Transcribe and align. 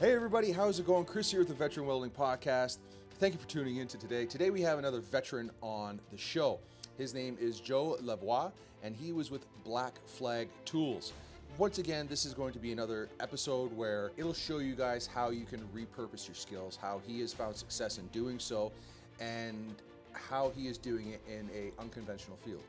Hey 0.00 0.12
everybody, 0.12 0.52
how's 0.52 0.78
it 0.78 0.86
going? 0.86 1.04
Chris 1.04 1.28
here 1.28 1.40
with 1.40 1.48
the 1.48 1.54
Veteran 1.54 1.84
Welding 1.84 2.12
Podcast. 2.12 2.78
Thank 3.18 3.34
you 3.34 3.40
for 3.40 3.48
tuning 3.48 3.78
in 3.78 3.88
to 3.88 3.98
today. 3.98 4.26
Today 4.26 4.50
we 4.50 4.60
have 4.60 4.78
another 4.78 5.00
veteran 5.00 5.50
on 5.60 5.98
the 6.12 6.16
show. 6.16 6.60
His 6.96 7.14
name 7.14 7.36
is 7.40 7.58
Joe 7.58 7.98
Lavoie, 8.00 8.52
and 8.84 8.94
he 8.94 9.10
was 9.10 9.32
with 9.32 9.44
Black 9.64 9.98
Flag 10.06 10.50
Tools. 10.64 11.12
Once 11.56 11.78
again, 11.78 12.06
this 12.06 12.24
is 12.24 12.32
going 12.32 12.52
to 12.52 12.60
be 12.60 12.70
another 12.70 13.08
episode 13.18 13.76
where 13.76 14.12
it'll 14.16 14.32
show 14.32 14.58
you 14.58 14.76
guys 14.76 15.04
how 15.04 15.30
you 15.30 15.44
can 15.44 15.68
repurpose 15.74 16.28
your 16.28 16.36
skills, 16.36 16.78
how 16.80 17.00
he 17.04 17.18
has 17.18 17.32
found 17.32 17.56
success 17.56 17.98
in 17.98 18.06
doing 18.08 18.38
so, 18.38 18.70
and 19.18 19.74
how 20.12 20.52
he 20.54 20.68
is 20.68 20.78
doing 20.78 21.08
it 21.08 21.20
in 21.28 21.50
a 21.52 21.72
unconventional 21.82 22.38
field. 22.44 22.62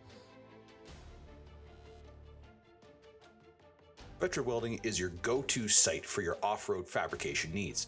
Veteran 4.19 4.45
Welding 4.45 4.81
is 4.83 4.99
your 4.99 5.09
go 5.21 5.41
to 5.43 5.69
site 5.69 6.05
for 6.05 6.21
your 6.21 6.37
off 6.43 6.67
road 6.67 6.85
fabrication 6.85 7.53
needs. 7.53 7.87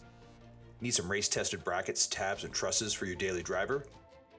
Need 0.80 0.94
some 0.94 1.10
race 1.10 1.28
tested 1.28 1.62
brackets, 1.62 2.06
tabs, 2.06 2.44
and 2.44 2.54
trusses 2.54 2.94
for 2.94 3.04
your 3.04 3.16
daily 3.16 3.42
driver, 3.42 3.84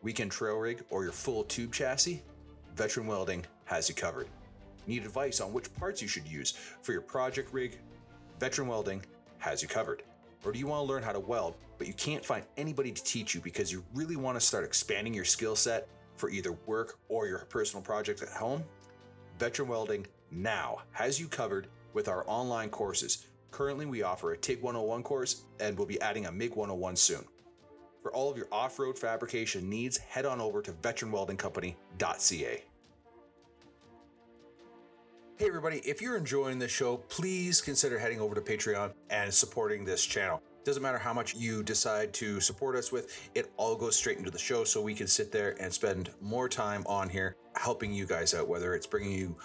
weekend 0.01 0.31
trail 0.31 0.57
rig, 0.57 0.83
or 0.89 1.03
your 1.03 1.11
full 1.11 1.43
tube 1.43 1.71
chassis? 1.71 2.23
Veteran 2.75 3.05
Welding 3.05 3.45
has 3.65 3.87
you 3.89 3.93
covered. 3.93 4.27
Need 4.87 5.05
advice 5.05 5.39
on 5.39 5.53
which 5.53 5.71
parts 5.75 6.01
you 6.01 6.07
should 6.07 6.27
use 6.27 6.53
for 6.81 6.93
your 6.93 7.01
project 7.01 7.53
rig? 7.53 7.77
Veteran 8.39 8.67
Welding 8.67 9.03
has 9.37 9.61
you 9.61 9.67
covered. 9.67 10.01
Or 10.43 10.51
do 10.51 10.57
you 10.57 10.65
want 10.65 10.87
to 10.87 10.91
learn 10.91 11.03
how 11.03 11.11
to 11.11 11.19
weld, 11.19 11.57
but 11.77 11.85
you 11.85 11.93
can't 11.93 12.25
find 12.25 12.43
anybody 12.57 12.91
to 12.91 13.03
teach 13.03 13.35
you 13.35 13.41
because 13.41 13.71
you 13.71 13.85
really 13.93 14.15
want 14.15 14.35
to 14.35 14.43
start 14.43 14.65
expanding 14.65 15.13
your 15.13 15.25
skill 15.25 15.55
set 15.55 15.87
for 16.15 16.31
either 16.31 16.53
work 16.65 16.97
or 17.07 17.27
your 17.27 17.45
personal 17.49 17.83
projects 17.83 18.23
at 18.23 18.29
home? 18.29 18.63
Veteran 19.37 19.69
Welding 19.69 20.07
now 20.31 20.79
has 20.91 21.19
you 21.19 21.27
covered 21.27 21.67
with 21.93 22.07
our 22.07 22.23
online 22.27 22.69
courses. 22.69 23.27
Currently, 23.51 23.85
we 23.85 24.03
offer 24.03 24.33
a 24.33 24.37
TIG 24.37 24.61
101 24.61 25.03
course 25.03 25.43
and 25.59 25.77
we'll 25.77 25.87
be 25.87 26.01
adding 26.01 26.25
a 26.25 26.31
MIG 26.31 26.55
101 26.55 26.95
soon. 26.95 27.23
For 28.01 28.13
all 28.13 28.29
of 28.29 28.37
your 28.37 28.47
off 28.51 28.79
road 28.79 28.97
fabrication 28.97 29.69
needs, 29.69 29.97
head 29.97 30.25
on 30.25 30.41
over 30.41 30.61
to 30.61 30.73
veteranweldingcompany.ca. 30.73 32.63
Hey, 35.35 35.47
everybody, 35.47 35.77
if 35.79 36.01
you're 36.01 36.17
enjoying 36.17 36.59
this 36.59 36.71
show, 36.71 36.97
please 36.97 37.61
consider 37.61 37.97
heading 37.97 38.19
over 38.19 38.35
to 38.35 38.41
Patreon 38.41 38.93
and 39.09 39.33
supporting 39.33 39.83
this 39.83 40.05
channel. 40.05 40.41
Doesn't 40.63 40.83
matter 40.83 40.97
how 40.97 41.13
much 41.13 41.35
you 41.35 41.63
decide 41.63 42.13
to 42.13 42.39
support 42.39 42.75
us 42.75 42.91
with, 42.91 43.29
it 43.35 43.51
all 43.57 43.75
goes 43.75 43.95
straight 43.95 44.17
into 44.17 44.31
the 44.31 44.39
show 44.39 44.63
so 44.63 44.81
we 44.81 44.93
can 44.93 45.07
sit 45.07 45.31
there 45.31 45.55
and 45.59 45.73
spend 45.73 46.11
more 46.21 46.47
time 46.47 46.83
on 46.85 47.09
here 47.09 47.35
helping 47.55 47.91
you 47.91 48.05
guys 48.05 48.33
out, 48.33 48.47
whether 48.47 48.73
it's 48.73 48.87
bringing 48.87 49.11
you 49.11 49.35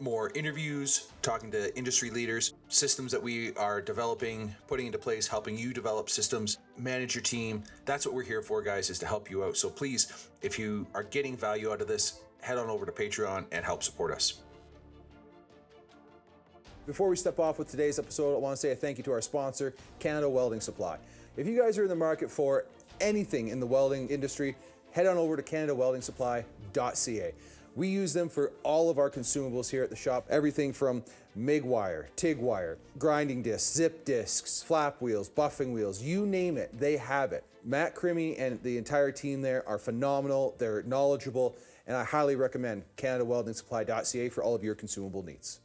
more 0.00 0.30
interviews, 0.34 1.10
talking 1.22 1.50
to 1.50 1.76
industry 1.76 2.10
leaders, 2.10 2.54
systems 2.68 3.12
that 3.12 3.22
we 3.22 3.54
are 3.56 3.80
developing, 3.80 4.54
putting 4.66 4.86
into 4.86 4.98
place, 4.98 5.26
helping 5.26 5.56
you 5.56 5.72
develop 5.72 6.10
systems, 6.10 6.58
manage 6.78 7.14
your 7.14 7.22
team. 7.22 7.62
That's 7.84 8.06
what 8.06 8.14
we're 8.14 8.22
here 8.22 8.42
for, 8.42 8.62
guys, 8.62 8.90
is 8.90 8.98
to 9.00 9.06
help 9.06 9.30
you 9.30 9.44
out. 9.44 9.56
So 9.56 9.70
please, 9.70 10.28
if 10.42 10.58
you 10.58 10.86
are 10.94 11.04
getting 11.04 11.36
value 11.36 11.72
out 11.72 11.80
of 11.80 11.88
this, 11.88 12.20
head 12.40 12.58
on 12.58 12.68
over 12.68 12.86
to 12.86 12.92
Patreon 12.92 13.46
and 13.52 13.64
help 13.64 13.82
support 13.82 14.12
us. 14.12 14.40
Before 16.86 17.08
we 17.08 17.16
step 17.16 17.40
off 17.40 17.58
with 17.58 17.68
today's 17.68 17.98
episode, 17.98 18.36
I 18.36 18.38
want 18.38 18.54
to 18.54 18.56
say 18.56 18.70
a 18.70 18.76
thank 18.76 18.98
you 18.98 19.04
to 19.04 19.12
our 19.12 19.20
sponsor, 19.20 19.74
Canada 19.98 20.28
Welding 20.28 20.60
Supply. 20.60 20.98
If 21.36 21.46
you 21.46 21.60
guys 21.60 21.78
are 21.78 21.82
in 21.82 21.88
the 21.88 21.96
market 21.96 22.30
for 22.30 22.66
anything 23.00 23.48
in 23.48 23.58
the 23.58 23.66
welding 23.66 24.08
industry, 24.08 24.54
head 24.92 25.06
on 25.06 25.16
over 25.16 25.36
to 25.36 25.42
CanadaWeldingSupply.ca. 25.42 27.32
We 27.76 27.88
use 27.88 28.14
them 28.14 28.30
for 28.30 28.52
all 28.62 28.88
of 28.88 28.98
our 28.98 29.10
consumables 29.10 29.70
here 29.70 29.84
at 29.84 29.90
the 29.90 29.96
shop. 29.96 30.26
Everything 30.30 30.72
from 30.72 31.04
MIG 31.34 31.62
wire, 31.62 32.08
TIG 32.16 32.38
wire, 32.38 32.78
grinding 32.98 33.42
discs, 33.42 33.70
zip 33.74 34.06
discs, 34.06 34.62
flap 34.62 35.02
wheels, 35.02 35.28
buffing 35.28 35.74
wheels, 35.74 36.02
you 36.02 36.24
name 36.24 36.56
it, 36.56 36.70
they 36.80 36.96
have 36.96 37.34
it. 37.34 37.44
Matt 37.62 37.94
Crimmy 37.94 38.40
and 38.40 38.62
the 38.62 38.78
entire 38.78 39.12
team 39.12 39.42
there 39.42 39.68
are 39.68 39.76
phenomenal. 39.76 40.54
They're 40.56 40.84
knowledgeable, 40.84 41.54
and 41.86 41.94
I 41.94 42.04
highly 42.04 42.34
recommend 42.34 42.84
CanadaWeldingSupply.ca 42.96 44.30
for 44.30 44.42
all 44.42 44.54
of 44.54 44.64
your 44.64 44.74
consumable 44.74 45.22
needs. 45.22 45.60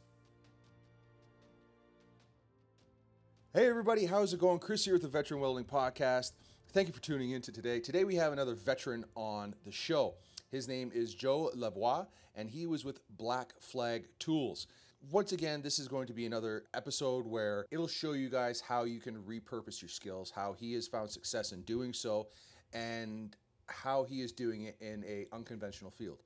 Hey 3.54 3.66
everybody, 3.66 4.04
how's 4.04 4.34
it 4.34 4.40
going? 4.40 4.58
Chris 4.58 4.84
here 4.84 4.94
with 4.94 5.02
the 5.02 5.08
Veteran 5.08 5.40
Welding 5.40 5.64
Podcast. 5.64 6.32
Thank 6.72 6.88
you 6.88 6.94
for 6.94 7.00
tuning 7.00 7.30
in 7.30 7.40
to 7.42 7.52
today. 7.52 7.80
Today 7.80 8.04
we 8.04 8.16
have 8.16 8.32
another 8.34 8.54
veteran 8.54 9.06
on 9.14 9.54
the 9.64 9.72
show. 9.72 10.14
His 10.52 10.68
name 10.68 10.92
is 10.94 11.14
Joe 11.14 11.50
Lavoie, 11.56 12.06
and 12.36 12.48
he 12.50 12.66
was 12.66 12.84
with 12.84 13.00
Black 13.16 13.54
Flag 13.58 14.04
Tools. 14.18 14.66
Once 15.10 15.32
again, 15.32 15.62
this 15.62 15.78
is 15.78 15.88
going 15.88 16.06
to 16.06 16.12
be 16.12 16.26
another 16.26 16.64
episode 16.74 17.26
where 17.26 17.64
it'll 17.70 17.88
show 17.88 18.12
you 18.12 18.28
guys 18.28 18.60
how 18.60 18.84
you 18.84 19.00
can 19.00 19.16
repurpose 19.22 19.80
your 19.80 19.88
skills, 19.88 20.30
how 20.30 20.52
he 20.52 20.74
has 20.74 20.86
found 20.86 21.10
success 21.10 21.52
in 21.52 21.62
doing 21.62 21.94
so, 21.94 22.28
and 22.74 23.34
how 23.66 24.04
he 24.04 24.20
is 24.20 24.30
doing 24.30 24.64
it 24.64 24.76
in 24.82 25.02
a 25.08 25.26
unconventional 25.34 25.90
field. 25.90 26.22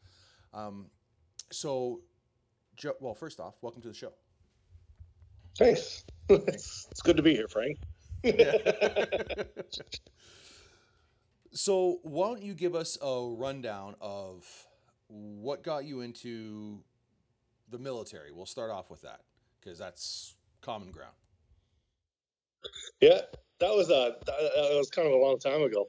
Um, 0.53 0.86
so, 1.53 2.00
Joe, 2.75 2.94
well, 2.98 3.15
first 3.15 3.38
off, 3.38 3.54
welcome 3.62 3.81
to 3.82 3.88
the 3.88 3.94
show. 3.94 4.12
Thanks. 5.56 6.03
it's 6.28 7.00
good 7.04 7.16
to 7.16 7.22
be 7.22 7.32
here, 7.32 7.47
Frank. 7.47 7.78
So, 11.52 12.00
why 12.02 12.28
don't 12.28 12.42
you 12.42 12.54
give 12.54 12.74
us 12.74 12.98
a 13.02 13.28
rundown 13.36 13.94
of 14.00 14.44
what 15.08 15.62
got 15.62 15.84
you 15.84 16.00
into 16.00 16.82
the 17.70 17.78
military? 17.78 18.32
We'll 18.32 18.46
start 18.46 18.70
off 18.70 18.90
with 18.90 19.02
that 19.02 19.20
because 19.60 19.78
that's 19.78 20.34
common 20.60 20.90
ground. 20.90 21.14
Yeah, 23.00 23.20
that 23.60 23.74
was 23.74 23.90
a 23.90 24.14
that 24.26 24.76
was 24.76 24.90
kind 24.90 25.08
of 25.08 25.14
a 25.14 25.16
long 25.16 25.38
time 25.38 25.62
ago. 25.62 25.86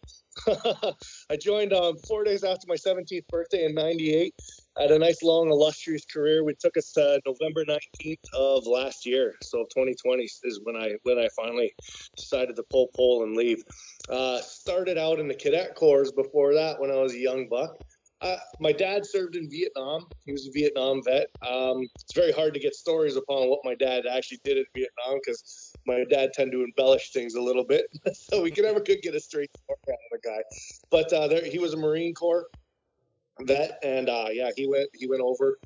I 1.32 1.36
joined 1.36 1.74
um, 1.74 1.96
four 2.08 2.24
days 2.24 2.44
after 2.44 2.68
my 2.68 2.76
17th 2.76 3.28
birthday 3.30 3.66
in 3.66 3.76
'98. 3.76 4.34
I 4.78 4.84
had 4.84 4.92
a 4.92 5.00
nice, 5.00 5.24
long, 5.24 5.50
illustrious 5.50 6.06
career. 6.06 6.44
We 6.44 6.54
took 6.60 6.78
us 6.78 6.92
to 6.94 7.20
November 7.26 7.66
19th 7.66 8.34
of 8.34 8.68
last 8.68 9.06
year, 9.06 9.34
so 9.42 9.64
2020 9.64 10.24
is 10.24 10.60
when 10.64 10.76
I 10.76 10.94
when 11.04 11.18
I 11.18 11.28
finally 11.36 11.74
decided 12.16 12.56
to 12.56 12.64
pull 12.72 12.90
pole 12.96 13.24
and 13.24 13.36
leave. 13.36 13.64
Uh, 14.10 14.40
started 14.40 14.98
out 14.98 15.20
in 15.20 15.28
the 15.28 15.36
cadet 15.36 15.76
corps 15.76 16.12
before 16.12 16.54
that 16.54 16.80
when 16.80 16.92
I 16.92 16.96
was 16.96 17.14
a 17.14 17.20
young 17.20 17.48
buck. 17.50 17.76
Uh, 18.22 18.38
my 18.60 18.72
dad 18.72 19.06
served 19.06 19.36
in 19.36 19.50
Vietnam. 19.50 20.08
He 20.26 20.32
was 20.32 20.48
a 20.48 20.52
Vietnam 20.52 21.02
vet. 21.04 21.28
Um, 21.48 21.88
it's 22.02 22.16
very 22.16 22.32
hard 22.32 22.54
to 22.56 22.60
get 22.60 22.74
stories 22.74 23.16
upon 23.16 23.48
what 23.50 23.60
my 23.64 23.76
dad 23.76 24.06
actually 24.12 24.40
did 24.44 24.58
in 24.58 24.66
Vietnam 24.74 25.20
because 25.24 25.74
my 25.88 26.04
dad 26.10 26.34
tend 26.34 26.52
to 26.52 26.64
embellish 26.64 27.12
things 27.12 27.36
a 27.36 27.42
little 27.42 27.64
bit, 27.64 27.88
so 28.14 28.44
we 28.44 28.52
never 28.58 28.80
could 28.80 29.02
get 29.02 29.16
a 29.16 29.20
straight 29.20 29.50
story 29.58 29.80
out 29.90 30.00
of 30.12 30.22
the 30.22 30.30
guy. 30.30 30.44
But 30.92 31.14
uh, 31.14 31.28
there, 31.28 31.46
he 31.46 31.58
was 31.58 31.74
a 31.74 31.78
Marine 31.78 32.14
Corps 32.14 32.48
vet, 33.42 33.80
and 33.84 34.10
uh, 34.10 34.28
yeah, 34.32 34.50
he 34.56 34.68
went 34.68 34.90
he 34.94 35.08
went 35.08 35.22
over. 35.22 35.58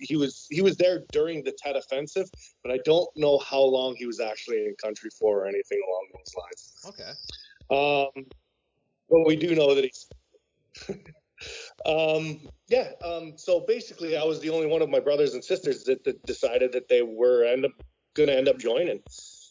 He 0.00 0.16
was 0.16 0.46
he 0.50 0.62
was 0.62 0.76
there 0.76 1.04
during 1.12 1.44
the 1.44 1.52
Tet 1.52 1.76
Offensive, 1.76 2.30
but 2.62 2.72
I 2.72 2.78
don't 2.84 3.08
know 3.16 3.38
how 3.38 3.60
long 3.60 3.96
he 3.96 4.06
was 4.06 4.20
actually 4.20 4.66
in 4.66 4.74
country 4.82 5.10
for 5.18 5.44
or 5.44 5.46
anything 5.46 5.80
along 5.86 6.06
those 6.14 6.34
lines. 6.40 6.74
Okay. 6.86 7.12
Um, 7.70 8.26
but 9.10 9.26
we 9.26 9.36
do 9.36 9.54
know 9.54 9.74
that 9.74 9.84
he's. 9.84 10.06
um, 11.86 12.40
yeah. 12.68 12.90
Um, 13.04 13.34
so 13.36 13.60
basically, 13.60 14.16
I 14.16 14.24
was 14.24 14.40
the 14.40 14.50
only 14.50 14.66
one 14.66 14.82
of 14.82 14.88
my 14.88 15.00
brothers 15.00 15.34
and 15.34 15.44
sisters 15.44 15.84
that, 15.84 16.04
that 16.04 16.24
decided 16.24 16.72
that 16.72 16.88
they 16.88 17.02
were 17.02 17.44
end 17.44 17.64
up 17.64 17.72
going 18.14 18.28
to 18.28 18.36
end 18.36 18.48
up 18.48 18.58
joining. 18.58 19.00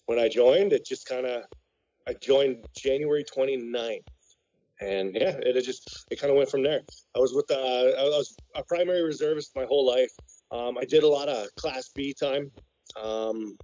When 0.08 0.20
I 0.20 0.28
joined, 0.30 0.74
it 0.74 0.86
just 0.86 1.08
kind 1.08 1.26
of 1.26 1.44
I 2.08 2.14
joined 2.14 2.66
January 2.76 3.24
29th. 3.24 4.00
And 4.80 5.16
yeah, 5.16 5.36
it 5.42 5.62
just 5.64 6.06
it 6.12 6.20
kind 6.20 6.32
of 6.32 6.38
went 6.38 6.50
from 6.50 6.64
there. 6.64 6.82
I 7.16 7.20
was 7.20 7.34
with 7.34 7.50
uh, 7.50 7.56
I 7.56 8.04
was 8.04 8.36
a 8.56 8.64
primary 8.64 9.02
reservist 9.02 9.52
my 9.56 9.66
whole 9.66 9.86
life. 9.86 10.12
Um, 10.52 10.78
I 10.78 10.86
did 10.86 11.04
a 11.04 11.08
lot 11.08 11.30
of 11.30 11.48
Class 11.56 11.90
B 11.96 12.14
time. 12.14 12.52
Um, 13.02 13.58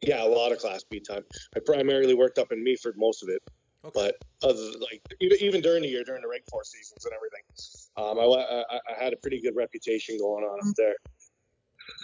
yeah, 0.00 0.24
a 0.24 0.26
lot 0.26 0.50
of 0.50 0.58
Class 0.58 0.82
B 0.90 0.98
time. 0.98 1.22
I 1.54 1.60
primarily 1.64 2.14
worked 2.14 2.38
up 2.38 2.52
in 2.52 2.64
Meaford 2.64 2.94
most 2.96 3.22
of 3.22 3.28
it, 3.28 3.42
okay. 3.84 3.92
but 3.94 4.48
other 4.48 4.60
like 4.80 5.02
even, 5.20 5.38
even 5.42 5.60
during 5.60 5.82
the 5.82 5.88
year, 5.88 6.04
during 6.04 6.22
the 6.22 6.28
rank 6.28 6.44
four 6.50 6.64
seasons 6.64 7.04
and 7.04 7.12
everything, 7.14 7.44
um, 7.98 8.18
I, 8.18 8.74
I, 8.74 8.80
I, 8.98 9.04
had 9.04 9.12
a 9.12 9.16
pretty 9.18 9.42
good 9.42 9.54
reputation 9.54 10.16
going 10.18 10.44
on 10.44 10.58
up 10.66 10.74
there. 10.76 10.94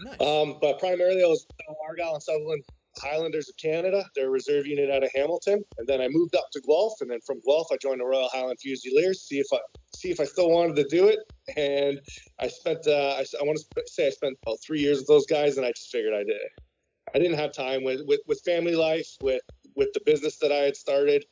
Nice. 0.05 0.21
Um, 0.21 0.59
but 0.61 0.79
primarily, 0.79 1.25
I 1.25 1.27
was 1.27 1.47
Argyll 1.89 2.15
and 2.15 2.23
Sutherland 2.23 2.65
Highlanders 3.01 3.49
of 3.49 3.57
Canada, 3.57 4.05
their 4.15 4.31
reserve 4.31 4.67
unit 4.67 4.91
out 4.91 5.03
of 5.03 5.11
Hamilton, 5.15 5.63
and 5.79 5.87
then 5.87 6.01
I 6.01 6.09
moved 6.09 6.35
up 6.37 6.47
to 6.53 6.61
Guelph, 6.61 6.95
and 7.01 7.11
then 7.11 7.21
from 7.27 7.41
Guelph 7.47 7.69
I 7.73 7.77
joined 7.77 8.01
the 8.01 8.05
Royal 8.05 8.29
Highland 8.33 8.59
Fusiliers, 8.61 9.23
see 9.23 9.39
if 9.39 9.47
I 9.53 9.59
see 9.95 10.11
if 10.11 10.21
I 10.21 10.25
still 10.25 10.51
wanted 10.51 10.77
to 10.77 10.85
do 10.85 11.09
it, 11.09 11.21
and 11.57 12.01
I 12.41 12.49
spent 12.49 12.87
uh, 12.87 13.17
I, 13.19 13.25
I 13.41 13.45
want 13.45 13.59
to 13.59 13.83
say 13.87 14.07
I 14.07 14.11
spent 14.11 14.37
about 14.43 14.59
three 14.65 14.81
years 14.81 14.99
with 14.99 15.09
those 15.09 15.27
guys, 15.27 15.57
and 15.57 15.67
I 15.67 15.71
just 15.71 15.91
figured 15.91 16.15
I 16.15 16.25
did. 16.25 16.41
I 17.15 17.19
didn't 17.19 17.39
have 17.39 17.53
time 17.53 17.85
with, 17.85 18.01
with, 18.07 18.21
with 18.27 18.41
family 18.45 18.75
life, 18.75 19.09
with 19.21 19.43
with 19.75 19.89
the 19.95 20.01
business 20.05 20.39
that 20.39 20.53
I 20.53 20.59
had 20.59 20.77
started, 20.77 21.25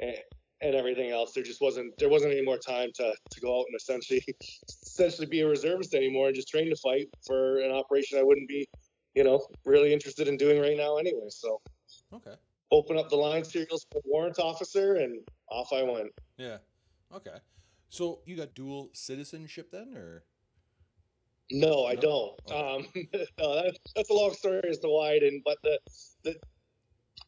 and, 0.00 0.16
and 0.60 0.74
everything 0.74 1.10
else. 1.10 1.32
There 1.32 1.42
just 1.42 1.60
wasn't 1.60 1.92
there 1.98 2.08
wasn't 2.08 2.32
any 2.32 2.42
more 2.42 2.58
time 2.58 2.90
to, 2.94 3.12
to 3.30 3.40
go 3.40 3.60
out 3.60 3.66
and 3.68 3.76
essentially 3.76 4.24
essentially 4.68 5.26
be 5.26 5.40
a 5.40 5.48
reservist 5.48 5.94
anymore 5.94 6.28
and 6.28 6.36
just 6.36 6.48
train 6.48 6.70
to 6.70 6.76
fight 6.76 7.08
for 7.26 7.58
an 7.60 7.72
operation 7.72 8.18
I 8.18 8.22
wouldn't 8.22 8.48
be, 8.48 8.66
you 9.14 9.24
know, 9.24 9.46
really 9.64 9.92
interested 9.92 10.28
in 10.28 10.36
doing 10.36 10.60
right 10.60 10.76
now 10.76 10.96
anyway. 10.96 11.28
So 11.28 11.60
okay, 12.12 12.34
open 12.70 12.98
up 12.98 13.08
the 13.08 13.16
line 13.16 13.44
serials 13.44 13.86
for 13.90 14.00
warrant 14.04 14.38
officer, 14.38 14.96
and 14.96 15.20
off 15.50 15.72
I 15.72 15.82
went. 15.82 16.10
Yeah. 16.36 16.58
Okay. 17.14 17.36
So 17.90 18.20
you 18.24 18.36
got 18.36 18.54
dual 18.54 18.88
citizenship 18.94 19.70
then, 19.70 19.94
or? 19.94 20.24
No, 21.50 21.84
I 21.84 21.94
No? 21.94 22.00
don't. 22.00 22.40
Okay. 22.50 22.56
Um, 22.56 22.86
no, 23.38 23.62
that's 23.62 23.78
that's 23.94 24.10
a 24.10 24.14
long 24.14 24.32
story 24.32 24.62
as 24.68 24.78
to 24.78 24.88
why 24.88 25.12
I 25.12 25.18
didn't. 25.18 25.42
But 25.44 25.58
the, 25.62 25.78
the 26.24 26.36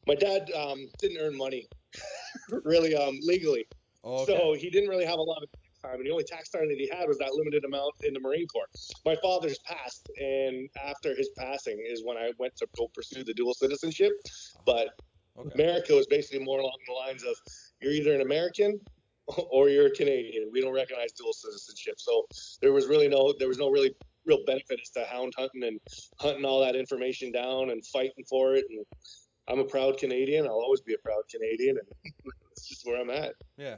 my 0.06 0.14
dad 0.14 0.50
um, 0.52 0.86
didn't 0.98 1.18
earn 1.20 1.36
money 1.36 1.66
really 2.64 2.94
um, 2.94 3.18
legally, 3.22 3.66
Oh, 4.02 4.22
okay. 4.22 4.32
so 4.36 4.52
he 4.54 4.70
didn't 4.70 4.88
really 4.88 5.04
have 5.04 5.18
a 5.18 5.22
lot 5.22 5.42
of 5.42 5.48
time, 5.84 5.96
and 5.96 6.06
the 6.06 6.10
only 6.10 6.24
tax 6.24 6.48
time 6.50 6.68
that 6.68 6.78
he 6.78 6.88
had 6.92 7.06
was 7.06 7.18
that 7.18 7.34
limited 7.34 7.64
amount 7.64 7.94
in 8.02 8.14
the 8.14 8.20
Marine 8.20 8.46
Corps. 8.46 8.68
My 9.04 9.16
father's 9.22 9.58
passed, 9.60 10.08
and 10.18 10.68
after 10.84 11.14
his 11.14 11.30
passing 11.36 11.82
is 11.86 12.02
when 12.04 12.16
I 12.16 12.32
went 12.38 12.56
to 12.56 12.66
go 12.76 12.88
pursue 12.94 13.24
the 13.24 13.34
dual 13.34 13.54
citizenship. 13.54 14.12
But 14.66 14.88
okay. 15.38 15.50
America 15.54 15.94
was 15.94 16.06
basically 16.06 16.44
more 16.44 16.60
along 16.60 16.78
the 16.86 16.92
lines 16.92 17.22
of 17.22 17.36
you're 17.80 17.92
either 17.92 18.14
an 18.14 18.20
American 18.20 18.80
or 19.50 19.68
you're 19.68 19.86
a 19.86 19.90
Canadian. 19.90 20.50
We 20.52 20.60
don't 20.60 20.74
recognize 20.74 21.12
dual 21.12 21.32
citizenship. 21.32 21.94
So 21.98 22.26
there 22.60 22.72
was 22.72 22.86
really 22.86 23.08
no 23.08 23.34
there 23.38 23.48
was 23.48 23.58
no 23.58 23.70
really 23.70 23.94
real 24.26 24.44
benefit 24.46 24.80
as 24.80 24.90
to 24.90 25.04
hound 25.04 25.34
hunting 25.36 25.64
and 25.64 25.78
hunting 26.18 26.44
all 26.44 26.60
that 26.60 26.76
information 26.76 27.30
down 27.30 27.70
and 27.70 27.84
fighting 27.86 28.24
for 28.28 28.54
it. 28.54 28.64
And 28.70 28.84
I'm 29.48 29.58
a 29.58 29.64
proud 29.64 29.98
Canadian. 29.98 30.46
I'll 30.46 30.52
always 30.52 30.80
be 30.80 30.94
a 30.94 30.98
proud 30.98 31.22
Canadian, 31.30 31.76
and 31.76 32.12
it's 32.52 32.68
just 32.68 32.86
where 32.86 33.00
I'm 33.00 33.10
at. 33.10 33.34
Yeah. 33.58 33.76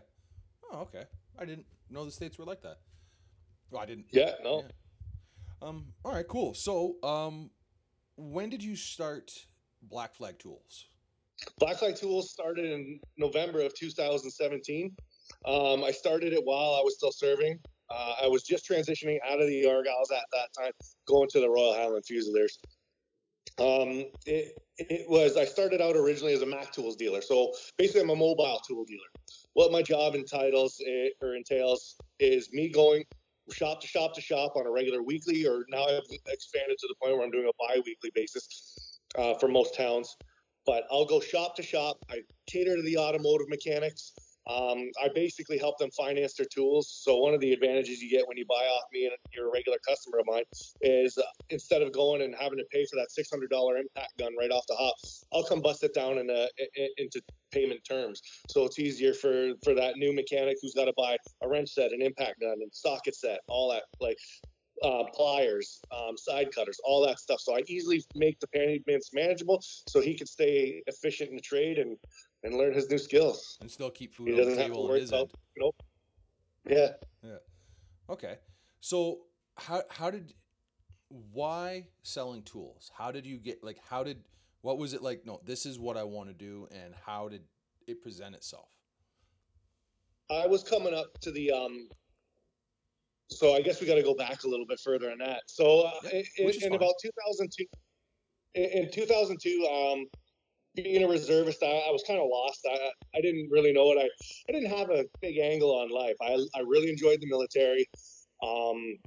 Oh, 0.73 0.81
okay. 0.81 1.05
I 1.39 1.45
didn't 1.45 1.67
know 1.91 2.05
the 2.05 2.11
states 2.11 2.39
were 2.39 2.45
like 2.45 2.63
that. 2.63 2.79
Well, 3.71 3.83
I 3.83 3.87
didn't. 3.87 4.07
Yeah, 4.11 4.33
no. 4.43 4.63
Yeah. 4.63 5.69
Um. 5.69 5.87
All 6.05 6.13
right. 6.13 6.27
Cool. 6.27 6.55
So, 6.55 6.97
um, 7.03 7.51
when 8.17 8.51
did 8.51 8.63
you 8.63 8.77
start 8.77 9.33
Black 9.83 10.15
Flag 10.15 10.39
Tools? 10.39 10.87
Black 11.59 11.77
Flag 11.77 11.97
Tools 11.97 12.31
started 12.31 12.67
in 12.67 12.99
November 13.19 13.61
of 13.61 13.75
2017. 13.75 14.95
Um, 15.45 15.85
I 15.85 15.91
started 15.91 16.33
it 16.33 16.41
while 16.45 16.75
I 16.75 16.83
was 16.83 16.95
still 16.97 17.13
serving. 17.13 17.59
Uh, 17.91 18.15
I 18.23 18.27
was 18.27 18.43
just 18.43 18.69
transitioning 18.69 19.19
out 19.29 19.41
of 19.41 19.47
the 19.47 19.65
Argylls 19.65 20.13
at 20.13 20.25
that 20.33 20.49
time, 20.59 20.73
going 21.07 21.29
to 21.31 21.41
the 21.41 21.49
Royal 21.49 21.75
Highland 21.75 22.05
Fusiliers. 22.07 22.59
Um, 23.59 24.07
it, 24.27 24.55
it 24.79 25.09
was 25.09 25.37
I 25.37 25.45
started 25.45 25.81
out 25.81 25.97
originally 25.97 26.35
as 26.35 26.43
a 26.43 26.47
Mac 26.47 26.73
Tools 26.73 26.97
dealer, 26.97 27.23
so 27.23 27.53
basically 27.79 28.03
I'm 28.03 28.11
a 28.11 28.17
mobile 28.17 28.61
tool 28.67 28.85
dealer. 28.85 29.16
What 29.57 29.73
my 29.73 29.81
job 29.81 30.15
entitles 30.15 30.77
it, 30.81 31.15
or 31.23 31.35
entails 31.35 31.97
is 32.21 32.53
me 32.53 32.69
going 32.69 33.05
shop 33.51 33.81
to 33.81 33.87
shop 33.87 34.15
to 34.15 34.21
shop 34.21 34.53
on 34.55 34.67
a 34.67 34.71
regular 34.71 35.03
weekly, 35.03 35.47
or 35.47 35.65
now 35.71 35.87
I've 35.87 36.03
expanded 36.29 36.77
to 36.79 36.89
the 36.89 36.95
point 37.03 37.17
where 37.17 37.25
I'm 37.25 37.31
doing 37.31 37.49
a 37.49 37.57
bi-weekly 37.59 38.11
basis 38.15 39.01
uh, 39.17 39.35
for 39.39 39.49
most 39.49 39.75
towns 39.75 40.15
but 40.67 40.85
I'll 40.91 41.07
go 41.07 41.21
shop 41.21 41.57
to 41.57 41.63
shop. 41.63 41.97
I 42.11 42.23
cater 42.47 42.77
to 42.77 42.83
the 42.83 42.99
automotive 42.99 43.49
mechanics. 43.49 44.13
Um, 44.47 44.91
I 45.03 45.09
basically 45.15 45.59
help 45.59 45.79
them 45.79 45.91
finance 45.91 46.35
their 46.35 46.47
tools. 46.47 46.89
So 47.03 47.17
one 47.17 47.35
of 47.35 47.41
the 47.41 47.53
advantages 47.53 48.01
you 48.01 48.11
get 48.11 48.27
when 48.29 48.37
you 48.37 48.47
buy 48.47 48.55
off 48.55 48.85
me 48.93 49.07
and 49.07 49.15
you're 49.35 49.49
a 49.49 49.53
regular 49.53 49.79
customer 49.87 50.19
of 50.19 50.27
mine 50.27 50.45
is 50.83 51.19
uh, 51.19 51.23
instead 51.51 51.83
of 51.83 51.93
going 51.93 52.23
and 52.23 52.35
having 52.39 52.59
to 52.59 52.65
pay 52.71 52.87
for 52.87 52.97
that 52.97 53.09
$600 53.19 53.81
impact 53.81 54.19
gun 54.19 54.33
right 54.39 54.51
off 54.51 54.65
the 54.69 54.77
hop, 54.77 54.95
I'll 55.33 55.45
come 55.45 55.61
bust 55.61 55.83
it 55.83 55.95
down 55.95 56.19
in 56.19 56.31
a, 56.31 56.49
in, 56.77 56.89
into 56.99 57.21
payment 57.51 57.81
terms. 57.89 58.23
So 58.49 58.65
it's 58.65 58.79
easier 58.79 59.15
for 59.15 59.53
for 59.65 59.75
that 59.75 59.97
new 59.97 60.15
mechanic 60.15 60.59
who's 60.61 60.75
got 60.75 60.87
to 60.87 60.95
buy 60.97 61.17
a 61.43 61.49
wrench 61.49 61.71
set, 61.71 61.93
an 61.93 62.03
impact 62.03 62.41
gun, 62.41 62.57
and 62.61 62.71
socket 62.73 63.15
set, 63.15 63.41
all 63.49 63.71
that 63.73 63.85
like 64.01 64.19
uh, 64.83 65.05
pliers, 65.15 65.81
um, 65.91 66.17
side 66.17 66.55
cutters, 66.55 66.79
all 66.85 67.05
that 67.07 67.19
stuff. 67.19 67.41
So 67.41 67.57
I 67.57 67.63
easily 67.67 68.05
make 68.15 68.39
the 68.41 68.47
payments 68.49 69.11
manageable 69.13 69.63
so 69.63 70.01
he 70.01 70.15
can 70.15 70.27
stay 70.27 70.83
efficient 70.87 71.31
in 71.31 71.37
the 71.37 71.43
trade 71.43 71.79
and, 71.79 71.97
and 72.43 72.55
learn 72.55 72.73
his 72.73 72.89
new 72.91 72.99
skills. 72.99 73.59
And 73.61 73.71
still 73.71 73.91
keep 73.91 74.13
He 74.13 74.17
food 74.17 74.31
on 74.31 74.37
the 74.37 74.43
doesn't 74.45 74.59
have 74.59 74.67
to 74.69 74.73
table 74.73 74.91
on 74.91 74.99
his 74.99 75.13
end. 75.13 75.31
know, 75.57 75.73
yeah. 76.69 76.93
Okay. 78.09 78.39
So 78.81 79.21
how 79.57 79.83
how 79.91 80.11
did 80.11 80.35
why 81.09 81.87
selling 82.03 82.43
tools? 82.43 82.91
How 82.95 83.11
did 83.11 83.27
you 83.27 83.39
get 83.39 83.63
like 83.63 83.79
how 83.89 84.05
did 84.05 84.25
what 84.63 84.79
was 84.79 84.95
it 84.95 85.03
like? 85.03 85.25
No, 85.25 85.41
this 85.45 85.67
is 85.67 85.79
what 85.79 85.97
I 85.97 86.05
want 86.05 86.29
to 86.29 86.35
do, 86.35 86.69
and 86.73 86.95
how 87.05 87.29
did 87.29 87.43
it 87.87 88.03
present 88.03 88.35
itself? 88.35 88.69
I 90.31 90.47
was 90.47 90.63
coming 90.63 90.95
up 90.95 91.19
to 91.21 91.31
the 91.31 91.53
um. 91.53 91.89
So 93.29 93.55
I 93.55 93.61
guess 93.61 93.81
we 93.81 93.89
got 93.89 93.97
to 93.97 94.03
go 94.03 94.15
back 94.15 94.45
a 94.45 94.49
little 94.49 94.67
bit 94.67 94.79
further 94.79 95.11
on 95.11 95.19
that. 95.19 95.43
So 95.47 95.83
uh, 95.83 95.91
Yeah, 96.05 96.23
in, 96.39 96.51
in 96.63 96.75
about 96.75 96.95
2002, 97.03 97.65
in, 98.55 98.85
in 98.85 98.91
2002, 98.93 99.67
um, 99.67 100.07
being 100.77 101.03
a 101.03 101.09
reservist, 101.09 101.63
I, 101.63 101.67
I 101.89 101.91
was 101.91 102.05
kind 102.07 102.21
of 102.21 102.29
lost. 102.31 102.67
I 102.71 102.91
I 103.17 103.21
didn't 103.23 103.49
really 103.51 103.73
know 103.73 103.87
what 103.87 103.99
I 103.99 104.09
I 104.49 104.53
didn't 104.53 104.71
have 104.71 104.91
a 104.91 105.05
big 105.21 105.39
angle 105.39 105.75
on 105.77 105.91
life. 105.91 106.17
I 106.23 106.35
I 106.55 106.61
really 106.61 106.91
enjoyed 106.91 107.21
the 107.21 107.29
military, 107.29 107.89
um, 108.43 108.99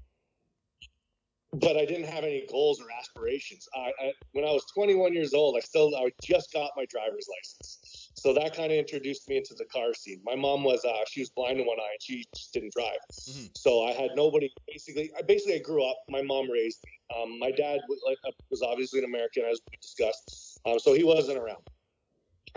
but 1.53 1.77
I 1.77 1.85
didn't 1.85 2.05
have 2.07 2.23
any 2.23 2.45
goals 2.51 2.81
or 2.81 2.87
aspirations. 2.99 3.67
I, 3.75 3.91
I 4.01 4.13
when 4.33 4.45
I 4.45 4.51
was 4.51 4.65
21 4.75 5.13
years 5.13 5.33
old, 5.33 5.55
I 5.57 5.61
still 5.61 5.95
I 5.95 6.09
just 6.21 6.51
got 6.53 6.71
my 6.77 6.85
driver's 6.89 7.27
license. 7.37 8.11
So 8.15 8.33
that 8.33 8.53
kind 8.55 8.71
of 8.71 8.77
introduced 8.77 9.29
me 9.29 9.37
into 9.37 9.55
the 9.57 9.65
car 9.65 9.93
scene. 9.93 10.21
My 10.25 10.35
mom 10.35 10.63
was 10.63 10.83
uh, 10.85 11.05
she 11.07 11.21
was 11.21 11.29
blind 11.29 11.59
in 11.59 11.65
one 11.65 11.79
eye 11.79 11.91
and 11.93 12.01
she 12.01 12.25
just 12.35 12.53
didn't 12.53 12.73
drive. 12.73 12.99
Mhm. 13.29 13.49
So 13.55 13.83
I 13.83 13.93
had 13.93 14.11
nobody. 14.15 14.51
Basically, 14.67 15.11
I 15.17 15.21
basically 15.21 15.55
I 15.55 15.59
grew 15.59 15.83
up. 15.89 15.97
My 16.09 16.21
mom 16.21 16.49
raised 16.51 16.79
me. 16.85 16.91
Um, 17.15 17.39
my 17.39 17.51
dad 17.51 17.79
was, 17.89 17.99
like, 18.05 18.17
uh, 18.27 18.31
was 18.51 18.61
obviously 18.61 18.99
an 18.99 19.05
American, 19.05 19.43
as 19.45 19.59
we 19.71 19.77
discussed. 19.81 20.48
Um, 20.65 20.79
so 20.79 20.93
he 20.93 21.03
wasn't 21.03 21.37
around. 21.37 21.63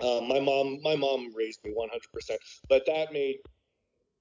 Um, 0.02 0.28
my 0.28 0.40
mom, 0.40 0.80
my 0.82 0.96
mom 0.96 1.28
raised 1.34 1.60
me 1.64 1.74
100%. 1.76 2.36
But 2.68 2.84
that 2.86 3.12
made 3.12 3.36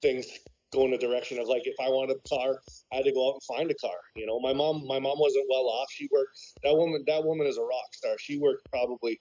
things 0.00 0.26
go 0.72 0.84
in 0.84 0.90
the 0.90 0.98
direction 0.98 1.38
of 1.38 1.46
like 1.48 1.66
if 1.66 1.74
I 1.80 1.88
wanted 1.88 2.16
a 2.16 2.28
car, 2.28 2.60
I 2.92 2.96
had 2.96 3.04
to 3.04 3.12
go 3.12 3.28
out 3.28 3.34
and 3.34 3.42
find 3.56 3.70
a 3.70 3.74
car. 3.74 3.98
You 4.16 4.26
know, 4.26 4.40
my 4.40 4.52
mom, 4.52 4.86
my 4.86 4.98
mom 4.98 5.18
wasn't 5.18 5.46
well 5.50 5.68
off. 5.68 5.88
She 5.90 6.08
worked. 6.12 6.38
That 6.62 6.76
woman, 6.76 7.04
that 7.06 7.24
woman 7.24 7.46
is 7.46 7.58
a 7.58 7.62
rock 7.62 7.94
star. 7.94 8.16
She 8.18 8.38
worked 8.38 8.68
probably. 8.70 9.20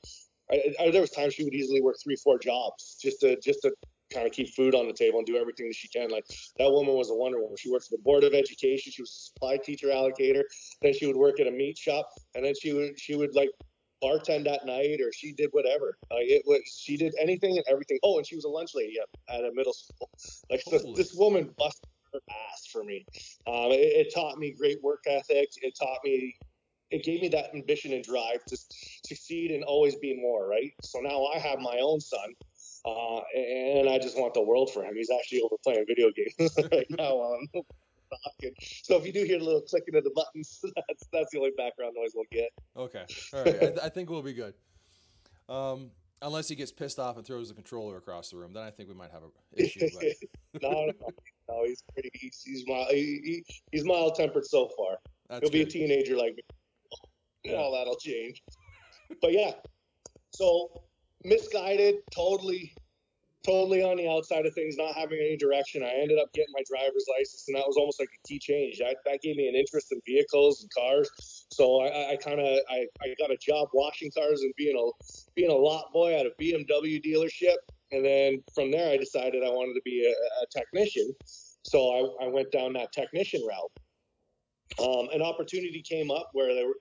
I, 0.51 0.61
I, 0.79 0.91
there 0.91 1.01
was 1.01 1.11
times 1.11 1.33
she 1.33 1.43
would 1.43 1.53
easily 1.53 1.81
work 1.81 1.95
three, 2.03 2.17
four 2.17 2.37
jobs 2.39 2.97
just 3.01 3.21
to 3.21 3.39
just 3.39 3.61
to 3.61 3.73
kind 4.13 4.27
of 4.27 4.33
keep 4.33 4.49
food 4.53 4.75
on 4.75 4.87
the 4.87 4.93
table 4.93 5.19
and 5.19 5.25
do 5.25 5.37
everything 5.37 5.67
that 5.67 5.75
she 5.75 5.87
can. 5.87 6.09
Like 6.09 6.25
that 6.57 6.69
woman 6.69 6.95
was 6.95 7.09
a 7.09 7.15
wonder 7.15 7.39
woman. 7.39 7.55
She 7.57 7.71
worked 7.71 7.85
for 7.85 7.95
the 7.95 8.03
Board 8.03 8.23
of 8.23 8.33
Education. 8.33 8.91
She 8.91 9.01
was 9.01 9.11
a 9.11 9.31
supply 9.31 9.57
teacher 9.57 9.87
allocator. 9.87 10.43
Then 10.81 10.93
she 10.93 11.07
would 11.07 11.15
work 11.15 11.39
at 11.39 11.47
a 11.47 11.51
meat 11.51 11.77
shop, 11.77 12.09
and 12.35 12.43
then 12.43 12.53
she 12.59 12.73
would 12.73 12.99
she 12.99 13.15
would 13.15 13.35
like 13.35 13.49
bartend 14.01 14.47
at 14.51 14.65
night, 14.65 14.99
or 15.01 15.11
she 15.13 15.33
did 15.33 15.49
whatever. 15.51 15.97
Like 16.11 16.27
it 16.27 16.43
was 16.45 16.61
she 16.65 16.97
did 16.97 17.13
anything 17.19 17.57
and 17.57 17.65
everything. 17.69 17.99
Oh, 18.03 18.17
and 18.17 18.27
she 18.27 18.35
was 18.35 18.45
a 18.45 18.49
lunch 18.49 18.71
lady 18.75 18.95
at, 18.99 19.35
at 19.35 19.41
a 19.45 19.51
middle 19.53 19.73
school. 19.73 20.09
Like 20.49 20.63
this, 20.69 20.85
this 20.95 21.13
woman 21.13 21.53
busted 21.57 21.89
her 22.13 22.19
ass 22.29 22.67
for 22.71 22.83
me. 22.83 23.05
Um, 23.47 23.71
it, 23.71 24.07
it 24.07 24.13
taught 24.13 24.37
me 24.37 24.53
great 24.57 24.81
work 24.83 25.03
ethic. 25.07 25.49
It 25.61 25.73
taught 25.79 25.99
me. 26.03 26.35
It 26.89 27.05
gave 27.05 27.21
me 27.21 27.29
that 27.29 27.55
ambition 27.55 27.93
and 27.93 28.03
drive 28.03 28.43
to 28.47 28.57
succeed 29.05 29.51
and 29.51 29.63
always 29.63 29.95
be 29.95 30.19
more. 30.19 30.47
Right. 30.47 30.71
So 30.81 30.99
now 30.99 31.25
I 31.25 31.39
have 31.39 31.59
my 31.59 31.79
own 31.81 31.99
son. 31.99 32.33
Uh, 32.83 33.21
and 33.35 33.87
I 33.87 33.99
just 33.99 34.17
want 34.17 34.33
the 34.33 34.41
world 34.41 34.71
for 34.73 34.83
him. 34.83 34.95
He's 34.95 35.11
actually 35.11 35.41
over 35.41 35.55
playing 35.63 35.85
video 35.87 36.09
games 36.15 36.57
right 36.71 36.87
now. 36.89 37.21
I'm 37.21 37.61
talking. 38.23 38.53
So 38.83 38.97
if 38.97 39.05
you 39.05 39.13
do 39.13 39.23
hear 39.23 39.39
a 39.39 39.43
little 39.43 39.61
clicking 39.61 39.95
of 39.95 40.03
the 40.03 40.11
buttons, 40.11 40.59
that's 40.75 41.07
that's 41.11 41.31
the 41.31 41.39
only 41.39 41.51
background 41.57 41.95
noise 41.97 42.11
we'll 42.15 42.25
get. 42.31 42.49
Okay. 42.75 43.05
All 43.33 43.43
right. 43.43 43.55
I, 43.55 43.59
th- 43.59 43.79
I 43.83 43.89
think 43.89 44.09
we'll 44.09 44.21
be 44.21 44.33
good. 44.33 44.53
Um, 45.49 45.91
unless 46.21 46.47
he 46.47 46.55
gets 46.55 46.71
pissed 46.71 46.99
off 46.99 47.17
and 47.17 47.25
throws 47.25 47.49
the 47.49 47.55
controller 47.55 47.97
across 47.97 48.29
the 48.29 48.37
room, 48.37 48.53
then 48.53 48.63
I 48.63 48.71
think 48.71 48.89
we 48.89 48.95
might 48.95 49.11
have 49.11 49.23
an 49.23 49.31
issue. 49.55 49.89
But 50.53 50.61
no, 50.61 50.69
no, 50.69 50.93
no, 51.49 51.63
he's 51.65 51.83
pretty. 51.93 52.09
He's 52.13 52.41
he's 52.45 52.63
mild. 52.67 52.87
He, 52.91 53.21
he, 53.23 53.45
he's 53.71 53.85
mild 53.85 54.15
tempered 54.15 54.45
so 54.45 54.69
far. 54.77 54.97
that's 55.29 55.41
He'll 55.41 55.51
be 55.51 55.61
a 55.61 55.65
teenager 55.65 56.15
like 56.15 56.35
me. 56.35 56.43
Yeah. 57.43 57.55
All 57.55 57.73
that'll 57.73 57.97
change. 57.97 58.43
But 59.21 59.33
yeah, 59.33 59.51
so 60.31 60.83
misguided, 61.23 61.95
totally, 62.11 62.73
totally 63.45 63.81
on 63.81 63.97
the 63.97 64.07
outside 64.09 64.45
of 64.45 64.53
things, 64.53 64.75
not 64.77 64.95
having 64.95 65.19
any 65.19 65.37
direction. 65.37 65.83
I 65.83 65.93
ended 66.01 66.19
up 66.19 66.31
getting 66.33 66.53
my 66.53 66.63
driver's 66.67 67.05
license, 67.09 67.45
and 67.47 67.57
that 67.57 67.65
was 67.65 67.77
almost 67.77 67.99
like 67.99 68.09
a 68.09 68.27
key 68.27 68.39
change. 68.39 68.77
That, 68.79 68.97
that 69.05 69.21
gave 69.21 69.35
me 69.35 69.47
an 69.47 69.55
interest 69.55 69.91
in 69.91 69.99
vehicles 70.05 70.61
and 70.61 70.71
cars. 70.71 71.09
So 71.51 71.81
I, 71.81 72.11
I 72.11 72.15
kind 72.17 72.39
of 72.39 72.47
I, 72.69 72.85
I 73.01 73.15
got 73.19 73.31
a 73.31 73.37
job 73.37 73.69
washing 73.73 74.11
cars 74.11 74.41
and 74.41 74.53
being 74.57 74.77
a 74.77 75.13
being 75.35 75.51
a 75.51 75.55
lot 75.55 75.91
boy 75.93 76.13
at 76.13 76.25
a 76.25 76.31
BMW 76.39 77.03
dealership. 77.03 77.57
And 77.91 78.05
then 78.05 78.41
from 78.55 78.71
there, 78.71 78.91
I 78.91 78.97
decided 78.97 79.43
I 79.43 79.49
wanted 79.49 79.73
to 79.73 79.81
be 79.83 80.05
a, 80.05 80.43
a 80.43 80.45
technician. 80.49 81.11
So 81.63 82.17
I, 82.21 82.25
I 82.25 82.27
went 82.27 82.51
down 82.51 82.73
that 82.73 82.91
technician 82.93 83.41
route. 83.45 83.71
Um, 84.79 85.09
an 85.13 85.21
opportunity 85.21 85.81
came 85.81 86.09
up 86.09 86.29
where 86.33 86.55
they 86.55 86.63
were, 86.63 86.77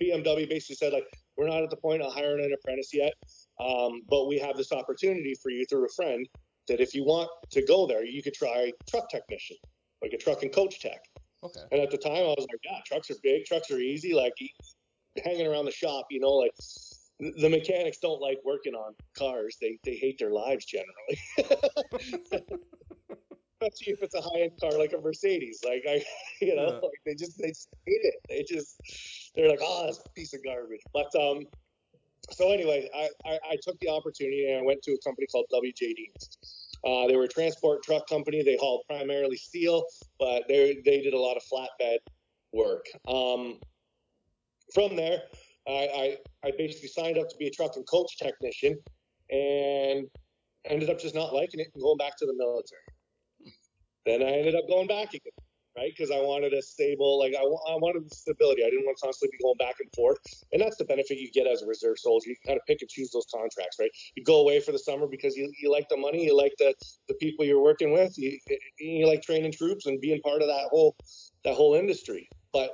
BMW 0.00 0.48
basically 0.48 0.76
said 0.76 0.92
like, 0.92 1.06
we're 1.36 1.48
not 1.48 1.62
at 1.62 1.70
the 1.70 1.76
point 1.76 2.02
of 2.02 2.12
hiring 2.12 2.44
an 2.44 2.52
apprentice 2.52 2.90
yet, 2.92 3.14
um, 3.60 4.02
but 4.08 4.26
we 4.26 4.38
have 4.38 4.56
this 4.56 4.72
opportunity 4.72 5.34
for 5.42 5.50
you 5.50 5.64
through 5.68 5.84
a 5.86 5.92
friend 5.94 6.26
that 6.68 6.80
if 6.80 6.94
you 6.94 7.04
want 7.04 7.28
to 7.50 7.64
go 7.66 7.86
there, 7.86 8.04
you 8.04 8.22
could 8.22 8.34
try 8.34 8.72
truck 8.88 9.08
technician, 9.10 9.56
like 10.02 10.12
a 10.12 10.18
truck 10.18 10.42
and 10.42 10.52
coach 10.52 10.80
tech. 10.80 11.00
Okay. 11.42 11.60
And 11.72 11.80
at 11.80 11.90
the 11.90 11.98
time, 11.98 12.12
I 12.16 12.34
was 12.36 12.46
like, 12.50 12.60
yeah, 12.64 12.78
trucks 12.86 13.10
are 13.10 13.16
big, 13.22 13.44
trucks 13.44 13.70
are 13.70 13.78
easy, 13.78 14.14
like 14.14 14.34
hanging 15.24 15.46
around 15.46 15.64
the 15.64 15.72
shop, 15.72 16.06
you 16.10 16.20
know, 16.20 16.32
like 16.32 16.52
the 17.18 17.48
mechanics 17.48 17.98
don't 17.98 18.20
like 18.20 18.38
working 18.44 18.74
on 18.74 18.94
cars. 19.16 19.56
They 19.60 19.78
they 19.84 19.96
hate 19.96 20.18
their 20.18 20.30
lives 20.30 20.64
generally. 20.64 21.18
Especially 23.62 23.92
if 23.92 24.02
it's 24.02 24.14
a 24.14 24.20
high 24.22 24.40
end 24.42 24.52
car 24.58 24.78
like 24.78 24.94
a 24.94 24.98
Mercedes. 25.00 25.60
Like 25.64 25.84
I, 25.86 26.02
you 26.40 26.56
know, 26.56 26.66
Yeah. 26.66 26.74
like 26.80 27.00
they 27.04 27.14
just 27.14 27.38
they 27.38 27.48
just 27.48 27.68
hate 27.86 28.00
it. 28.02 28.14
They 28.28 28.42
just 28.48 28.80
they're 29.34 29.48
like, 29.50 29.60
oh, 29.62 29.84
that's 29.86 29.98
a 29.98 30.08
piece 30.10 30.32
of 30.32 30.42
garbage. 30.44 30.80
But 30.94 31.14
um, 31.14 31.46
so 32.30 32.50
anyway, 32.52 32.88
I, 32.94 33.08
I, 33.24 33.38
I 33.50 33.56
took 33.62 33.78
the 33.80 33.88
opportunity 33.88 34.50
and 34.50 34.60
I 34.60 34.62
went 34.62 34.82
to 34.82 34.92
a 34.92 34.98
company 34.98 35.26
called 35.30 35.46
WJD. 35.52 36.10
Uh, 36.84 37.06
they 37.06 37.16
were 37.16 37.24
a 37.24 37.28
transport 37.28 37.82
truck 37.82 38.08
company. 38.08 38.42
They 38.42 38.56
hauled 38.56 38.84
primarily 38.88 39.36
steel, 39.36 39.84
but 40.18 40.44
they 40.48 40.80
they 40.84 41.00
did 41.00 41.12
a 41.12 41.18
lot 41.18 41.36
of 41.36 41.42
flatbed 41.42 41.98
work. 42.52 42.86
Um, 43.06 43.58
from 44.72 44.96
there, 44.96 45.22
I, 45.68 46.16
I 46.42 46.48
I 46.48 46.52
basically 46.56 46.88
signed 46.88 47.18
up 47.18 47.28
to 47.28 47.36
be 47.38 47.48
a 47.48 47.50
truck 47.50 47.76
and 47.76 47.86
coach 47.86 48.16
technician, 48.18 48.78
and 49.30 50.06
ended 50.64 50.90
up 50.90 50.98
just 50.98 51.14
not 51.14 51.34
liking 51.34 51.60
it 51.60 51.68
and 51.74 51.82
going 51.82 51.98
back 51.98 52.16
to 52.18 52.26
the 52.26 52.34
military. 52.34 52.80
Then 54.06 54.22
I 54.22 54.38
ended 54.38 54.54
up 54.54 54.66
going 54.68 54.86
back 54.86 55.08
again, 55.08 55.29
right? 55.80 55.92
Because 55.96 56.10
I 56.10 56.20
wanted 56.20 56.52
a 56.52 56.62
stable, 56.62 57.18
like 57.18 57.32
I, 57.34 57.40
I 57.40 57.76
wanted 57.76 58.12
stability. 58.12 58.62
I 58.62 58.70
didn't 58.70 58.84
want 58.84 58.98
to 58.98 59.06
constantly 59.06 59.36
be 59.36 59.42
going 59.42 59.56
back 59.56 59.76
and 59.80 59.90
forth, 59.94 60.18
and 60.52 60.60
that's 60.60 60.76
the 60.76 60.84
benefit 60.84 61.18
you 61.18 61.30
get 61.32 61.46
as 61.46 61.62
a 61.62 61.66
reserve 61.66 61.98
soldier. 61.98 62.28
You 62.28 62.36
kind 62.46 62.58
of 62.58 62.66
pick 62.66 62.78
and 62.80 62.90
choose 62.90 63.10
those 63.10 63.26
contracts, 63.34 63.76
right? 63.80 63.90
You 64.16 64.24
go 64.24 64.40
away 64.40 64.60
for 64.60 64.72
the 64.72 64.78
summer 64.78 65.06
because 65.10 65.36
you, 65.36 65.50
you 65.60 65.70
like 65.70 65.88
the 65.88 65.96
money, 65.96 66.24
you 66.24 66.36
like 66.36 66.52
the 66.58 66.74
the 67.08 67.14
people 67.14 67.44
you're 67.44 67.62
working 67.62 67.92
with, 67.92 68.12
you, 68.18 68.38
you 68.78 69.06
like 69.06 69.22
training 69.22 69.52
troops 69.52 69.86
and 69.86 70.00
being 70.00 70.20
part 70.20 70.42
of 70.42 70.48
that 70.48 70.68
whole 70.70 70.94
that 71.44 71.54
whole 71.54 71.74
industry. 71.74 72.28
But 72.52 72.70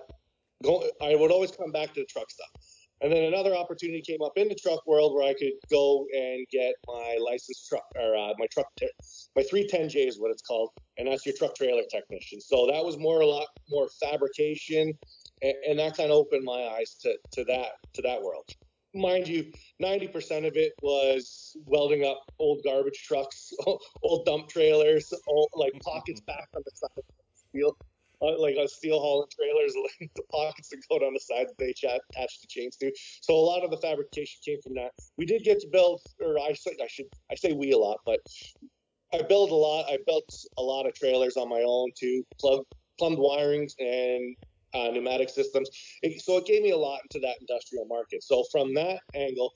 go, 0.64 0.84
I 1.02 1.14
would 1.14 1.30
always 1.30 1.52
come 1.52 1.72
back 1.72 1.94
to 1.94 2.00
the 2.00 2.06
truck 2.06 2.30
stuff. 2.30 2.48
And 3.02 3.12
then 3.12 3.24
another 3.24 3.54
opportunity 3.54 4.00
came 4.00 4.22
up 4.24 4.32
in 4.36 4.48
the 4.48 4.54
truck 4.54 4.80
world 4.86 5.14
where 5.14 5.28
I 5.28 5.34
could 5.34 5.52
go 5.70 6.06
and 6.16 6.46
get 6.50 6.74
my 6.88 7.18
licensed 7.22 7.68
truck 7.68 7.84
or 7.94 8.16
uh, 8.16 8.32
my 8.38 8.46
truck, 8.50 8.66
my 9.36 9.42
310J 9.42 10.08
is 10.08 10.18
what 10.18 10.30
it's 10.30 10.40
called, 10.40 10.70
and 10.98 11.08
that's 11.08 11.26
your 11.26 11.34
truck 11.36 11.54
trailer 11.54 11.82
technician. 11.90 12.40
So 12.40 12.66
that 12.70 12.84
was 12.84 12.98
more 12.98 13.20
a 13.20 13.26
lot 13.26 13.46
more 13.70 13.88
fabrication, 14.00 14.92
and, 15.42 15.54
and 15.68 15.78
that 15.78 15.96
kind 15.96 16.10
of 16.10 16.16
opened 16.16 16.44
my 16.44 16.68
eyes 16.76 16.96
to, 17.02 17.16
to 17.32 17.44
that 17.44 17.72
to 17.94 18.02
that 18.02 18.22
world. 18.22 18.48
Mind 18.94 19.28
you, 19.28 19.52
90% 19.82 20.46
of 20.46 20.56
it 20.56 20.72
was 20.80 21.54
welding 21.66 22.06
up 22.06 22.22
old 22.38 22.60
garbage 22.64 23.04
trucks, 23.06 23.52
old 24.02 24.24
dump 24.24 24.48
trailers, 24.48 25.12
old, 25.28 25.50
like 25.54 25.72
pockets 25.82 26.20
back 26.22 26.48
on 26.54 26.62
the 26.64 26.70
side 26.74 26.88
of 26.96 27.04
steel 27.34 27.76
uh, 28.22 28.38
like 28.38 28.56
on 28.56 28.68
steel 28.68 28.98
hauling 28.98 29.28
trailers, 29.30 29.74
like 30.00 30.10
the 30.16 30.22
pockets 30.30 30.68
that 30.70 30.80
go 30.88 30.98
down 30.98 31.12
the 31.12 31.20
sides 31.20 31.50
that 31.50 31.58
they 31.58 31.70
attach 31.70 32.40
the 32.40 32.46
chains 32.48 32.76
to. 32.76 32.90
So 33.20 33.34
a 33.34 33.44
lot 33.44 33.64
of 33.64 33.70
the 33.70 33.76
fabrication 33.78 34.40
came 34.44 34.60
from 34.62 34.74
that. 34.74 34.92
We 35.16 35.26
did 35.26 35.42
get 35.42 35.60
to 35.60 35.68
build, 35.68 36.00
or 36.20 36.38
I 36.38 36.52
say 36.54 36.72
I 36.82 36.86
should 36.88 37.06
I 37.30 37.34
say 37.34 37.52
we 37.52 37.72
a 37.72 37.78
lot, 37.78 37.98
but 38.04 38.20
I 39.16 39.22
built 39.22 39.50
a 39.50 39.54
lot. 39.54 39.86
I 39.88 39.98
built 40.06 40.28
a 40.58 40.62
lot 40.62 40.86
of 40.86 40.94
trailers 40.94 41.36
on 41.36 41.48
my 41.48 41.62
own 41.66 41.90
too, 41.98 42.22
plug 42.38 42.64
plumbed 42.98 43.18
wirings 43.18 43.72
and 43.78 44.36
uh, 44.74 44.90
pneumatic 44.90 45.30
systems. 45.30 45.70
It, 46.02 46.20
so 46.20 46.38
it 46.38 46.46
gave 46.46 46.62
me 46.62 46.70
a 46.70 46.76
lot 46.76 47.00
into 47.04 47.24
that 47.26 47.36
industrial 47.40 47.86
market. 47.86 48.22
So 48.22 48.44
from 48.52 48.74
that 48.74 49.00
angle, 49.14 49.52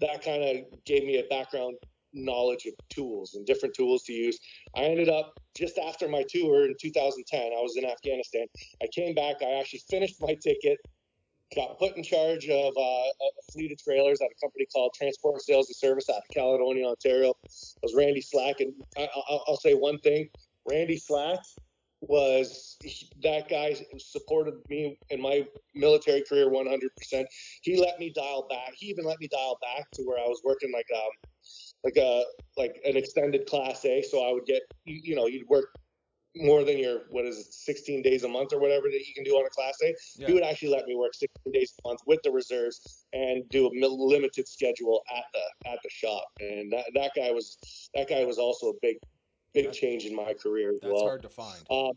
that 0.00 0.22
kind 0.22 0.42
of 0.42 0.84
gave 0.84 1.04
me 1.04 1.18
a 1.18 1.24
background 1.28 1.76
knowledge 2.12 2.66
of 2.66 2.72
tools 2.88 3.34
and 3.34 3.46
different 3.46 3.74
tools 3.74 4.02
to 4.04 4.12
use. 4.12 4.38
I 4.76 4.82
ended 4.82 5.08
up 5.08 5.38
just 5.56 5.78
after 5.78 6.08
my 6.08 6.24
tour 6.28 6.66
in 6.66 6.74
2010, 6.80 7.40
I 7.40 7.60
was 7.60 7.76
in 7.76 7.84
Afghanistan. 7.84 8.46
I 8.82 8.86
came 8.94 9.14
back, 9.14 9.36
I 9.42 9.58
actually 9.58 9.82
finished 9.90 10.16
my 10.20 10.34
ticket, 10.42 10.78
got 11.54 11.78
put 11.78 11.96
in 11.96 12.02
charge 12.02 12.48
of 12.48 12.72
uh, 12.76 12.80
a 12.80 13.52
fleet 13.52 13.72
of 13.72 13.78
trailers 13.78 14.20
at 14.20 14.28
a 14.28 14.40
company 14.40 14.66
called 14.72 14.92
Transport 14.94 15.40
Sales 15.42 15.68
and 15.68 15.76
Service 15.76 16.08
out 16.10 16.16
of 16.16 16.22
Caledonia, 16.32 16.86
Ontario. 16.86 17.30
It 17.44 17.82
was 17.82 17.94
Randy 17.96 18.20
Slack. 18.20 18.60
And 18.60 18.72
I, 18.96 19.08
I'll, 19.14 19.44
I'll 19.48 19.56
say 19.56 19.74
one 19.74 19.98
thing 19.98 20.28
Randy 20.68 20.98
Slack 20.98 21.40
was 22.00 22.78
that 23.22 23.48
guy 23.48 23.74
who 23.74 23.98
supported 23.98 24.54
me 24.68 24.98
in 25.10 25.20
my 25.20 25.46
military 25.74 26.22
career 26.28 26.48
100%. 26.48 27.24
He 27.62 27.80
let 27.80 27.98
me 27.98 28.12
dial 28.14 28.46
back. 28.48 28.72
He 28.76 28.86
even 28.86 29.04
let 29.04 29.18
me 29.20 29.28
dial 29.28 29.58
back 29.60 29.90
to 29.94 30.02
where 30.02 30.18
I 30.18 30.28
was 30.28 30.40
working 30.44 30.70
like 30.72 30.86
um 30.94 31.30
like 31.84 31.96
a 31.96 32.24
like 32.56 32.80
an 32.84 32.96
extended 32.96 33.46
class 33.46 33.84
A. 33.84 34.02
So 34.02 34.28
I 34.28 34.32
would 34.32 34.44
get 34.46 34.62
you 34.84 35.16
know 35.16 35.26
you'd 35.26 35.48
work 35.48 35.74
more 36.38 36.64
than 36.64 36.78
your 36.78 37.00
what 37.10 37.24
is 37.24 37.38
it 37.38 37.52
16 37.52 38.02
days 38.02 38.24
a 38.24 38.28
month 38.28 38.52
or 38.52 38.60
whatever 38.60 38.88
that 38.88 39.06
you 39.06 39.14
can 39.14 39.24
do 39.24 39.32
on 39.32 39.46
a 39.46 39.50
class 39.50 39.76
day. 39.80 39.94
Yeah. 40.16 40.28
He 40.28 40.32
would 40.34 40.42
actually 40.44 40.70
let 40.70 40.86
me 40.86 40.94
work 40.94 41.14
16 41.14 41.52
days 41.52 41.74
a 41.84 41.88
month 41.88 42.00
with 42.06 42.20
the 42.22 42.30
reserves 42.30 43.04
and 43.12 43.48
do 43.50 43.66
a 43.66 43.70
limited 43.86 44.48
schedule 44.48 45.02
at 45.16 45.24
the 45.32 45.70
at 45.70 45.78
the 45.82 45.90
shop. 45.90 46.24
And 46.40 46.72
that, 46.72 46.84
that 46.94 47.10
guy 47.16 47.30
was 47.30 47.58
that 47.94 48.08
guy 48.08 48.24
was 48.24 48.38
also 48.38 48.68
a 48.68 48.74
big 48.82 48.96
big 49.52 49.66
That- 49.66 49.74
change 49.74 50.04
in 50.04 50.14
my 50.14 50.34
career 50.34 50.70
as 50.70 50.80
That's 50.82 50.92
well. 50.92 51.02
hard 51.04 51.22
to 51.22 51.28
find. 51.28 51.58
Um, 51.70 51.92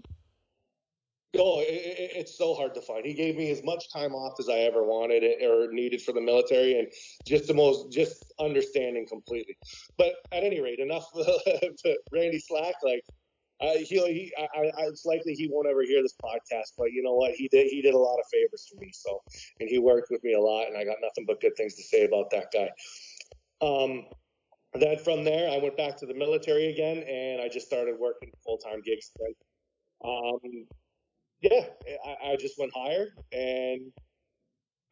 oh, 1.37 1.59
it, 1.61 1.65
it, 1.65 2.11
it's 2.15 2.37
so 2.37 2.53
hard 2.53 2.73
to 2.75 2.81
find. 2.81 3.05
He 3.05 3.13
gave 3.13 3.35
me 3.37 3.51
as 3.51 3.63
much 3.63 3.91
time 3.91 4.13
off 4.13 4.39
as 4.39 4.49
I 4.49 4.59
ever 4.59 4.83
wanted 4.83 5.23
or 5.43 5.71
needed 5.71 6.01
for 6.01 6.11
the 6.13 6.21
military, 6.21 6.79
and 6.79 6.87
just 7.25 7.47
the 7.47 7.53
most, 7.53 7.91
just 7.91 8.33
understanding 8.39 9.07
completely. 9.07 9.57
But 9.97 10.13
at 10.31 10.43
any 10.43 10.59
rate, 10.61 10.79
enough 10.79 11.11
to 11.13 11.97
Randy 12.11 12.39
Slack. 12.39 12.75
Like, 12.83 13.03
he, 13.61 13.83
he 13.85 14.33
I, 14.37 14.59
I, 14.59 14.83
it's 14.87 15.05
likely 15.05 15.33
he 15.33 15.47
won't 15.51 15.67
ever 15.67 15.83
hear 15.83 16.01
this 16.01 16.15
podcast, 16.23 16.73
but 16.77 16.91
you 16.91 17.03
know 17.03 17.13
what? 17.13 17.33
He 17.33 17.47
did, 17.47 17.67
he 17.67 17.81
did 17.81 17.93
a 17.93 17.97
lot 17.97 18.17
of 18.17 18.25
favors 18.31 18.67
for 18.71 18.79
me. 18.79 18.91
So, 18.93 19.21
and 19.59 19.69
he 19.69 19.77
worked 19.77 20.09
with 20.09 20.23
me 20.23 20.33
a 20.33 20.39
lot, 20.39 20.67
and 20.67 20.77
I 20.77 20.83
got 20.83 20.97
nothing 21.01 21.25
but 21.27 21.41
good 21.41 21.55
things 21.55 21.75
to 21.75 21.83
say 21.83 22.05
about 22.05 22.31
that 22.31 22.51
guy. 22.51 22.69
Um, 23.61 24.05
then 24.73 24.97
from 24.97 25.23
there, 25.23 25.49
I 25.49 25.57
went 25.57 25.77
back 25.77 25.97
to 25.97 26.05
the 26.05 26.13
military 26.13 26.67
again, 26.67 27.03
and 27.07 27.41
I 27.41 27.49
just 27.49 27.67
started 27.67 27.95
working 27.99 28.31
full 28.43 28.57
time 28.57 28.81
gigs 28.83 29.11
again. 29.19 29.35
Um, 30.03 30.65
yeah, 31.41 31.65
I, 32.05 32.31
I 32.31 32.35
just 32.37 32.57
went 32.57 32.71
higher, 32.73 33.13
and 33.31 33.91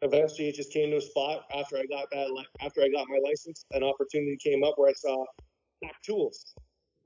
eventually 0.01 0.49
it 0.49 0.55
just 0.55 0.71
came 0.71 0.91
to 0.91 0.97
a 0.97 1.01
spot 1.01 1.45
after 1.55 1.77
I 1.77 1.85
got 1.85 2.09
that 2.11 2.27
after 2.61 2.81
I 2.81 2.89
got 2.89 3.07
my 3.09 3.19
license. 3.23 3.65
An 3.71 3.83
opportunity 3.83 4.37
came 4.43 4.63
up 4.63 4.73
where 4.77 4.89
I 4.89 4.93
saw 4.93 5.25
Mac 5.81 5.95
Tools 6.03 6.53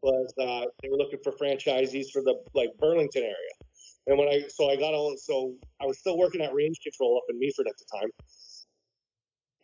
was 0.04 0.34
uh, 0.40 0.66
they 0.82 0.90
were 0.90 0.98
looking 0.98 1.20
for 1.24 1.32
franchisees 1.32 2.12
for 2.12 2.22
the 2.22 2.36
like 2.54 2.70
Burlington 2.80 3.24
area, 3.24 3.56
and 4.08 4.18
when 4.18 4.28
I 4.28 4.44
so 4.50 4.70
I 4.70 4.76
got 4.76 4.94
all 4.94 5.16
so 5.18 5.56
I 5.82 5.86
was 5.86 6.00
still 6.00 6.18
working 6.18 6.42
at 6.42 6.54
Range 6.54 6.78
Control 6.84 7.18
up 7.18 7.24
in 7.30 7.40
Meaford 7.40 7.68
at 7.68 7.78
the 7.78 7.86
time. 8.00 8.10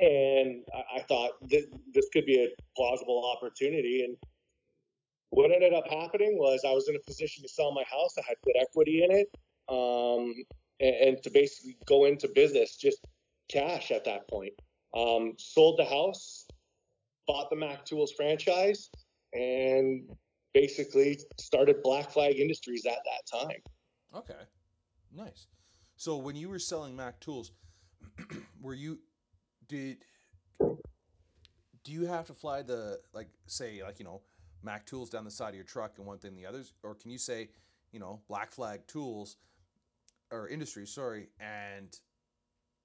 And 0.02 0.64
I, 0.96 1.02
thought 1.02 1.32
this, 1.42 1.66
this 1.94 2.08
could 2.14 2.26
be 2.26 2.42
a 2.42 2.48
plausible 2.78 3.36
opportunity. 3.36 4.06
And 4.06 4.16
what 5.32 5.52
ended 5.52 5.74
up 5.74 5.90
happening 5.90 6.38
was 6.38 6.64
I 6.66 6.72
was 6.72 6.88
in 6.88 6.96
a 6.96 7.00
position 7.06 7.44
to 7.44 7.50
sell 7.50 7.74
my 7.74 7.84
house. 7.84 8.16
I 8.18 8.22
had 8.26 8.38
good 8.46 8.56
equity 8.62 9.04
in 9.04 9.12
it, 9.12 9.28
um, 9.68 10.34
and, 10.80 10.96
and 10.96 11.24
to 11.24 11.30
basically 11.30 11.76
go 11.86 12.06
into 12.06 12.30
business, 12.34 12.78
just 12.78 13.06
cash 13.50 13.92
at 13.92 14.06
that 14.06 14.30
point. 14.30 14.54
Um, 14.96 15.34
sold 15.38 15.78
the 15.78 15.86
house, 15.86 16.48
bought 17.28 17.50
the 17.50 17.58
Mac 17.58 17.84
Tools 17.84 18.14
franchise, 18.16 18.90
and 19.34 20.10
basically 20.54 21.20
started 21.38 21.82
Black 21.84 22.10
Flag 22.10 22.40
Industries 22.40 22.86
at 22.86 23.00
that 23.04 23.40
time. 23.40 23.58
Okay, 24.16 24.42
nice. 25.16 25.48
So 25.96 26.18
when 26.18 26.36
you 26.36 26.50
were 26.50 26.60
selling 26.60 26.96
Mac 26.96 27.20
tools, 27.20 27.52
were 28.62 28.74
you 28.74 29.00
did 29.68 29.98
do 30.60 31.92
you 31.92 32.06
have 32.06 32.28
to 32.28 32.34
fly 32.34 32.62
the 32.62 33.00
like 33.14 33.28
say 33.48 33.82
like 33.84 34.00
you 34.00 34.06
know 34.06 34.22
Mac 34.64 34.86
tools 34.86 35.10
down 35.10 35.24
the 35.24 35.32
side 35.32 35.50
of 35.50 35.56
your 35.56 35.64
truck 35.64 35.94
and 35.98 36.06
one 36.06 36.18
thing 36.18 36.36
the 36.36 36.46
others, 36.46 36.74
or 36.84 36.96
can 36.96 37.12
you 37.12 37.18
say 37.18 37.50
you 37.92 38.00
know 38.00 38.22
Black 38.28 38.52
Flag 38.52 38.82
Tools 38.88 39.38
or 40.32 40.48
Industry, 40.48 40.86
sorry, 40.86 41.30
and 41.40 41.98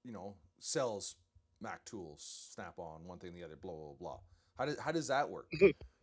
you 0.03 0.11
know 0.11 0.35
sells 0.59 1.15
Mac 1.61 1.83
tools, 1.85 2.49
Snap 2.53 2.77
on 2.77 3.05
one 3.05 3.19
thing 3.19 3.33
the 3.33 3.43
other, 3.43 3.55
blah 3.55 3.73
blah 3.73 3.93
blah. 3.99 4.17
How 4.57 4.65
does 4.65 4.79
how 4.79 4.91
does 4.91 5.07
that 5.07 5.29
work? 5.29 5.51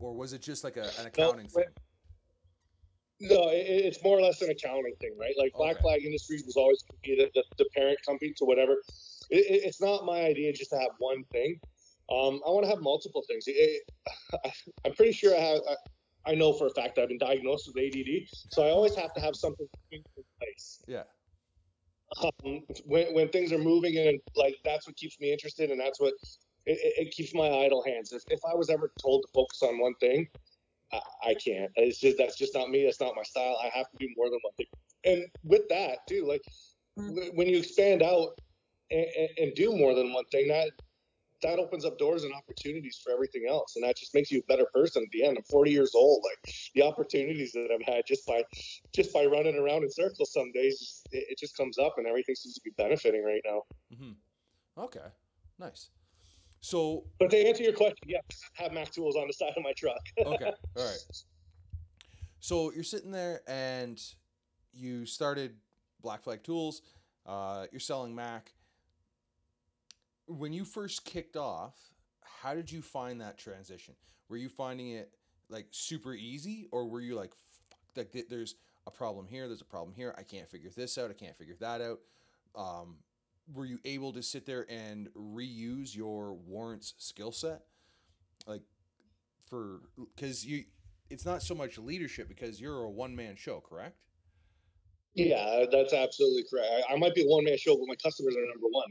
or 0.00 0.14
was 0.14 0.32
it 0.32 0.42
just 0.42 0.64
like 0.64 0.76
a, 0.76 0.90
an 0.98 1.06
accounting 1.06 1.48
when- 1.52 1.64
thing? 1.64 1.74
No, 3.22 3.50
it, 3.50 3.66
it's 3.68 4.02
more 4.02 4.18
or 4.18 4.22
less 4.22 4.40
an 4.40 4.48
accounting 4.48 4.94
thing, 4.98 5.14
right? 5.20 5.34
Like 5.38 5.52
Black 5.52 5.76
Okay. 5.76 5.82
Flag 5.82 6.04
Industries 6.06 6.42
was 6.46 6.56
always 6.56 6.82
be 7.02 7.16
the, 7.16 7.30
the, 7.34 7.44
the 7.58 7.66
parent 7.76 7.98
company 8.06 8.32
to 8.38 8.46
whatever. 8.46 8.76
It, 9.28 9.44
it, 9.44 9.64
it's 9.66 9.78
not 9.80 10.06
my 10.06 10.22
idea 10.22 10.52
just 10.54 10.70
to 10.70 10.78
have 10.78 10.92
one 10.98 11.22
thing. 11.24 11.60
Um, 12.10 12.40
I 12.46 12.50
want 12.50 12.64
to 12.64 12.70
have 12.70 12.80
multiple 12.80 13.22
things. 13.28 13.44
I, 13.46 14.48
I'm 14.86 14.94
pretty 14.94 15.12
sure 15.12 15.36
I 15.36 15.40
have. 15.40 15.60
I, 15.68 16.32
I 16.32 16.34
know 16.34 16.54
for 16.54 16.66
a 16.66 16.70
fact 16.70 16.98
I've 16.98 17.08
been 17.08 17.18
diagnosed 17.18 17.70
with 17.72 17.82
ADD, 17.84 18.26
so 18.50 18.62
I 18.62 18.70
always 18.70 18.94
have 18.94 19.12
to 19.14 19.20
have 19.20 19.36
something 19.36 19.66
in 19.92 20.02
place. 20.38 20.82
Yeah. 20.86 21.02
Um, 22.22 22.62
when 22.86 23.14
when 23.14 23.28
things 23.28 23.52
are 23.52 23.58
moving 23.58 23.96
and 23.98 24.18
like 24.34 24.56
that's 24.64 24.86
what 24.86 24.96
keeps 24.96 25.20
me 25.20 25.30
interested, 25.30 25.70
and 25.70 25.78
that's 25.78 26.00
what 26.00 26.14
it, 26.70 26.78
it, 26.82 27.06
it 27.06 27.10
keeps 27.12 27.34
my 27.34 27.48
idle 27.48 27.82
hands. 27.84 28.12
If, 28.12 28.22
if 28.30 28.40
I 28.44 28.54
was 28.54 28.70
ever 28.70 28.92
told 29.02 29.22
to 29.22 29.28
focus 29.32 29.62
on 29.62 29.78
one 29.80 29.94
thing, 30.00 30.28
I, 30.92 31.00
I 31.30 31.34
can't. 31.34 31.70
It's 31.76 32.00
just 32.00 32.18
that's 32.18 32.36
just 32.38 32.54
not 32.54 32.70
me. 32.70 32.84
That's 32.84 33.00
not 33.00 33.14
my 33.16 33.22
style. 33.22 33.56
I 33.62 33.70
have 33.76 33.90
to 33.90 33.96
do 33.98 34.08
more 34.16 34.28
than 34.30 34.40
one 34.42 34.54
thing. 34.56 34.66
And 35.04 35.24
with 35.44 35.68
that 35.70 35.98
too, 36.08 36.26
like 36.26 36.42
w- 37.14 37.32
when 37.34 37.48
you 37.48 37.58
expand 37.58 38.02
out 38.02 38.38
and, 38.90 39.06
and, 39.18 39.28
and 39.38 39.54
do 39.54 39.76
more 39.76 39.94
than 39.94 40.12
one 40.12 40.24
thing, 40.32 40.48
that 40.48 40.70
that 41.42 41.58
opens 41.58 41.84
up 41.86 41.98
doors 41.98 42.24
and 42.24 42.34
opportunities 42.34 43.00
for 43.02 43.12
everything 43.12 43.46
else, 43.48 43.74
and 43.76 43.84
that 43.84 43.96
just 43.96 44.14
makes 44.14 44.30
you 44.30 44.40
a 44.40 44.42
better 44.52 44.66
person 44.74 45.02
at 45.02 45.10
the 45.10 45.24
end. 45.24 45.38
I'm 45.38 45.44
40 45.44 45.70
years 45.70 45.94
old. 45.94 46.22
Like 46.22 46.54
the 46.74 46.82
opportunities 46.82 47.52
that 47.52 47.68
I've 47.72 47.94
had 47.94 48.04
just 48.06 48.26
by 48.26 48.42
just 48.92 49.12
by 49.12 49.24
running 49.24 49.56
around 49.56 49.82
in 49.84 49.90
circles 49.90 50.32
some 50.32 50.52
days, 50.52 51.02
it, 51.12 51.24
it 51.30 51.38
just 51.38 51.56
comes 51.56 51.78
up, 51.78 51.94
and 51.96 52.06
everything 52.06 52.34
seems 52.34 52.54
to 52.54 52.60
be 52.62 52.72
benefiting 52.76 53.24
right 53.24 53.42
now. 53.44 53.62
Mm-hmm. 53.94 54.82
Okay, 54.82 55.08
nice. 55.58 55.90
So, 56.60 57.04
but 57.18 57.30
to 57.30 57.38
answer 57.38 57.62
your 57.62 57.72
question, 57.72 58.06
yes, 58.06 58.22
I 58.58 58.64
have 58.64 58.72
Mac 58.72 58.90
tools 58.90 59.16
on 59.16 59.26
the 59.26 59.32
side 59.32 59.52
of 59.56 59.62
my 59.62 59.72
truck. 59.72 60.00
okay, 60.18 60.52
all 60.76 60.84
right. 60.84 61.22
So 62.40 62.72
you're 62.72 62.84
sitting 62.84 63.10
there 63.10 63.40
and 63.46 64.00
you 64.72 65.06
started 65.06 65.56
Black 66.02 66.22
Flag 66.22 66.42
Tools. 66.42 66.82
Uh, 67.26 67.66
you're 67.72 67.80
selling 67.80 68.14
Mac. 68.14 68.52
When 70.26 70.52
you 70.52 70.64
first 70.64 71.04
kicked 71.04 71.36
off, 71.36 71.74
how 72.22 72.54
did 72.54 72.70
you 72.70 72.82
find 72.82 73.20
that 73.20 73.38
transition? 73.38 73.94
Were 74.28 74.36
you 74.36 74.48
finding 74.48 74.92
it 74.92 75.12
like 75.48 75.66
super 75.70 76.14
easy, 76.14 76.68
or 76.70 76.86
were 76.86 77.00
you 77.00 77.16
like, 77.16 77.32
like 77.96 78.14
there's 78.28 78.54
a 78.86 78.90
problem 78.90 79.26
here, 79.26 79.48
there's 79.48 79.60
a 79.60 79.64
problem 79.66 79.94
here, 79.94 80.14
I 80.16 80.22
can't 80.22 80.48
figure 80.48 80.70
this 80.74 80.96
out, 80.96 81.10
I 81.10 81.14
can't 81.14 81.36
figure 81.36 81.56
that 81.60 81.80
out. 81.80 81.98
Um, 82.54 82.96
were 83.54 83.66
you 83.66 83.78
able 83.84 84.12
to 84.12 84.22
sit 84.22 84.46
there 84.46 84.66
and 84.70 85.08
reuse 85.14 85.94
your 85.94 86.34
warrants 86.34 86.94
skill 86.98 87.32
set, 87.32 87.62
like 88.46 88.62
for 89.46 89.82
because 90.14 90.44
you 90.44 90.64
it's 91.08 91.26
not 91.26 91.42
so 91.42 91.54
much 91.54 91.78
leadership 91.78 92.28
because 92.28 92.60
you're 92.60 92.82
a 92.84 92.90
one 92.90 93.14
man 93.16 93.36
show, 93.36 93.60
correct? 93.60 93.96
Yeah, 95.14 95.64
that's 95.72 95.92
absolutely 95.92 96.44
correct. 96.48 96.68
I, 96.88 96.94
I 96.94 96.96
might 96.96 97.16
be 97.16 97.22
a 97.22 97.26
one 97.26 97.42
man 97.44 97.58
show, 97.58 97.76
but 97.76 97.88
my 97.88 97.96
customers 97.96 98.36
are 98.36 98.46
number 98.46 98.68
one. 98.70 98.84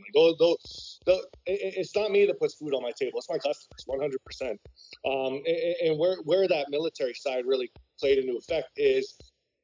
Like 1.07 1.23
it's 1.45 1.95
not 1.95 2.11
me 2.11 2.25
that 2.25 2.37
puts 2.39 2.55
food 2.55 2.73
on 2.73 2.83
my 2.83 2.91
table; 2.99 3.19
it's 3.19 3.29
my 3.29 3.37
customers, 3.37 3.83
one 3.85 4.01
hundred 4.01 4.21
percent. 4.25 4.59
Um, 5.05 5.41
and 5.81 5.97
where 5.97 6.17
where 6.25 6.47
that 6.49 6.69
military 6.69 7.13
side 7.13 7.45
really 7.45 7.71
played 7.99 8.17
into 8.17 8.35
effect 8.35 8.71
is 8.75 9.15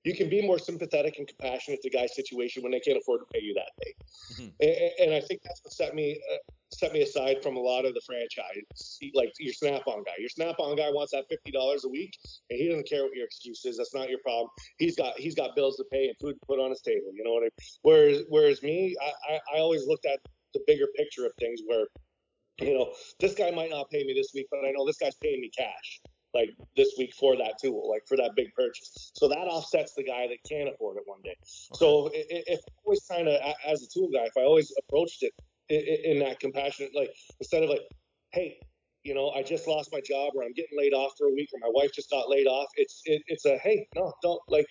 you 0.05 0.15
can 0.15 0.29
be 0.29 0.41
more 0.45 0.59
sympathetic 0.59 1.17
and 1.17 1.27
compassionate 1.27 1.81
to 1.81 1.89
guy's 1.89 2.15
situation 2.15 2.61
when 2.61 2.71
they 2.71 2.79
can't 2.79 2.97
afford 2.97 3.21
to 3.21 3.25
pay 3.33 3.43
you 3.43 3.55
that 3.55 3.71
day. 3.83 3.93
Mm-hmm. 4.33 4.49
And, 4.61 4.91
and, 4.99 5.13
I 5.15 5.19
think 5.19 5.41
that's 5.43 5.61
what 5.63 5.73
set 5.73 5.95
me 5.95 6.21
uh, 6.31 6.37
set 6.71 6.93
me 6.93 7.01
aside 7.01 7.41
from 7.41 7.57
a 7.57 7.59
lot 7.59 7.85
of 7.85 7.95
the 7.95 8.01
franchise. 8.05 8.99
Like 9.15 9.33
your 9.39 9.53
Snap-on 9.53 10.03
guy, 10.03 10.13
your 10.19 10.29
Snap-on 10.29 10.75
guy 10.75 10.89
wants 10.91 11.11
that 11.13 11.25
fifty 11.27 11.51
dollars 11.51 11.85
a 11.85 11.89
week, 11.89 12.15
and 12.49 12.59
he 12.59 12.67
doesn't 12.67 12.87
care 12.87 13.03
what 13.03 13.15
your 13.15 13.25
excuse 13.25 13.65
is. 13.65 13.77
That's 13.77 13.95
not 13.95 14.09
your 14.09 14.19
problem. 14.19 14.49
He's 14.77 14.95
got 14.95 15.17
he's 15.17 15.35
got 15.35 15.55
bills 15.55 15.75
to 15.77 15.85
pay 15.91 16.07
and 16.07 16.15
food 16.21 16.33
to 16.33 16.45
put 16.45 16.59
on 16.59 16.69
his 16.69 16.81
table. 16.81 17.11
You 17.13 17.23
know 17.23 17.33
what 17.33 17.41
I 17.41 17.49
mean? 17.49 17.51
Whereas 17.81 18.21
whereas 18.29 18.61
me, 18.61 18.95
I, 19.01 19.33
I, 19.33 19.39
I 19.55 19.59
always 19.59 19.87
looked 19.87 20.05
at 20.05 20.19
the 20.53 20.61
bigger 20.67 20.87
picture 20.95 21.25
of 21.25 21.31
things 21.39 21.61
where 21.65 21.87
you 22.61 22.73
know, 22.73 22.93
this 23.19 23.33
guy 23.33 23.51
might 23.51 23.69
not 23.69 23.89
pay 23.89 24.05
me 24.05 24.13
this 24.13 24.31
week, 24.33 24.47
but 24.49 24.61
I 24.65 24.71
know 24.71 24.85
this 24.85 24.97
guy's 24.97 25.15
paying 25.15 25.41
me 25.41 25.51
cash 25.57 25.99
like 26.35 26.49
this 26.75 26.93
week 26.97 27.13
for 27.13 27.35
that 27.37 27.57
tool, 27.59 27.89
like 27.89 28.03
for 28.07 28.17
that 28.17 28.31
big 28.35 28.53
purchase. 28.53 29.11
So 29.15 29.27
that 29.27 29.47
offsets 29.47 29.93
the 29.95 30.03
guy 30.03 30.27
that 30.27 30.37
can't 30.47 30.69
afford 30.69 30.97
it 30.97 31.03
one 31.05 31.21
day. 31.23 31.31
Okay. 31.31 31.79
So 31.79 32.11
if 32.13 32.59
I 32.59 32.71
always 32.85 33.01
kind 33.09 33.27
of, 33.27 33.41
as 33.65 33.81
a 33.81 33.87
tool 33.87 34.09
guy, 34.13 34.25
if 34.25 34.37
I 34.37 34.41
always 34.41 34.71
approached 34.77 35.23
it 35.23 35.33
in 35.69 36.19
that 36.19 36.39
compassionate, 36.39 36.95
like 36.95 37.09
instead 37.39 37.63
of 37.63 37.69
like, 37.69 37.87
hey, 38.31 38.59
you 39.03 39.15
know, 39.15 39.29
I 39.29 39.41
just 39.41 39.67
lost 39.67 39.89
my 39.91 40.01
job, 40.01 40.33
or 40.35 40.43
I'm 40.43 40.53
getting 40.53 40.77
laid 40.77 40.93
off 40.93 41.13
for 41.17 41.27
a 41.27 41.31
week, 41.31 41.49
or 41.53 41.59
my 41.59 41.71
wife 41.71 41.91
just 41.93 42.09
got 42.09 42.29
laid 42.29 42.47
off. 42.47 42.67
It's 42.75 43.01
it, 43.05 43.21
it's 43.27 43.45
a 43.45 43.57
hey, 43.59 43.87
no, 43.95 44.11
don't 44.21 44.41
like, 44.49 44.65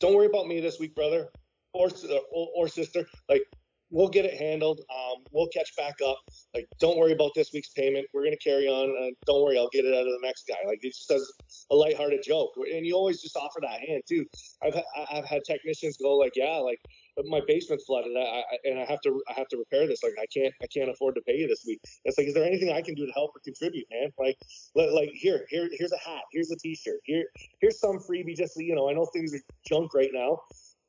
don't 0.00 0.14
worry 0.14 0.26
about 0.26 0.46
me 0.46 0.60
this 0.60 0.78
week, 0.80 0.94
brother 0.94 1.28
or 1.76 1.88
uh, 1.88 2.18
or, 2.32 2.48
or 2.56 2.68
sister. 2.68 3.06
Like 3.28 3.42
we'll 3.90 4.08
get 4.08 4.24
it 4.24 4.34
handled. 4.34 4.80
Um, 4.90 5.24
we'll 5.32 5.48
catch 5.48 5.74
back 5.76 5.94
up. 6.04 6.18
Like, 6.54 6.66
don't 6.80 6.98
worry 6.98 7.12
about 7.12 7.32
this 7.34 7.50
week's 7.52 7.70
payment. 7.70 8.06
We're 8.12 8.24
gonna 8.24 8.36
carry 8.36 8.66
on. 8.68 8.90
And 8.90 9.16
don't 9.26 9.42
worry, 9.42 9.58
I'll 9.58 9.68
get 9.72 9.84
it 9.84 9.94
out 9.94 10.06
of 10.06 10.12
the 10.12 10.20
next 10.22 10.46
guy. 10.48 10.56
Like, 10.66 10.78
it 10.82 10.94
just 10.94 11.10
as 11.10 11.30
a 11.70 11.76
lighthearted 11.76 12.22
joke, 12.24 12.50
and 12.56 12.86
you 12.86 12.94
always 12.94 13.22
just 13.22 13.36
offer 13.36 13.60
that 13.62 13.80
hand 13.80 14.02
too. 14.08 14.24
I've 14.62 14.76
I've 15.10 15.24
had 15.24 15.42
technicians 15.44 15.96
go 15.96 16.16
like, 16.16 16.32
yeah, 16.36 16.56
like 16.56 16.80
my 17.24 17.40
basement's 17.46 17.84
flooded, 17.84 18.14
I, 18.16 18.20
I, 18.20 18.42
and 18.64 18.78
I 18.78 18.84
have 18.84 19.00
to 19.02 19.22
I 19.28 19.32
have 19.34 19.48
to 19.48 19.56
repair 19.56 19.86
this. 19.86 20.02
Like, 20.02 20.14
I 20.20 20.26
can't 20.34 20.52
I 20.62 20.66
can't 20.66 20.90
afford 20.90 21.14
to 21.14 21.22
pay 21.22 21.36
you 21.36 21.46
this 21.46 21.64
week. 21.66 21.80
It's 22.04 22.18
like, 22.18 22.26
is 22.26 22.34
there 22.34 22.44
anything 22.44 22.72
I 22.72 22.82
can 22.82 22.94
do 22.94 23.06
to 23.06 23.12
help 23.12 23.30
or 23.34 23.40
contribute, 23.44 23.86
man? 23.90 24.12
Like, 24.18 24.36
like 24.74 25.10
here 25.12 25.46
here 25.48 25.68
here's 25.72 25.92
a 25.92 25.98
hat, 25.98 26.22
here's 26.32 26.50
a 26.50 26.56
T-shirt, 26.56 27.00
here 27.04 27.24
here's 27.60 27.80
some 27.80 27.98
freebie. 27.98 28.36
Just 28.36 28.54
so 28.54 28.60
you 28.60 28.74
know, 28.74 28.90
I 28.90 28.92
know 28.92 29.06
things 29.06 29.34
are 29.34 29.40
junk 29.66 29.94
right 29.94 30.10
now, 30.12 30.40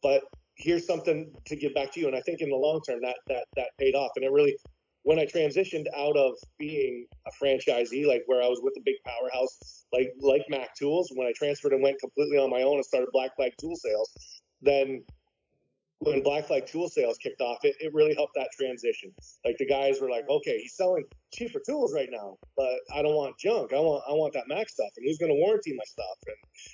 but 0.01 0.23
here's 0.58 0.86
something 0.86 1.32
to 1.46 1.56
give 1.56 1.74
back 1.74 1.91
to 1.93 2.00
you. 2.00 2.08
And 2.08 2.15
I 2.15 2.22
think 2.22 2.41
in 2.41 2.50
the 2.50 2.56
long 2.56 2.82
term 2.82 3.00
that 3.02 3.17
that 3.28 3.46
that 3.56 3.70
paid 3.80 3.96
off. 3.96 4.12
And 4.15 4.26
it 4.26 4.32
really 4.32 4.58
when 5.04 5.20
I 5.20 5.26
transitioned 5.26 5.86
out 5.96 6.17
of 6.17 6.34
being 6.60 7.06
a 7.26 7.32
franchisee, 7.41 8.06
like 8.06 8.24
where 8.26 8.41
I 8.41 8.48
was 8.48 8.60
with 8.62 8.74
a 8.78 8.82
big 8.84 8.96
powerhouse 9.06 9.86
like 9.93 10.12
like 10.20 10.43
Mac 10.50 10.76
Tools, 10.76 11.12
when 11.15 11.28
I 11.28 11.34
transferred 11.36 11.74
and 11.74 11.82
went 11.82 12.00
completely 12.00 12.38
on 12.38 12.50
my 12.50 12.63
own 12.63 12.76
and 12.76 12.86
started 12.86 13.10
Black 13.13 13.36
Flag 13.36 13.54
Tool 13.60 13.76
Sales, 13.76 14.12
then 14.62 15.04
when 15.99 16.21
Black 16.21 16.45
Flag 16.45 16.65
tool 16.67 16.89
sales 16.89 17.17
kicked 17.17 17.41
off, 17.41 17.57
it, 17.63 17.75
it 17.79 17.93
really 17.93 18.13
helped 18.13 18.36
that 18.36 18.49
transition. 18.57 19.12
Like 19.43 19.57
the 19.57 19.65
guys 19.65 19.99
were 19.99 20.10
like, 20.10 20.29
okay, 20.29 20.60
he's 20.60 20.75
selling 20.75 21.03
cheaper 21.33 21.60
tools 21.65 21.93
right 21.93 22.10
now, 22.12 22.38
but 22.55 22.79
I 22.93 23.01
don't 23.01 23.15
want 23.15 23.38
junk. 23.39 23.73
I 23.73 23.79
want 23.79 24.03
I 24.07 24.13
want 24.13 24.33
that 24.33 24.47
Mac 24.47 24.69
stuff, 24.69 24.89
and 24.95 25.05
who's 25.05 25.17
going 25.17 25.31
to 25.31 25.36
warranty 25.36 25.73
my 25.73 25.83
stuff? 25.86 26.17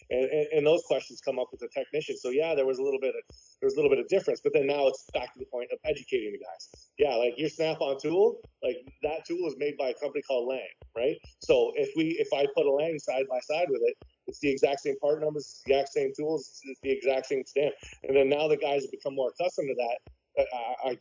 And, 0.09 0.25
and 0.29 0.47
and 0.53 0.67
those 0.67 0.83
questions 0.83 1.21
come 1.21 1.39
up 1.39 1.47
with 1.51 1.61
the 1.61 1.69
technician. 1.69 2.17
So 2.17 2.29
yeah, 2.29 2.53
there 2.53 2.65
was 2.65 2.79
a 2.79 2.83
little 2.83 2.99
bit 2.99 3.15
of 3.15 3.35
there 3.61 3.67
was 3.67 3.73
a 3.73 3.77
little 3.77 3.89
bit 3.89 3.99
of 3.99 4.07
difference, 4.09 4.41
but 4.43 4.51
then 4.53 4.67
now 4.67 4.87
it's 4.87 5.05
back 5.13 5.33
to 5.33 5.39
the 5.39 5.45
point 5.45 5.69
of 5.71 5.79
educating 5.85 6.33
the 6.33 6.39
guys. 6.39 6.89
Yeah, 6.97 7.15
like 7.15 7.33
your 7.37 7.49
Snap-on 7.49 7.99
tool, 7.99 8.39
like 8.61 8.77
that 9.03 9.25
tool 9.25 9.47
is 9.47 9.55
made 9.57 9.77
by 9.77 9.89
a 9.89 9.93
company 9.93 10.21
called 10.21 10.49
Lang, 10.49 10.67
right? 10.97 11.15
So 11.39 11.71
if 11.75 11.89
we 11.95 12.17
if 12.19 12.27
I 12.33 12.45
put 12.55 12.65
a 12.65 12.71
Lang 12.71 12.99
side 12.99 13.25
by 13.29 13.39
side 13.39 13.67
with 13.69 13.81
it, 13.83 13.95
it's 14.27 14.39
the 14.39 14.49
exact 14.49 14.81
same 14.81 14.97
part 14.99 15.21
numbers, 15.21 15.61
the 15.65 15.73
exact 15.73 15.93
same 15.93 16.11
tools, 16.17 16.61
it's 16.65 16.79
the 16.81 16.91
exact 16.91 17.27
same 17.27 17.43
stamp. 17.45 17.73
And 18.03 18.15
then 18.15 18.29
now 18.29 18.47
the 18.47 18.57
guys 18.57 18.83
have 18.83 18.91
become 18.91 19.15
more 19.15 19.29
accustomed 19.29 19.69
to 19.69 19.75
that. 19.75 20.47
I, 20.53 20.89
I 20.89 20.97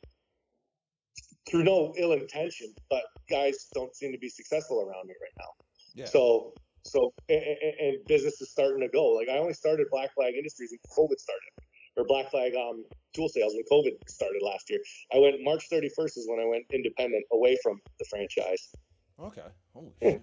through 1.50 1.64
no 1.64 1.94
ill 1.96 2.12
intention, 2.12 2.72
but 2.88 3.02
guys 3.28 3.68
don't 3.74 3.94
seem 3.94 4.12
to 4.12 4.18
be 4.18 4.28
successful 4.28 4.80
around 4.80 5.06
me 5.06 5.14
right 5.20 5.34
now. 5.38 5.50
Yeah. 5.94 6.04
So, 6.06 6.54
so 6.84 7.12
and, 7.28 7.42
and, 7.80 8.06
business 8.06 8.40
is 8.40 8.50
starting 8.50 8.80
to 8.80 8.88
go. 8.88 9.10
Like 9.10 9.28
I 9.28 9.38
only 9.38 9.52
started 9.52 9.86
Black 9.90 10.14
Flag 10.14 10.34
Industries 10.34 10.70
when 10.70 10.78
COVID 10.96 11.18
started, 11.18 11.50
or 11.96 12.04
Black 12.04 12.30
Flag 12.30 12.54
um, 12.54 12.84
tool 13.14 13.28
sales 13.28 13.54
when 13.54 13.64
COVID 13.70 13.96
started 14.08 14.40
last 14.42 14.70
year. 14.70 14.80
I 15.14 15.18
went 15.18 15.36
March 15.42 15.64
31st 15.70 16.18
is 16.18 16.26
when 16.28 16.40
I 16.40 16.48
went 16.48 16.64
independent 16.72 17.24
away 17.32 17.56
from 17.62 17.80
the 17.98 18.06
franchise. 18.08 18.74
Okay. 19.20 19.42
Holy 19.74 19.92
shit. 20.00 20.22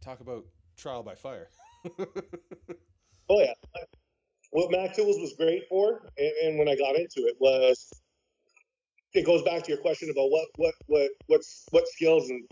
Talk 0.00 0.20
about 0.20 0.44
trial 0.80 1.02
by 1.02 1.14
fire. 1.14 1.48
oh 1.98 3.40
yeah. 3.40 3.52
What 4.52 4.72
Mac 4.72 4.96
Tools 4.96 5.16
was 5.20 5.34
great 5.38 5.62
for, 5.68 6.02
and, 6.18 6.32
and, 6.42 6.58
when 6.58 6.68
I 6.68 6.74
got 6.74 6.96
into 6.96 7.28
it, 7.28 7.36
was 7.38 7.88
it 9.14 9.24
goes 9.24 9.42
back 9.42 9.62
to 9.62 9.68
your 9.68 9.80
question 9.80 10.10
about 10.10 10.30
what 10.30 10.46
what 10.56 10.74
what 10.86 11.10
what's 11.26 11.66
what 11.70 11.86
skills 11.88 12.28
and, 12.30 12.42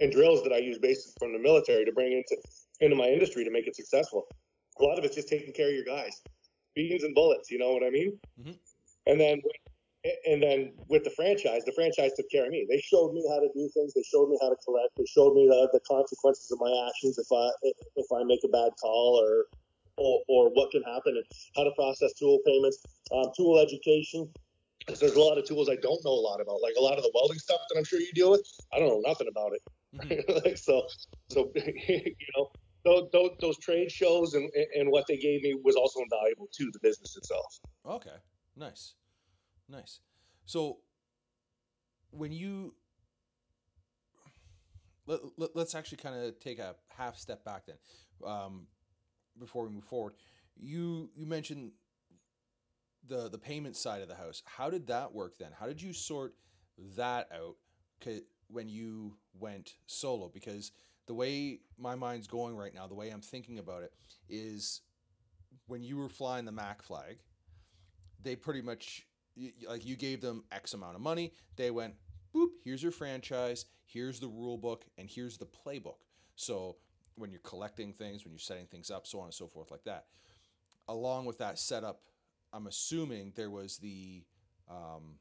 and 0.00 0.10
drills 0.10 0.42
that 0.42 0.52
I 0.52 0.58
use 0.58 0.78
basically 0.78 1.14
from 1.18 1.32
the 1.32 1.38
military 1.38 1.84
to 1.84 1.92
bring 1.92 2.12
into 2.12 2.36
into 2.80 2.96
my 2.96 3.06
industry 3.06 3.44
to 3.44 3.50
make 3.50 3.66
it 3.66 3.76
successful. 3.76 4.26
A 4.80 4.82
lot 4.82 4.98
of 4.98 5.04
it's 5.04 5.14
just 5.14 5.28
taking 5.28 5.52
care 5.52 5.68
of 5.68 5.74
your 5.74 5.84
guys, 5.84 6.20
beans 6.74 7.04
and 7.04 7.14
bullets. 7.14 7.50
You 7.50 7.58
know 7.58 7.72
what 7.72 7.84
I 7.84 7.90
mean? 7.90 8.18
Mm-hmm. 8.40 8.52
And 9.06 9.20
then 9.20 9.40
and 10.26 10.42
then 10.42 10.72
with 10.88 11.04
the 11.04 11.10
franchise, 11.10 11.64
the 11.64 11.72
franchise 11.72 12.12
took 12.16 12.30
care 12.30 12.44
of 12.44 12.50
me. 12.50 12.66
They 12.68 12.80
showed 12.80 13.12
me 13.12 13.24
how 13.28 13.40
to 13.40 13.48
do 13.54 13.68
things. 13.72 13.94
They 13.94 14.02
showed 14.02 14.28
me 14.28 14.38
how 14.42 14.50
to 14.50 14.56
collect. 14.64 14.96
They 14.96 15.06
showed 15.06 15.34
me 15.34 15.46
the, 15.48 15.68
the 15.72 15.80
consequences 15.88 16.50
of 16.50 16.58
my 16.60 16.88
actions 16.88 17.18
if 17.18 17.26
I 17.32 17.48
if 17.96 18.06
I 18.12 18.22
make 18.24 18.40
a 18.44 18.48
bad 18.48 18.72
call 18.80 19.20
or 19.20 19.46
or, 19.96 20.20
or 20.28 20.50
what 20.50 20.70
can 20.72 20.82
happen 20.82 21.16
and 21.16 21.24
how 21.56 21.64
to 21.64 21.70
process 21.72 22.12
tool 22.14 22.40
payments, 22.44 22.84
um, 23.12 23.26
tool 23.36 23.58
education. 23.58 24.28
Because 24.80 25.00
there's 25.00 25.14
a 25.14 25.20
lot 25.20 25.38
of 25.38 25.46
tools 25.46 25.70
I 25.70 25.76
don't 25.76 26.04
know 26.04 26.10
a 26.10 26.20
lot 26.20 26.40
about, 26.42 26.60
like 26.60 26.74
a 26.76 26.82
lot 26.82 26.98
of 26.98 27.04
the 27.04 27.10
welding 27.14 27.38
stuff 27.38 27.60
that 27.70 27.78
I'm 27.78 27.84
sure 27.84 28.00
you 28.00 28.12
deal 28.12 28.30
with. 28.30 28.42
I 28.72 28.78
don't 28.78 28.88
know 28.88 29.02
nothing 29.08 29.28
about 29.28 29.52
it. 29.54 29.62
Mm-hmm. 29.96 30.32
like 30.44 30.58
so, 30.58 30.82
so 31.30 31.50
you 31.56 32.14
know, 32.36 32.50
those, 32.84 33.08
those, 33.12 33.30
those 33.40 33.58
trade 33.58 33.90
shows 33.90 34.34
and 34.34 34.50
and 34.74 34.90
what 34.90 35.06
they 35.06 35.16
gave 35.16 35.42
me 35.42 35.54
was 35.64 35.76
also 35.76 36.00
invaluable 36.00 36.48
to 36.52 36.70
the 36.70 36.80
business 36.82 37.16
itself. 37.16 37.60
Okay, 37.88 38.16
nice. 38.56 38.94
Nice. 39.68 40.00
So 40.46 40.78
when 42.10 42.32
you 42.32 42.74
let, 45.06 45.20
let, 45.36 45.56
us 45.56 45.74
actually 45.74 45.98
kind 45.98 46.16
of 46.16 46.38
take 46.38 46.58
a 46.58 46.74
half 46.88 47.16
step 47.16 47.44
back 47.44 47.66
then 47.66 47.76
um, 48.26 48.66
before 49.38 49.64
we 49.64 49.70
move 49.70 49.84
forward. 49.84 50.14
You 50.56 51.10
you 51.14 51.26
mentioned 51.26 51.72
the 53.06 53.28
the 53.28 53.38
payment 53.38 53.76
side 53.76 54.02
of 54.02 54.08
the 54.08 54.14
house. 54.14 54.42
How 54.44 54.70
did 54.70 54.86
that 54.86 55.12
work 55.12 55.38
then? 55.38 55.50
How 55.58 55.66
did 55.66 55.82
you 55.82 55.92
sort 55.92 56.34
that 56.96 57.28
out 57.34 57.56
when 58.48 58.68
you 58.68 59.16
went 59.38 59.74
solo? 59.86 60.30
Because 60.32 60.72
the 61.06 61.14
way 61.14 61.60
my 61.76 61.94
mind's 61.94 62.26
going 62.26 62.56
right 62.56 62.74
now, 62.74 62.86
the 62.86 62.94
way 62.94 63.10
I'm 63.10 63.20
thinking 63.20 63.58
about 63.58 63.82
it 63.82 63.92
is 64.28 64.80
when 65.66 65.82
you 65.82 65.96
were 65.96 66.08
flying 66.08 66.44
the 66.44 66.52
Mac 66.52 66.82
flag, 66.82 67.18
they 68.22 68.36
pretty 68.36 68.62
much 68.62 69.06
like 69.68 69.84
you 69.84 69.96
gave 69.96 70.20
them 70.20 70.44
X 70.52 70.74
amount 70.74 70.94
of 70.96 71.00
money. 71.00 71.32
They 71.56 71.70
went, 71.70 71.94
boop, 72.34 72.48
here's 72.64 72.82
your 72.82 72.92
franchise, 72.92 73.66
here's 73.84 74.20
the 74.20 74.28
rule 74.28 74.58
book, 74.58 74.84
and 74.98 75.08
here's 75.08 75.38
the 75.38 75.46
playbook. 75.46 75.98
So 76.36 76.76
when 77.16 77.30
you're 77.30 77.40
collecting 77.40 77.92
things, 77.92 78.24
when 78.24 78.32
you're 78.32 78.38
setting 78.38 78.66
things 78.66 78.90
up, 78.90 79.06
so 79.06 79.18
on 79.20 79.26
and 79.26 79.34
so 79.34 79.46
forth, 79.46 79.70
like 79.70 79.84
that. 79.84 80.06
Along 80.88 81.24
with 81.24 81.38
that 81.38 81.58
setup, 81.58 82.02
I'm 82.52 82.66
assuming 82.66 83.32
there 83.34 83.50
was 83.50 83.78
the 83.78 84.22
um, 84.68 85.18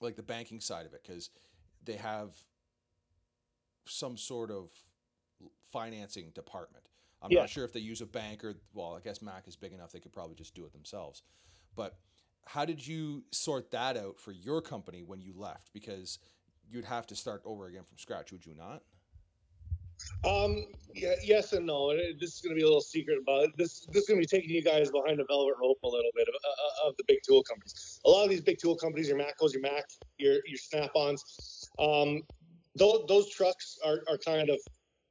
like 0.00 0.16
the 0.16 0.22
banking 0.22 0.60
side 0.60 0.86
of 0.86 0.94
it 0.94 1.02
because 1.06 1.30
they 1.84 1.94
have 1.94 2.34
some 3.86 4.16
sort 4.16 4.50
of 4.50 4.70
financing 5.72 6.30
department. 6.34 6.84
I'm 7.20 7.30
Yeah. 7.30 7.40
not 7.40 7.50
sure 7.50 7.64
if 7.64 7.72
they 7.72 7.80
use 7.80 8.00
a 8.00 8.06
bank 8.06 8.44
or 8.44 8.54
well, 8.74 8.94
I 8.94 9.00
guess 9.00 9.22
Mac 9.22 9.46
is 9.48 9.56
big 9.56 9.72
enough 9.72 9.92
they 9.92 10.00
could 10.00 10.12
probably 10.12 10.34
just 10.34 10.54
do 10.54 10.64
it 10.64 10.72
themselves. 10.72 11.22
But 11.74 11.98
how 12.46 12.64
did 12.64 12.86
you 12.86 13.24
sort 13.30 13.70
that 13.70 13.96
out 13.96 14.18
for 14.18 14.32
your 14.32 14.60
company 14.60 15.02
when 15.02 15.20
you 15.20 15.32
left? 15.36 15.72
Because 15.72 16.18
you'd 16.70 16.84
have 16.84 17.06
to 17.08 17.16
start 17.16 17.42
over 17.44 17.66
again 17.66 17.82
from 17.84 17.98
scratch, 17.98 18.32
would 18.32 18.44
you 18.44 18.54
not? 18.54 18.82
Um, 20.24 20.64
yeah, 20.94 21.14
yes 21.22 21.52
and 21.52 21.66
no. 21.66 21.94
This 22.18 22.34
is 22.34 22.40
going 22.40 22.54
to 22.54 22.58
be 22.58 22.62
a 22.62 22.66
little 22.66 22.80
secret 22.80 23.18
about. 23.22 23.56
This. 23.56 23.86
This 23.92 24.02
is 24.02 24.08
going 24.08 24.20
to 24.20 24.26
be 24.26 24.38
taking 24.38 24.50
you 24.50 24.62
guys 24.62 24.90
behind 24.90 25.18
the 25.18 25.24
velvet 25.28 25.54
rope 25.60 25.78
a 25.84 25.88
little 25.88 26.10
bit 26.14 26.26
of, 26.28 26.34
uh, 26.34 26.88
of 26.88 26.96
the 26.96 27.04
big 27.06 27.18
tool 27.26 27.42
companies. 27.44 28.00
A 28.04 28.10
lot 28.10 28.24
of 28.24 28.30
these 28.30 28.40
big 28.40 28.58
tool 28.58 28.76
companies, 28.76 29.08
your 29.08 29.18
Matcos, 29.18 29.52
your 29.52 29.62
Mac, 29.62 29.84
your 30.18 30.34
your 30.46 30.56
Snap-ons, 30.56 31.70
um, 31.78 32.22
those, 32.74 33.04
those 33.06 33.28
trucks 33.30 33.78
are, 33.84 34.00
are 34.08 34.18
kind 34.18 34.50
of 34.50 34.58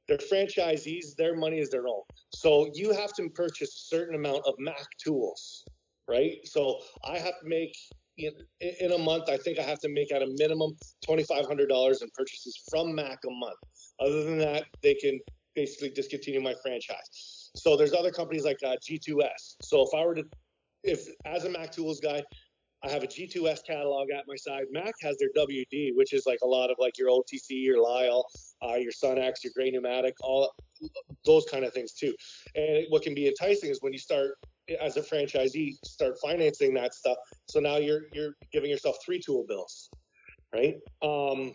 they're 0.08 0.18
franchisees. 0.18 1.14
Their 1.16 1.36
money 1.36 1.58
is 1.58 1.70
their 1.70 1.86
own. 1.86 2.02
So 2.30 2.68
you 2.74 2.92
have 2.92 3.12
to 3.14 3.28
purchase 3.30 3.74
a 3.74 3.96
certain 3.96 4.14
amount 4.14 4.42
of 4.46 4.54
Mac 4.58 4.86
tools, 5.02 5.64
right? 6.08 6.36
So 6.44 6.78
I 7.04 7.18
have 7.18 7.38
to 7.40 7.48
make 7.48 7.74
in, 8.18 8.32
in 8.60 8.92
a 8.92 8.98
month. 8.98 9.28
I 9.28 9.36
think 9.36 9.58
I 9.58 9.62
have 9.62 9.80
to 9.80 9.88
make 9.88 10.12
at 10.12 10.22
a 10.22 10.28
minimum 10.36 10.72
twenty 11.04 11.24
five 11.24 11.46
hundred 11.46 11.68
dollars 11.68 12.02
in 12.02 12.08
purchases 12.14 12.62
from 12.70 12.94
Mac 12.94 13.18
a 13.26 13.30
month. 13.30 13.58
Other 14.00 14.24
than 14.24 14.38
that, 14.38 14.64
they 14.82 14.94
can 14.94 15.20
basically 15.54 15.90
discontinue 15.90 16.40
my 16.40 16.54
franchise. 16.62 17.50
So 17.54 17.76
there's 17.76 17.92
other 17.92 18.10
companies 18.10 18.44
like 18.44 18.58
uh, 18.64 18.76
G2S. 18.76 19.56
So 19.62 19.82
if 19.82 19.88
I 19.94 20.04
were 20.04 20.14
to, 20.14 20.24
if 20.82 21.06
as 21.26 21.44
a 21.44 21.50
Mac 21.50 21.72
Tools 21.72 22.00
guy, 22.00 22.22
I 22.84 22.90
have 22.90 23.04
a 23.04 23.06
G2S 23.06 23.64
catalog 23.64 24.10
at 24.10 24.24
my 24.26 24.34
side. 24.36 24.64
Mac 24.72 24.94
has 25.02 25.16
their 25.18 25.28
WD, 25.36 25.90
which 25.94 26.12
is 26.12 26.26
like 26.26 26.40
a 26.42 26.46
lot 26.46 26.70
of 26.70 26.76
like 26.80 26.98
your 26.98 27.10
OTC, 27.10 27.50
your 27.50 27.80
Lisle, 27.80 28.26
uh, 28.62 28.74
your 28.74 28.90
Sunex, 28.90 29.44
your 29.44 29.52
Grey 29.54 29.70
Pneumatic, 29.70 30.14
all 30.22 30.52
those 31.24 31.44
kind 31.44 31.64
of 31.64 31.72
things 31.72 31.92
too. 31.92 32.12
And 32.56 32.86
what 32.88 33.02
can 33.02 33.14
be 33.14 33.28
enticing 33.28 33.70
is 33.70 33.78
when 33.82 33.92
you 33.92 34.00
start 34.00 34.32
as 34.80 34.96
a 34.96 35.02
franchisee, 35.02 35.74
start 35.84 36.16
financing 36.20 36.74
that 36.74 36.94
stuff. 36.94 37.16
So 37.46 37.60
now 37.60 37.76
you're 37.76 38.02
you're 38.12 38.34
giving 38.52 38.70
yourself 38.70 38.96
three 39.04 39.20
tool 39.20 39.44
bills, 39.48 39.90
right? 40.54 40.76
Um, 41.02 41.54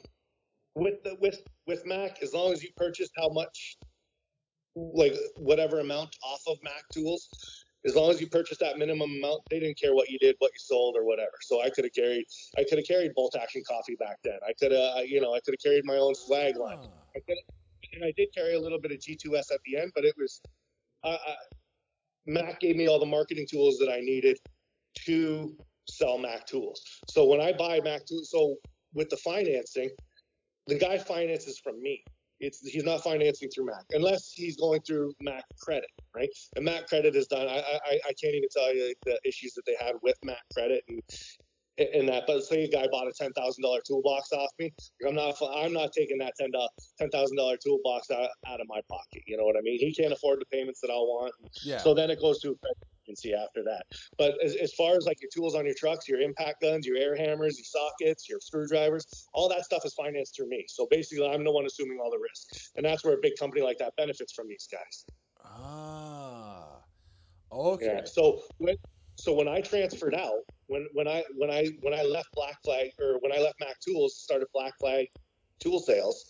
with 0.75 1.03
the 1.03 1.17
with 1.19 1.41
with 1.65 1.85
Mac, 1.85 2.21
as 2.21 2.33
long 2.33 2.51
as 2.51 2.63
you 2.63 2.69
purchased 2.75 3.11
how 3.17 3.29
much, 3.29 3.77
like 4.75 5.15
whatever 5.37 5.79
amount 5.79 6.15
off 6.23 6.41
of 6.47 6.57
Mac 6.63 6.83
tools, 6.93 7.29
as 7.85 7.95
long 7.95 8.09
as 8.09 8.19
you 8.19 8.27
purchased 8.27 8.59
that 8.59 8.77
minimum 8.77 9.09
amount, 9.17 9.41
they 9.49 9.59
didn't 9.59 9.79
care 9.79 9.93
what 9.93 10.09
you 10.09 10.19
did, 10.19 10.35
what 10.39 10.51
you 10.53 10.59
sold, 10.59 10.95
or 10.97 11.05
whatever. 11.05 11.31
So 11.41 11.61
I 11.61 11.69
could 11.69 11.85
have 11.85 11.93
carried, 11.93 12.25
I 12.57 12.63
could 12.63 12.77
have 12.77 12.87
carried 12.87 13.13
bolt 13.15 13.35
action 13.39 13.63
coffee 13.67 13.95
back 13.95 14.17
then. 14.23 14.39
I 14.45 14.53
could 14.59 14.71
have, 14.71 15.07
you 15.07 15.21
know, 15.21 15.33
I 15.33 15.39
could 15.39 15.53
have 15.53 15.63
carried 15.63 15.85
my 15.85 15.95
own 15.95 16.13
swag 16.15 16.57
line. 16.57 16.77
Ah, 16.81 16.87
I 17.15 17.19
and 17.93 18.03
I 18.03 18.11
did 18.17 18.29
carry 18.33 18.55
a 18.55 18.59
little 18.59 18.79
bit 18.79 18.91
of 18.91 18.97
G2S 18.97 19.51
at 19.51 19.59
the 19.65 19.77
end, 19.77 19.91
but 19.95 20.03
it 20.03 20.13
was, 20.17 20.41
uh, 21.03 21.17
uh, 21.27 21.35
Mac 22.27 22.59
gave 22.59 22.75
me 22.75 22.87
all 22.87 22.99
the 22.99 23.05
marketing 23.05 23.47
tools 23.49 23.77
that 23.79 23.89
I 23.89 23.99
needed 24.01 24.37
to 25.05 25.55
sell 25.89 26.17
Mac 26.17 26.45
tools. 26.45 26.81
So 27.07 27.25
when 27.25 27.41
I 27.41 27.53
buy 27.53 27.79
Mac 27.83 28.05
tools, 28.05 28.29
so 28.31 28.55
with 28.93 29.09
the 29.09 29.17
financing, 29.17 29.89
the 30.67 30.77
guy 30.77 30.97
finances 30.97 31.59
from 31.63 31.81
me. 31.81 32.03
It's 32.39 32.59
he's 32.67 32.83
not 32.83 33.01
financing 33.01 33.49
through 33.49 33.65
Mac 33.65 33.83
unless 33.91 34.31
he's 34.31 34.57
going 34.57 34.81
through 34.81 35.11
Mac 35.21 35.43
Credit, 35.59 35.89
right? 36.15 36.29
And 36.55 36.65
Mac 36.65 36.87
Credit 36.87 37.15
is 37.15 37.25
done. 37.25 37.47
I 37.47 37.57
I, 37.57 37.99
I 38.07 38.13
can't 38.21 38.35
even 38.35 38.49
tell 38.55 38.75
you 38.75 38.93
the 39.05 39.19
issues 39.25 39.53
that 39.53 39.63
they 39.65 39.75
had 39.83 39.95
with 40.03 40.15
Mac 40.23 40.41
Credit 40.53 40.83
and 40.87 41.01
and 41.77 42.07
that. 42.09 42.23
But 42.27 42.43
say 42.43 42.63
a 42.63 42.67
guy 42.69 42.87
bought 42.91 43.07
a 43.07 43.13
ten 43.13 43.31
thousand 43.33 43.63
dollar 43.63 43.79
toolbox 43.85 44.31
off 44.31 44.49
me, 44.59 44.73
I'm 45.07 45.15
not 45.15 45.35
I'm 45.55 45.73
not 45.73 45.91
taking 45.93 46.17
that 46.19 46.33
ten 46.39 46.51
ten 46.99 47.09
thousand 47.09 47.37
dollar 47.37 47.57
toolbox 47.57 48.09
out, 48.11 48.29
out 48.47 48.61
of 48.61 48.67
my 48.67 48.81
pocket. 48.89 49.23
You 49.25 49.37
know 49.37 49.45
what 49.45 49.55
I 49.57 49.61
mean? 49.61 49.79
He 49.79 49.93
can't 49.93 50.13
afford 50.13 50.41
the 50.41 50.45
payments 50.45 50.81
that 50.81 50.89
I 50.89 50.95
want. 50.95 51.33
yeah. 51.63 51.77
So 51.79 51.93
then 51.93 52.09
it 52.09 52.19
goes 52.19 52.39
to 52.39 52.49
a 52.49 52.55
credit 52.55 52.77
agency 53.05 53.33
after 53.33 53.63
that. 53.63 53.83
But 54.17 54.33
as, 54.43 54.55
as 54.55 54.73
far 54.73 54.95
as 54.95 55.05
like 55.05 55.21
your 55.21 55.29
tools 55.33 55.55
on 55.55 55.65
your 55.65 55.75
trucks, 55.77 56.07
your 56.07 56.19
impact 56.19 56.61
guns, 56.61 56.85
your 56.85 56.97
air 56.97 57.15
hammers, 57.15 57.57
your 57.57 57.65
sockets, 57.65 58.27
your 58.27 58.39
screwdrivers, 58.41 59.05
all 59.33 59.47
that 59.49 59.63
stuff 59.65 59.83
is 59.85 59.93
financed 59.93 60.35
through 60.35 60.49
me. 60.49 60.65
So 60.67 60.87
basically, 60.89 61.27
I'm 61.27 61.43
the 61.43 61.51
one 61.51 61.65
assuming 61.65 61.99
all 62.03 62.11
the 62.11 62.19
risk, 62.19 62.71
and 62.75 62.85
that's 62.85 63.03
where 63.05 63.13
a 63.13 63.19
big 63.21 63.33
company 63.39 63.61
like 63.61 63.77
that 63.79 63.93
benefits 63.97 64.33
from 64.33 64.47
these 64.47 64.67
guys. 64.71 65.05
ah. 65.45 66.65
Okay. 67.51 67.85
Yeah. 67.85 68.01
So 68.05 68.41
when 68.57 68.75
so 69.15 69.33
when 69.33 69.47
I 69.47 69.61
transferred 69.61 70.13
out, 70.13 70.43
when 70.67 70.87
when 70.93 71.07
I 71.07 71.23
when 71.35 71.49
I 71.49 71.67
when 71.81 71.93
I 71.93 72.03
left 72.03 72.29
Black 72.33 72.57
Flag 72.63 72.91
or 72.99 73.19
when 73.19 73.31
I 73.31 73.39
left 73.39 73.59
Mac 73.59 73.79
Tools, 73.79 74.17
started 74.17 74.47
Black 74.53 74.73
Flag 74.79 75.07
Tool 75.59 75.79
Sales, 75.79 76.25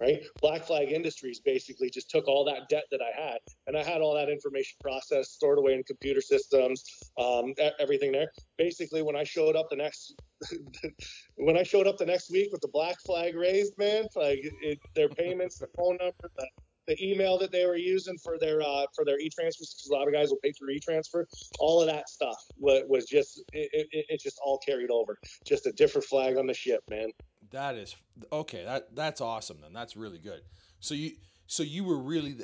right? 0.00 0.22
Black 0.40 0.64
Flag 0.64 0.92
Industries 0.92 1.40
basically 1.40 1.90
just 1.90 2.10
took 2.10 2.28
all 2.28 2.44
that 2.44 2.68
debt 2.68 2.84
that 2.90 3.00
I 3.00 3.18
had, 3.18 3.38
and 3.66 3.76
I 3.76 3.82
had 3.82 4.00
all 4.00 4.14
that 4.14 4.28
information 4.28 4.76
processed, 4.82 5.34
stored 5.34 5.58
away 5.58 5.74
in 5.74 5.82
computer 5.84 6.20
systems, 6.20 6.84
um, 7.18 7.54
everything 7.78 8.12
there. 8.12 8.30
Basically, 8.58 9.02
when 9.02 9.16
I 9.16 9.24
showed 9.24 9.56
up 9.56 9.68
the 9.70 9.76
next 9.76 10.14
when 11.36 11.56
I 11.56 11.62
showed 11.62 11.86
up 11.86 11.96
the 11.96 12.06
next 12.06 12.30
week 12.30 12.50
with 12.52 12.60
the 12.60 12.68
Black 12.68 12.96
Flag 13.06 13.34
raised, 13.34 13.78
man, 13.78 14.04
like 14.14 14.40
it, 14.42 14.78
their 14.94 15.08
payments, 15.08 15.58
the 15.58 15.68
phone 15.76 15.96
number, 15.98 16.30
the 16.36 16.48
the 16.86 16.96
email 17.04 17.38
that 17.38 17.50
they 17.52 17.66
were 17.66 17.76
using 17.76 18.16
for 18.18 18.38
their 18.38 18.60
uh, 18.62 18.86
for 18.94 19.04
their 19.04 19.18
e-transfers 19.18 19.74
because 19.74 19.90
a 19.90 19.92
lot 19.92 20.06
of 20.06 20.14
guys 20.14 20.30
will 20.30 20.38
pay 20.42 20.52
through 20.52 20.70
e-transfer. 20.70 21.26
All 21.58 21.80
of 21.80 21.88
that 21.88 22.08
stuff 22.08 22.36
was, 22.58 22.82
was 22.88 23.06
just 23.06 23.42
it, 23.52 23.88
it, 23.92 24.06
it 24.08 24.20
just 24.20 24.38
all 24.44 24.58
carried 24.58 24.90
over. 24.90 25.18
Just 25.44 25.66
a 25.66 25.72
different 25.72 26.04
flag 26.06 26.36
on 26.36 26.46
the 26.46 26.54
ship, 26.54 26.82
man. 26.90 27.10
That 27.50 27.76
is 27.76 27.96
okay. 28.32 28.64
That 28.64 28.94
that's 28.94 29.20
awesome. 29.20 29.58
Then 29.60 29.72
that's 29.72 29.96
really 29.96 30.18
good. 30.18 30.40
So 30.80 30.94
you 30.94 31.12
so 31.46 31.62
you 31.62 31.84
were 31.84 31.98
really 31.98 32.36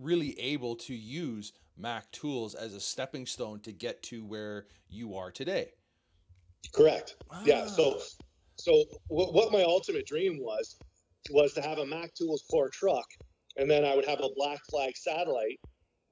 really 0.00 0.38
able 0.40 0.76
to 0.76 0.94
use 0.94 1.52
Mac 1.76 2.10
tools 2.10 2.54
as 2.54 2.74
a 2.74 2.80
stepping 2.80 3.26
stone 3.26 3.60
to 3.60 3.72
get 3.72 4.02
to 4.04 4.24
where 4.24 4.66
you 4.88 5.16
are 5.16 5.30
today. 5.30 5.70
Correct. 6.72 7.16
Yeah. 7.44 7.66
So 7.66 7.96
Ah. 7.98 8.02
so 8.56 8.84
what 9.08 9.52
my 9.52 9.62
ultimate 9.62 10.06
dream 10.06 10.38
was 10.40 10.76
was 11.30 11.52
to 11.54 11.62
have 11.62 11.78
a 11.78 11.86
Mac 11.86 12.14
Tools 12.14 12.44
core 12.50 12.68
truck, 12.70 13.06
and 13.56 13.70
then 13.70 13.84
I 13.84 13.94
would 13.94 14.06
have 14.06 14.20
a 14.20 14.30
Black 14.36 14.60
Flag 14.70 14.96
satellite 14.96 15.60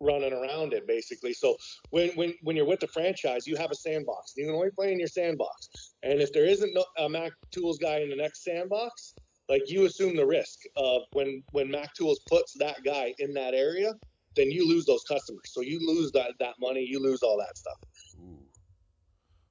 running 0.00 0.32
around 0.32 0.72
it 0.72 0.86
basically. 0.86 1.32
So 1.32 1.56
when 1.90 2.10
when 2.10 2.34
when 2.42 2.56
you're 2.56 2.66
with 2.66 2.80
the 2.80 2.88
franchise, 2.88 3.46
you 3.46 3.56
have 3.56 3.70
a 3.70 3.74
sandbox. 3.74 4.32
You 4.36 4.46
can 4.46 4.54
only 4.54 4.70
play 4.70 4.92
in 4.92 4.98
your 4.98 5.08
sandbox, 5.08 5.68
and 6.02 6.20
if 6.20 6.32
there 6.32 6.44
isn't 6.44 6.76
a 6.98 7.08
Mac 7.08 7.32
Tools 7.50 7.78
guy 7.78 8.00
in 8.00 8.10
the 8.10 8.16
next 8.16 8.44
sandbox, 8.44 9.14
like 9.48 9.62
you 9.66 9.86
assume 9.86 10.16
the 10.16 10.26
risk 10.26 10.60
of 10.76 11.02
when 11.12 11.42
when 11.52 11.70
Mac 11.70 11.94
Tools 11.94 12.20
puts 12.28 12.54
that 12.58 12.82
guy 12.84 13.14
in 13.18 13.32
that 13.34 13.54
area, 13.54 13.92
then 14.36 14.50
you 14.50 14.68
lose 14.68 14.84
those 14.86 15.04
customers. 15.04 15.44
So 15.52 15.60
you 15.60 15.78
lose 15.80 16.10
that 16.12 16.32
that 16.40 16.54
money, 16.60 16.84
you 16.88 17.00
lose 17.00 17.22
all 17.22 17.38
that 17.38 17.56
stuff. 17.56 17.78
Ooh. 18.20 18.38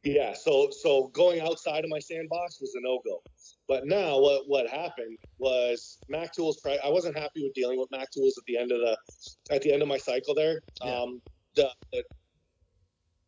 Yeah, 0.04 0.34
so 0.34 0.69
so 0.71 1.08
going 1.13 1.41
outside 1.41 1.84
of 1.84 1.89
my 1.89 1.99
sandbox 1.99 2.60
was 2.60 2.73
a 2.75 2.82
no 2.82 2.99
go. 3.06 3.21
But 3.71 3.86
now 3.86 4.19
what 4.19 4.49
what 4.49 4.67
happened 4.67 5.17
was 5.39 5.97
Mac 6.10 6.34
Tools. 6.34 6.62
I 6.84 6.89
wasn't 6.89 7.17
happy 7.17 7.41
with 7.41 7.53
dealing 7.53 7.79
with 7.79 7.89
Mac 7.89 8.12
Tools 8.12 8.38
at 8.38 8.43
the 8.45 8.57
end 8.57 8.69
of 8.73 8.79
the 8.79 8.97
at 9.49 9.62
the 9.62 9.71
end 9.71 9.81
of 9.81 9.88
my 9.88 9.97
cycle 9.97 10.36
there. 10.36 10.60
Yeah. 10.84 10.93
Um, 10.93 11.21
the, 11.55 11.69
the 11.93 12.03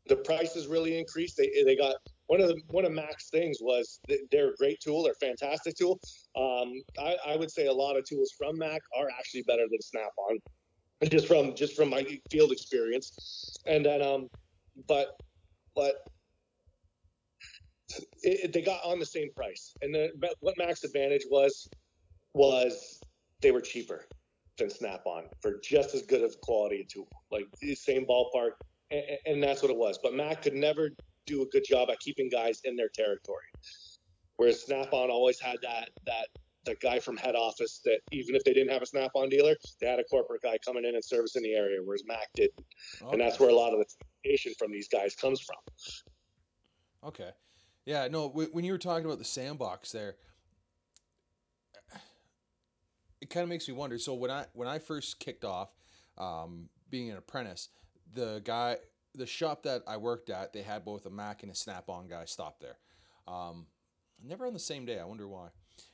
the 0.10 0.17
prices 0.17 0.67
really 0.67 0.99
increased. 0.99 1.38
They 1.38 1.49
they 1.63 1.77
got 1.77 1.95
one 2.27 2.41
of 2.41 2.49
the 2.49 2.62
one 2.71 2.84
of 2.84 2.91
Mac's 2.91 3.29
things 3.29 3.60
was 3.62 4.01
they're 4.32 4.49
a 4.49 4.56
great 4.58 4.82
tool. 4.82 5.03
They're 5.03 5.13
a 5.13 5.25
fantastic 5.25 5.77
tool. 5.77 5.97
Um, 6.36 6.73
I, 6.99 7.15
I 7.25 7.38
would 7.38 7.49
say 7.49 7.67
a 7.67 7.73
lot 7.73 7.95
of 7.95 8.03
tools 8.03 8.29
from 8.38 8.58
Mac 8.58 8.82
are 8.99 9.08
actually 9.17 9.43
better 9.43 9.63
than 9.71 9.82
Snap-on, 9.82 10.39
just 11.10 11.25
from 11.25 11.56
just 11.56 11.73
from 11.73 11.89
my 11.89 12.06
field 12.29 12.51
experience. 12.51 13.56
And 13.65 13.86
then 13.86 14.01
um, 14.01 14.27
but 14.89 15.17
but 15.73 16.06
it, 18.21 18.53
they 18.53 18.62
got 18.62 18.82
on 18.84 18.99
the 18.99 19.06
same 19.06 19.29
price. 19.36 19.73
And 19.82 19.93
then 19.93 20.10
what 20.39 20.56
Mac's 20.58 20.84
advantage 20.84 21.23
was 21.29 21.67
was 22.34 22.99
they 23.41 23.51
were 23.51 23.62
cheaper 23.62 24.06
than 24.58 24.69
Snap-on 24.69 25.25
for 25.41 25.60
just 25.63 25.95
as 25.95 26.03
good 26.03 26.21
of 26.21 26.39
quality 26.41 26.82
a 26.82 26.86
tool, 26.86 27.08
like 27.32 27.45
the 27.62 27.75
same 27.75 28.06
ballpark, 28.06 28.51
and, 28.91 29.03
and 29.25 29.43
that's 29.43 29.62
what 29.62 29.71
it 29.71 29.77
was. 29.77 29.99
But 30.01 30.13
Mac 30.13 30.43
could 30.43 30.53
never 30.53 30.89
do 31.25 31.41
a 31.41 31.45
good 31.47 31.63
job 31.67 31.89
at 31.89 31.99
keeping 31.99 32.29
guys 32.29 32.62
in 32.63 32.75
their 32.75 32.89
territory, 32.93 33.45
whereas 34.38 34.62
Snap-on 34.63 35.10
always 35.10 35.39
had 35.39 35.58
that 35.63 35.89
that 36.06 36.27
the 36.65 36.75
guy 36.75 36.97
from 36.97 37.17
head 37.17 37.36
office 37.36 37.82
that 37.84 37.99
even 38.12 38.36
if 38.36 38.43
they 38.45 38.53
didn't 38.53 38.71
have 38.71 38.82
a 38.82 38.86
Snap-on 38.86 39.27
dealer, 39.27 39.56
they 39.82 39.88
had 39.88 39.99
a 39.99 40.03
corporate 40.06 40.41
guy 40.41 40.58
coming 40.65 40.86
in 40.86 40.95
and 40.95 41.03
servicing 41.03 41.43
the 41.43 41.53
area, 41.53 41.79
whereas 41.84 42.03
Mac 42.06 42.27
didn't, 42.36 42.65
and 43.12 43.19
that's 43.19 43.39
where 43.39 43.49
a 43.49 43.53
lot 43.53 43.73
of 43.73 43.79
the 43.79 43.86
communication 44.23 44.53
from 44.58 44.71
these 44.71 44.88
guys 44.88 45.15
comes 45.15 45.41
from. 45.41 45.58
Okay. 47.06 47.32
Yeah, 47.86 48.08
no, 48.08 48.30
when 48.30 48.63
you 48.63 48.72
were 48.72 48.78
talking 48.78 49.06
about 49.06 49.17
the 49.17 49.26
sandbox 49.26 49.91
there, 49.91 50.15
it 53.22 53.30
kind 53.30 53.43
of 53.43 53.50
makes 53.50 53.67
me 53.67 53.74
wonder. 53.74 53.98
So 53.98 54.13
when 54.13 54.32
I 54.32 54.46
when 54.54 54.67
I 54.67 54.80
first 54.80 55.19
kicked 55.19 55.43
off 55.43 55.69
um, 56.17 56.69
being 56.89 57.10
an 57.10 57.17
apprentice, 57.17 57.69
the 58.13 58.41
guy, 58.43 58.78
the 59.15 59.26
shop 59.26 59.63
that 59.63 59.84
I 59.88 59.98
worked 59.98 60.30
at, 60.30 60.54
they 60.54 60.62
had 60.62 60.86
both 60.86 61.06
a 61.06 61.10
Mac 61.10 61.43
and 61.43 61.52
a 61.52 61.56
Snap-on 61.56 62.08
guy 62.08 62.26
stop 62.26 62.60
there. 62.60 62.78
Um, 63.28 63.67
never 64.24 64.46
on 64.46 64.54
the 64.54 64.60
same 64.60 64.86
day. 64.86 65.00
I 65.00 65.06
wonder 65.06 65.28
why. 65.28 65.50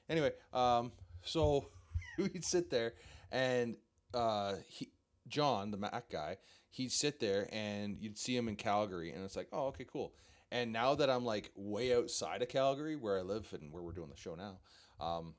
Anyway, 0.09 0.31
um, 0.53 0.91
so 1.23 1.67
we'd 2.17 2.43
sit 2.43 2.69
there, 2.69 2.93
and 3.31 3.77
uh, 4.13 4.55
he, 4.67 4.89
John, 5.27 5.71
the 5.71 5.77
Mac 5.77 6.09
guy, 6.09 6.37
he'd 6.71 6.91
sit 6.91 7.19
there, 7.19 7.47
and 7.51 7.97
you'd 7.99 8.17
see 8.17 8.35
him 8.35 8.47
in 8.47 8.55
Calgary, 8.55 9.11
and 9.11 9.23
it's 9.23 9.35
like, 9.35 9.49
oh, 9.51 9.67
okay, 9.67 9.85
cool. 9.91 10.13
And 10.51 10.73
now 10.73 10.95
that 10.95 11.09
I'm 11.09 11.25
like 11.25 11.51
way 11.55 11.93
outside 11.93 12.41
of 12.41 12.49
Calgary, 12.49 12.95
where 12.95 13.19
I 13.19 13.21
live 13.21 13.47
and 13.53 13.71
where 13.71 13.83
we're 13.83 13.91
doing 13.91 14.09
the 14.09 14.17
show 14.17 14.35
now, 14.35 14.57
um, 14.99 15.35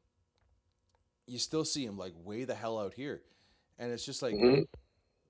you 1.26 1.38
still 1.38 1.64
see 1.64 1.84
him 1.84 1.96
like 1.98 2.12
way 2.16 2.44
the 2.44 2.54
hell 2.54 2.78
out 2.78 2.94
here, 2.94 3.22
and 3.78 3.92
it's 3.92 4.04
just 4.04 4.22
like, 4.22 4.34
Mhm. 4.34 4.66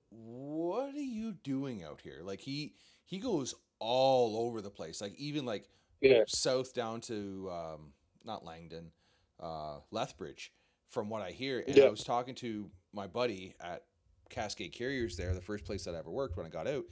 what 0.09 0.93
are 0.95 0.99
you 0.99 1.33
doing 1.43 1.83
out 1.83 2.01
here? 2.01 2.21
Like 2.23 2.41
he 2.41 2.75
he 3.05 3.17
goes 3.17 3.53
all 3.79 4.37
over 4.45 4.61
the 4.61 4.69
place, 4.69 5.01
like 5.01 5.15
even 5.15 5.45
like 5.45 5.67
Yeah. 6.01 6.23
south 6.27 6.73
down 6.73 7.01
to 7.01 7.49
um, 7.51 7.93
not 8.23 8.45
Langdon, 8.45 8.91
uh, 9.39 9.79
Lethbridge. 9.91 10.53
From 10.89 11.09
what 11.09 11.21
I 11.21 11.31
hear, 11.31 11.63
and 11.65 11.77
Yeah. 11.77 11.85
I 11.85 11.89
was 11.89 12.03
talking 12.03 12.35
to 12.35 12.69
my 12.91 13.07
buddy 13.07 13.55
at 13.61 13.85
Cascade 14.29 14.73
Carriers 14.73 15.15
there, 15.15 15.33
the 15.33 15.39
first 15.39 15.63
place 15.63 15.85
that 15.85 15.95
I 15.95 15.99
ever 15.99 16.11
worked 16.11 16.35
when 16.35 16.45
I 16.45 16.49
got 16.49 16.67
out, 16.67 16.83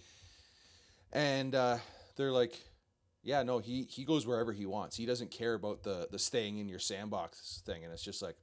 and 1.12 1.54
uh, 1.54 1.80
they're 2.15 2.32
like, 2.32 2.58
"Yeah, 3.30 3.44
no, 3.44 3.60
he 3.60 3.84
he 3.84 4.04
goes 4.06 4.26
wherever 4.26 4.52
he 4.52 4.65
wants. 4.65 4.98
He 4.98 5.06
doesn't 5.06 5.32
care 5.32 5.54
about 5.54 5.84
the 5.84 6.08
the 6.12 6.20
staying 6.20 6.58
in 6.58 6.68
your 6.68 6.80
sandbox 6.80 7.62
thing." 7.65 7.84
And 7.84 7.94
it's 7.94 8.04
just 8.04 8.22
like, 8.22 8.38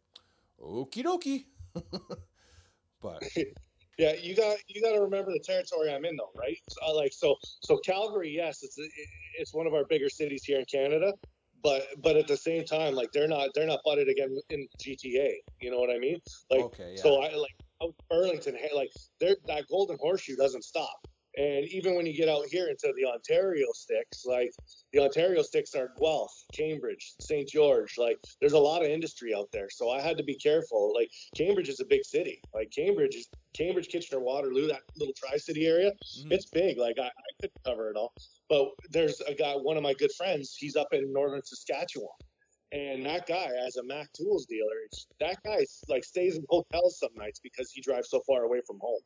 okie 0.62 1.04
dokie. 1.04 1.46
but 3.02 3.22
Yeah, 3.98 4.12
you 4.12 4.36
got 4.36 4.58
you 4.68 4.82
got 4.82 4.92
to 4.92 5.00
remember 5.00 5.32
the 5.32 5.40
territory 5.40 5.92
I'm 5.92 6.04
in, 6.04 6.16
though, 6.16 6.30
right? 6.38 6.58
So, 6.68 6.92
like 6.92 7.12
so, 7.14 7.36
so 7.62 7.78
Calgary, 7.78 8.30
yes, 8.30 8.62
it's 8.62 8.78
it's 9.38 9.54
one 9.54 9.66
of 9.66 9.72
our 9.72 9.84
bigger 9.84 10.10
cities 10.10 10.44
here 10.44 10.58
in 10.58 10.66
Canada, 10.66 11.14
but 11.62 11.86
but 12.02 12.16
at 12.16 12.26
the 12.26 12.36
same 12.36 12.64
time, 12.64 12.94
like 12.94 13.10
they're 13.12 13.28
not 13.28 13.48
they're 13.54 13.66
not 13.66 13.80
butted 13.84 14.08
again 14.08 14.36
in 14.50 14.68
GTA. 14.78 15.32
You 15.62 15.70
know 15.70 15.78
what 15.78 15.90
I 15.90 15.98
mean? 15.98 16.18
Like 16.50 16.60
okay, 16.64 16.94
yeah. 16.96 17.02
so, 17.02 17.22
I 17.22 17.34
like 17.34 17.94
Burlington, 18.10 18.54
hey, 18.54 18.70
like 18.74 18.90
there 19.18 19.36
that 19.46 19.66
golden 19.68 19.96
horseshoe 19.98 20.36
doesn't 20.36 20.64
stop. 20.64 21.08
And 21.38 21.66
even 21.68 21.94
when 21.94 22.06
you 22.06 22.14
get 22.16 22.30
out 22.30 22.46
here 22.50 22.68
into 22.68 22.92
the 22.96 23.04
Ontario 23.04 23.66
sticks, 23.74 24.24
like 24.24 24.50
the 24.92 25.00
Ontario 25.00 25.42
sticks 25.42 25.74
are 25.74 25.92
Guelph, 26.00 26.32
Cambridge, 26.52 27.12
St. 27.20 27.46
George, 27.46 27.98
like 27.98 28.18
there's 28.40 28.54
a 28.54 28.58
lot 28.58 28.82
of 28.82 28.88
industry 28.88 29.34
out 29.34 29.48
there. 29.52 29.68
So 29.68 29.90
I 29.90 30.00
had 30.00 30.16
to 30.16 30.24
be 30.24 30.34
careful. 30.36 30.94
Like 30.94 31.10
Cambridge 31.36 31.68
is 31.68 31.80
a 31.80 31.84
big 31.84 32.04
city. 32.06 32.40
Like 32.54 32.70
Cambridge 32.70 33.14
is 33.16 33.28
Cambridge, 33.52 33.88
Kitchener, 33.88 34.20
Waterloo, 34.20 34.66
that 34.68 34.80
little 34.96 35.12
tri-city 35.14 35.66
area. 35.66 35.92
Mhm. 36.20 36.32
It's 36.32 36.46
big. 36.46 36.78
Like 36.78 36.98
I, 36.98 37.06
I 37.08 37.32
couldn't 37.40 37.64
cover 37.64 37.90
it 37.90 37.96
all. 37.96 38.14
But 38.48 38.68
there's 38.90 39.20
a 39.20 39.34
guy, 39.34 39.54
one 39.56 39.76
of 39.76 39.82
my 39.82 39.92
good 39.94 40.12
friends. 40.12 40.56
He's 40.58 40.76
up 40.76 40.88
in 40.92 41.12
northern 41.12 41.42
Saskatchewan, 41.44 42.08
and 42.72 43.04
that 43.04 43.26
guy, 43.26 43.50
as 43.66 43.76
a 43.76 43.82
Mac 43.84 44.10
Tools 44.12 44.46
dealer, 44.46 44.88
that 45.20 45.36
guy 45.44 45.66
like 45.88 46.04
stays 46.04 46.36
in 46.36 46.44
hotels 46.48 46.98
some 46.98 47.10
nights 47.14 47.40
because 47.42 47.70
he 47.72 47.82
drives 47.82 48.08
so 48.08 48.22
far 48.26 48.44
away 48.44 48.60
from 48.66 48.78
home. 48.80 49.00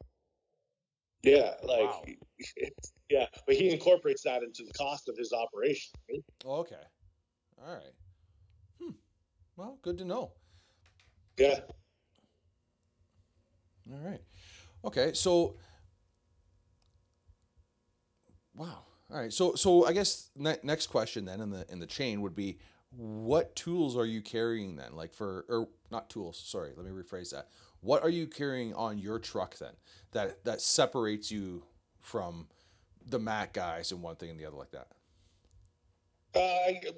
Yeah, 1.23 1.55
like 1.63 1.91
Wow. 1.91 2.05
yeah, 3.11 3.27
but 3.47 3.57
he 3.57 3.71
incorporates 3.71 4.23
that 4.23 4.43
into 4.43 4.65
the 4.65 4.73
cost 4.73 5.09
of 5.09 5.17
his 5.17 5.33
operation. 5.33 5.93
okay, 6.45 6.77
all 7.63 7.75
right. 7.75 7.93
Hmm. 8.81 8.93
Well, 9.57 9.79
good 9.83 9.99
to 9.99 10.05
know. 10.05 10.33
Yeah. 11.39 11.61
All 13.93 14.01
right. 14.01 14.21
Okay, 14.85 15.13
so 15.13 15.57
wow. 18.55 18.85
All 19.11 19.19
right. 19.19 19.33
So 19.33 19.55
so 19.55 19.87
I 19.87 19.93
guess 19.93 20.31
ne- 20.37 20.59
next 20.63 20.87
question 20.87 21.25
then 21.25 21.41
in 21.41 21.51
the 21.51 21.67
in 21.71 21.81
the 21.81 21.87
chain 21.87 22.23
would 22.23 22.35
be 22.35 22.59
what 22.97 23.55
tools 23.55 23.97
are 23.97 24.07
you 24.07 24.21
carrying 24.21 24.77
then? 24.77 24.95
Like 24.95 25.13
for 25.13 25.45
or 25.49 25.69
not 25.91 26.11
tools, 26.11 26.41
sorry, 26.45 26.73
let 26.77 26.87
me 26.87 26.93
rephrase 26.93 27.31
that. 27.31 27.49
What 27.81 28.03
are 28.03 28.11
you 28.11 28.27
carrying 28.27 28.75
on 28.75 28.99
your 28.99 29.19
truck 29.19 29.57
then 29.59 29.73
that 30.13 30.45
that 30.45 30.61
separates 30.61 31.31
you 31.31 31.65
from 32.11 32.49
the 33.07 33.19
Mac 33.19 33.53
guys 33.53 33.93
and 33.93 34.03
one 34.03 34.17
thing 34.17 34.31
and 34.31 34.39
the 34.39 34.45
other 34.45 34.57
like 34.57 34.73
that? 34.73 34.89
Uh, 36.35 36.91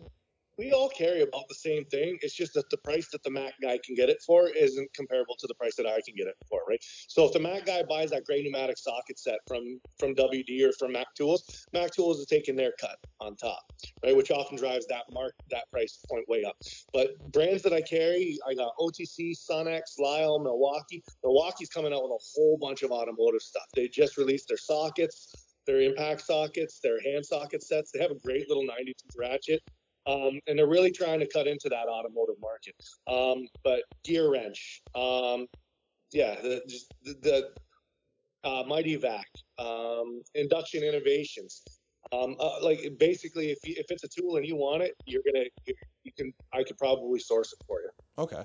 we 0.63 0.73
all 0.73 0.89
carry 0.91 1.23
about 1.23 1.49
the 1.49 1.55
same 1.55 1.85
thing. 1.87 2.19
It's 2.21 2.35
just 2.35 2.55
that 2.55 2.71
the 2.71 2.77
price 2.79 3.09
that 3.11 3.23
the 3.25 3.31
Mac 3.31 3.55
guy 3.61 3.79
can 3.85 3.97
get 3.97 4.09
it 4.09 4.19
for 4.25 4.49
isn't 4.49 4.95
comparable 4.95 5.35
to 5.41 5.47
the 5.49 5.55
price 5.55 5.75
that 5.77 5.87
I 5.87 6.01
can 6.07 6.15
get 6.17 6.29
it 6.29 6.37
for, 6.49 6.61
right? 6.69 6.79
So 7.09 7.25
if 7.25 7.33
the 7.33 7.41
Mac 7.41 7.67
guy 7.67 7.83
buys 7.83 8.11
that 8.11 8.25
gray 8.25 8.43
pneumatic 8.43 8.79
socket 8.79 9.19
set 9.19 9.39
from 9.49 9.81
from 9.99 10.15
WD 10.15 10.63
or 10.63 10.73
from 10.79 10.93
Mac 10.93 11.07
Tools, 11.17 11.67
Mac 11.73 11.91
Tools 11.91 12.21
is 12.21 12.27
taking 12.27 12.55
their 12.55 12.73
cut 12.81 12.97
on 13.21 13.35
top, 13.37 13.61
right? 14.05 14.17
Which 14.17 14.31
often 14.31 14.57
drives 14.57 14.87
that 14.87 15.03
mark 15.11 15.35
that 15.51 15.71
price 15.73 15.99
point 16.09 16.29
way 16.29 16.45
up. 16.45 16.57
But 16.93 17.11
brands 17.33 17.63
that 17.63 17.73
I 17.73 17.83
carry, 17.83 18.39
I 18.49 18.55
got 18.55 18.73
OTC, 18.79 19.33
Sunex, 19.51 19.99
Lisle, 19.99 20.39
Milwaukee. 20.39 21.03
Milwaukee's 21.25 21.71
coming 21.71 21.93
out 21.93 22.05
with 22.05 22.13
a 22.13 22.23
whole 22.35 22.57
bunch 22.61 22.83
of 22.83 22.93
automotive 22.93 23.43
stuff. 23.43 23.67
They 23.75 23.89
just 23.89 24.17
released 24.17 24.47
their 24.49 24.59
sockets 24.59 25.49
their 25.65 25.81
impact 25.81 26.21
sockets, 26.23 26.81
their 26.83 27.01
hand 27.03 27.25
socket 27.25 27.63
sets. 27.63 27.93
They 27.93 28.01
have 28.01 28.11
a 28.11 28.19
great 28.19 28.49
little 28.49 28.67
92 28.67 28.95
ratchet. 29.17 29.63
Um, 30.07 30.41
and 30.47 30.59
they're 30.59 30.67
really 30.67 30.91
trying 30.91 31.21
to 31.21 31.29
cut 31.29 31.47
into 31.47 31.69
that 31.69 31.87
automotive 31.89 32.37
market. 32.41 32.75
Um, 33.07 33.47
but 33.63 33.83
GearWrench, 34.07 34.81
um, 34.95 35.47
yeah, 36.13 36.35
the, 36.41 36.63
just 36.69 36.93
the, 37.05 37.15
the 37.23 37.51
uh, 38.45 38.65
Mityvac, 38.65 39.25
um, 39.59 40.23
induction 40.35 40.83
innovations. 40.83 41.63
Um, 42.13 42.37
uh, 42.41 42.63
like 42.63 42.81
basically, 42.99 43.51
if 43.51 43.59
you, 43.65 43.75
if 43.79 43.87
it's 43.91 44.05
a 44.05 44.09
tool 44.09 44.37
and 44.37 44.47
you 44.47 44.57
want 44.57 44.83
it, 44.83 44.95
you're 45.07 45.23
gonna 45.25 45.45
you, 45.67 45.75
you 46.03 46.13
can 46.17 46.33
I 46.53 46.65
could 46.65 46.77
probably 46.77 47.21
source 47.21 47.53
it 47.53 47.65
for 47.67 47.81
you. 47.81 47.91
Okay. 48.19 48.45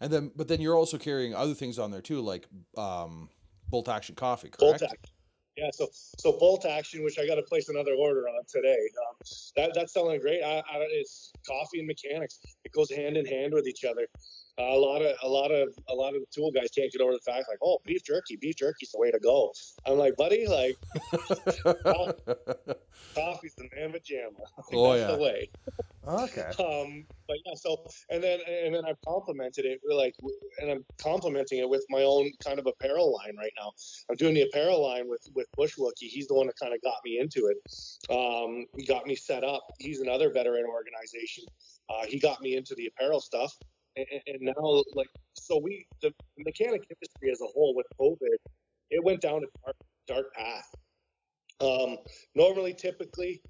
And 0.00 0.12
then 0.12 0.32
but 0.34 0.48
then 0.48 0.60
you're 0.60 0.76
also 0.76 0.98
carrying 0.98 1.34
other 1.34 1.54
things 1.54 1.78
on 1.78 1.90
there 1.90 2.02
too 2.02 2.20
like 2.20 2.46
um 2.76 3.30
bolt 3.68 3.88
action 3.88 4.16
coffee, 4.16 4.48
correct? 4.48 4.80
Bolt 4.80 4.82
action. 4.82 5.15
Yeah, 5.56 5.70
so 5.72 5.88
so 5.92 6.32
bolt 6.32 6.66
action, 6.66 7.02
which 7.02 7.18
I 7.18 7.26
got 7.26 7.36
to 7.36 7.42
place 7.42 7.68
another 7.68 7.94
order 7.94 8.28
on 8.28 8.42
today. 8.48 8.76
Um, 9.08 9.16
that 9.56 9.72
that's 9.74 9.92
selling 9.92 10.20
great. 10.20 10.42
I, 10.42 10.58
I, 10.58 10.86
it's 10.90 11.32
coffee 11.46 11.78
and 11.78 11.86
mechanics. 11.88 12.38
It 12.64 12.72
goes 12.72 12.90
hand 12.90 13.16
in 13.16 13.24
hand 13.24 13.54
with 13.54 13.66
each 13.66 13.84
other. 13.84 14.06
Uh, 14.58 14.64
a 14.64 14.78
lot 14.78 15.02
of 15.02 15.16
a 15.22 15.28
lot 15.28 15.50
of 15.50 15.68
a 15.90 15.94
lot 15.94 16.14
of 16.14 16.20
the 16.20 16.26
tool 16.34 16.50
guys 16.50 16.68
can't 16.76 16.90
get 16.92 17.00
over 17.00 17.12
the 17.12 17.20
fact 17.24 17.46
like, 17.48 17.58
oh, 17.62 17.78
beef 17.84 18.04
jerky, 18.04 18.36
beef 18.36 18.56
jerky's 18.56 18.90
the 18.90 18.98
way 18.98 19.10
to 19.10 19.18
go. 19.18 19.52
I'm 19.86 19.98
like, 19.98 20.16
buddy, 20.16 20.46
like 20.46 20.76
coffee's 23.14 23.54
the 23.56 23.68
mamma 23.76 23.98
jamma. 23.98 24.40
Like, 24.56 24.74
Oh, 24.74 24.96
that's 24.96 25.10
yeah. 25.10 25.16
Okay. 26.06 26.50
Um, 26.58 27.04
but 27.28 27.36
yeah, 27.44 27.54
so 27.56 27.84
and 28.10 28.22
then 28.22 28.40
and 28.48 28.74
then 28.74 28.84
I've 28.86 29.00
complimented 29.06 29.64
it 29.64 29.80
like, 29.90 30.14
and 30.60 30.70
I'm 30.70 30.84
complementing 31.00 31.58
it 31.58 31.68
with 31.68 31.84
my 31.90 32.02
own 32.02 32.30
kind 32.44 32.58
of 32.58 32.66
apparel 32.66 33.12
line 33.12 33.36
right 33.36 33.52
now. 33.58 33.72
I'm 34.10 34.16
doing 34.16 34.34
the 34.34 34.42
apparel 34.42 34.82
line 34.82 35.08
with 35.08 35.22
with 35.34 35.46
Bushwookie. 35.58 36.08
He's 36.08 36.28
the 36.28 36.34
one 36.34 36.46
that 36.46 36.56
kind 36.60 36.74
of 36.74 36.80
got 36.82 36.96
me 37.04 37.18
into 37.18 37.46
it. 37.46 37.58
Um, 38.10 38.66
he 38.76 38.84
got 38.86 39.06
me 39.06 39.16
set 39.16 39.44
up. 39.44 39.62
He's 39.78 40.00
another 40.00 40.30
veteran 40.32 40.64
organization. 40.66 41.44
Uh, 41.88 42.06
he 42.06 42.18
got 42.18 42.40
me 42.40 42.56
into 42.56 42.74
the 42.76 42.86
apparel 42.86 43.20
stuff, 43.20 43.52
and, 43.96 44.06
and 44.26 44.38
now 44.40 44.82
like 44.94 45.08
so 45.34 45.58
we 45.62 45.86
the 46.02 46.12
mechanic 46.38 46.82
industry 46.90 47.30
as 47.30 47.40
a 47.40 47.46
whole 47.54 47.74
with 47.74 47.86
COVID, 48.00 48.36
it 48.90 49.02
went 49.02 49.20
down 49.20 49.42
a 49.42 49.48
dark 49.64 49.76
dark 50.06 50.34
path. 50.34 50.74
Um, 51.60 51.98
normally, 52.34 52.74
typically, 52.74 53.40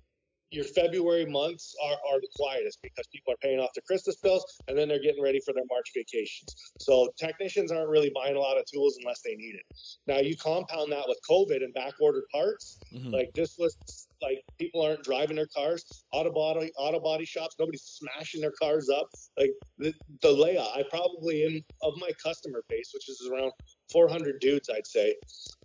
your 0.50 0.64
February 0.64 1.26
months 1.26 1.74
are, 1.84 1.98
are 2.12 2.20
the 2.20 2.28
quietest 2.36 2.78
because 2.82 3.06
people 3.12 3.32
are 3.32 3.36
paying 3.42 3.58
off 3.58 3.70
their 3.74 3.82
Christmas 3.86 4.16
bills 4.22 4.44
and 4.68 4.78
then 4.78 4.88
they're 4.88 5.02
getting 5.02 5.22
ready 5.22 5.40
for 5.44 5.52
their 5.52 5.64
March 5.68 5.90
vacations. 5.94 6.54
So 6.78 7.10
technicians 7.18 7.72
aren't 7.72 7.88
really 7.88 8.12
buying 8.14 8.36
a 8.36 8.40
lot 8.40 8.56
of 8.56 8.64
tools 8.72 8.96
unless 9.00 9.20
they 9.24 9.34
need 9.34 9.54
it. 9.54 9.62
Now 10.06 10.18
you 10.18 10.36
compound 10.36 10.92
that 10.92 11.04
with 11.08 11.18
COVID 11.28 11.64
and 11.64 11.74
back 11.74 11.94
ordered 12.00 12.24
parts. 12.32 12.78
Mhm. 12.94 13.12
Like 13.12 13.30
this 13.34 13.54
was 13.58 13.76
like 14.22 14.38
people 14.58 14.82
aren't 14.82 15.02
driving 15.02 15.36
their 15.36 15.48
cars. 15.54 16.04
Auto 16.12 16.32
body 16.32 16.70
auto 16.78 17.00
body 17.00 17.24
shops, 17.24 17.56
nobody's 17.58 17.82
smashing 17.82 18.40
their 18.40 18.52
cars 18.60 18.88
up. 18.88 19.08
Like 19.38 19.50
the, 19.78 19.92
the 20.22 20.32
layout, 20.32 20.76
I 20.76 20.84
probably 20.90 21.44
in 21.44 21.62
of 21.82 21.94
my 21.98 22.10
customer 22.22 22.62
base, 22.68 22.90
which 22.94 23.08
is 23.08 23.28
around 23.32 23.52
400 23.92 24.40
dudes, 24.40 24.68
I'd 24.68 24.86
say. 24.86 25.14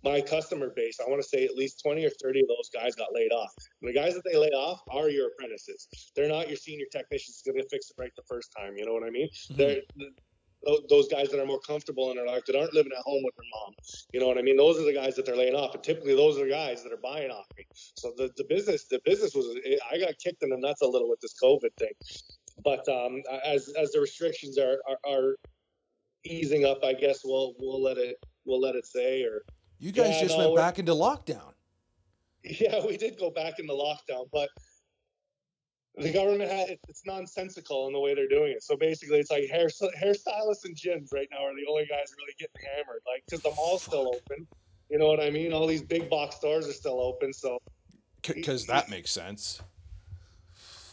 My 0.04 0.20
customer 0.20 0.70
base, 0.74 0.98
I 1.00 1.08
want 1.08 1.22
to 1.22 1.28
say 1.28 1.44
at 1.44 1.54
least 1.54 1.80
20 1.82 2.04
or 2.04 2.10
30 2.10 2.40
of 2.40 2.48
those 2.48 2.70
guys 2.72 2.94
got 2.94 3.14
laid 3.14 3.32
off. 3.32 3.52
And 3.80 3.88
the 3.88 3.94
guys 3.94 4.14
that 4.14 4.22
they 4.24 4.36
lay 4.36 4.50
off 4.50 4.80
are 4.90 5.08
your 5.08 5.28
apprentices. 5.28 5.88
They're 6.14 6.28
not 6.28 6.48
your 6.48 6.56
senior 6.56 6.86
technicians 6.92 7.42
going 7.44 7.58
to 7.58 7.68
fix 7.68 7.90
it 7.90 7.96
right 8.00 8.12
the 8.16 8.22
first 8.28 8.52
time. 8.56 8.76
You 8.76 8.86
know 8.86 8.92
what 8.92 9.04
I 9.04 9.10
mean? 9.10 9.28
Mhm. 9.50 9.56
They're 9.56 9.82
those 10.88 11.08
guys 11.08 11.28
that 11.30 11.40
are 11.40 11.46
more 11.46 11.60
comfortable 11.60 12.10
in 12.10 12.16
their 12.16 12.26
life 12.26 12.44
that 12.46 12.56
aren't 12.56 12.72
living 12.74 12.92
at 12.96 13.02
home 13.02 13.22
with 13.24 13.34
their 13.34 13.44
mom. 13.52 13.74
You 14.12 14.20
know 14.20 14.28
what 14.28 14.38
I 14.38 14.42
mean? 14.42 14.56
Those 14.56 14.78
are 14.78 14.84
the 14.84 14.92
guys 14.92 15.16
that 15.16 15.26
they're 15.26 15.36
laying 15.36 15.54
off, 15.54 15.74
and 15.74 15.82
typically 15.82 16.14
those 16.14 16.38
are 16.38 16.44
the 16.44 16.50
guys 16.50 16.82
that 16.84 16.92
are 16.92 17.00
buying 17.02 17.30
off 17.30 17.46
me. 17.56 17.66
So 17.74 18.12
the, 18.16 18.30
the 18.36 18.44
business 18.44 18.84
the 18.84 19.00
business 19.04 19.34
was 19.34 19.46
I 19.90 19.98
got 19.98 20.14
kicked 20.22 20.42
in 20.42 20.50
the 20.50 20.58
nuts 20.58 20.82
a 20.82 20.86
little 20.86 21.08
with 21.08 21.20
this 21.20 21.34
COVID 21.42 21.74
thing, 21.78 21.92
but 22.64 22.86
um, 22.88 23.22
as 23.44 23.72
as 23.78 23.92
the 23.92 24.00
restrictions 24.00 24.58
are 24.58 24.78
are, 24.88 24.98
are 25.12 25.36
easing 26.24 26.64
up. 26.64 26.84
I 26.84 26.92
guess 26.94 27.20
we'll 27.24 27.54
we'll 27.58 27.82
let 27.82 27.98
it 27.98 28.16
we'll 28.44 28.60
let 28.60 28.74
it 28.74 28.86
say. 28.86 29.22
Or 29.22 29.42
You 29.78 29.92
guys 29.92 30.10
Yeah, 30.16 30.20
just 30.22 30.38
no, 30.38 30.44
went 30.52 30.56
back 30.56 30.78
into 30.78 30.92
lockdown. 30.92 31.52
yeah, 32.44 32.84
we 32.84 32.96
did 32.96 33.18
go 33.18 33.30
back 33.30 33.58
into 33.58 33.72
lockdown, 33.72 34.28
but 34.32 34.48
the 35.96 36.12
government 36.12 36.50
had 36.50 36.78
it's 36.88 37.02
nonsensical 37.04 37.86
in 37.86 37.92
the 37.92 38.00
way 38.00 38.14
they're 38.14 38.28
doing 38.28 38.52
it. 38.52 38.62
So 38.62 38.76
basically, 38.76 39.18
it's 39.18 39.30
like 39.30 39.48
hair 39.50 39.68
hairstylists 39.68 40.64
and 40.64 40.74
gyms 40.76 41.12
right 41.12 41.28
now 41.30 41.44
are 41.44 41.54
the 41.54 41.66
only 41.68 41.84
guys 41.86 42.14
really 42.18 42.34
getting 42.38 42.62
hammered, 42.74 43.02
like 43.06 43.22
because 43.26 43.42
the 43.42 43.52
mall's 43.56 43.82
still 43.82 44.08
open. 44.08 44.46
You 44.88 44.98
know 44.98 45.06
what 45.06 45.20
I 45.20 45.30
mean? 45.30 45.52
All 45.52 45.66
these 45.66 45.82
big 45.82 46.08
box 46.10 46.36
stores 46.36 46.68
are 46.68 46.72
still 46.72 47.00
open, 47.00 47.32
so 47.32 47.58
Because 48.22 48.66
that 48.66 48.88
makes 48.90 49.10
sense. 49.10 49.60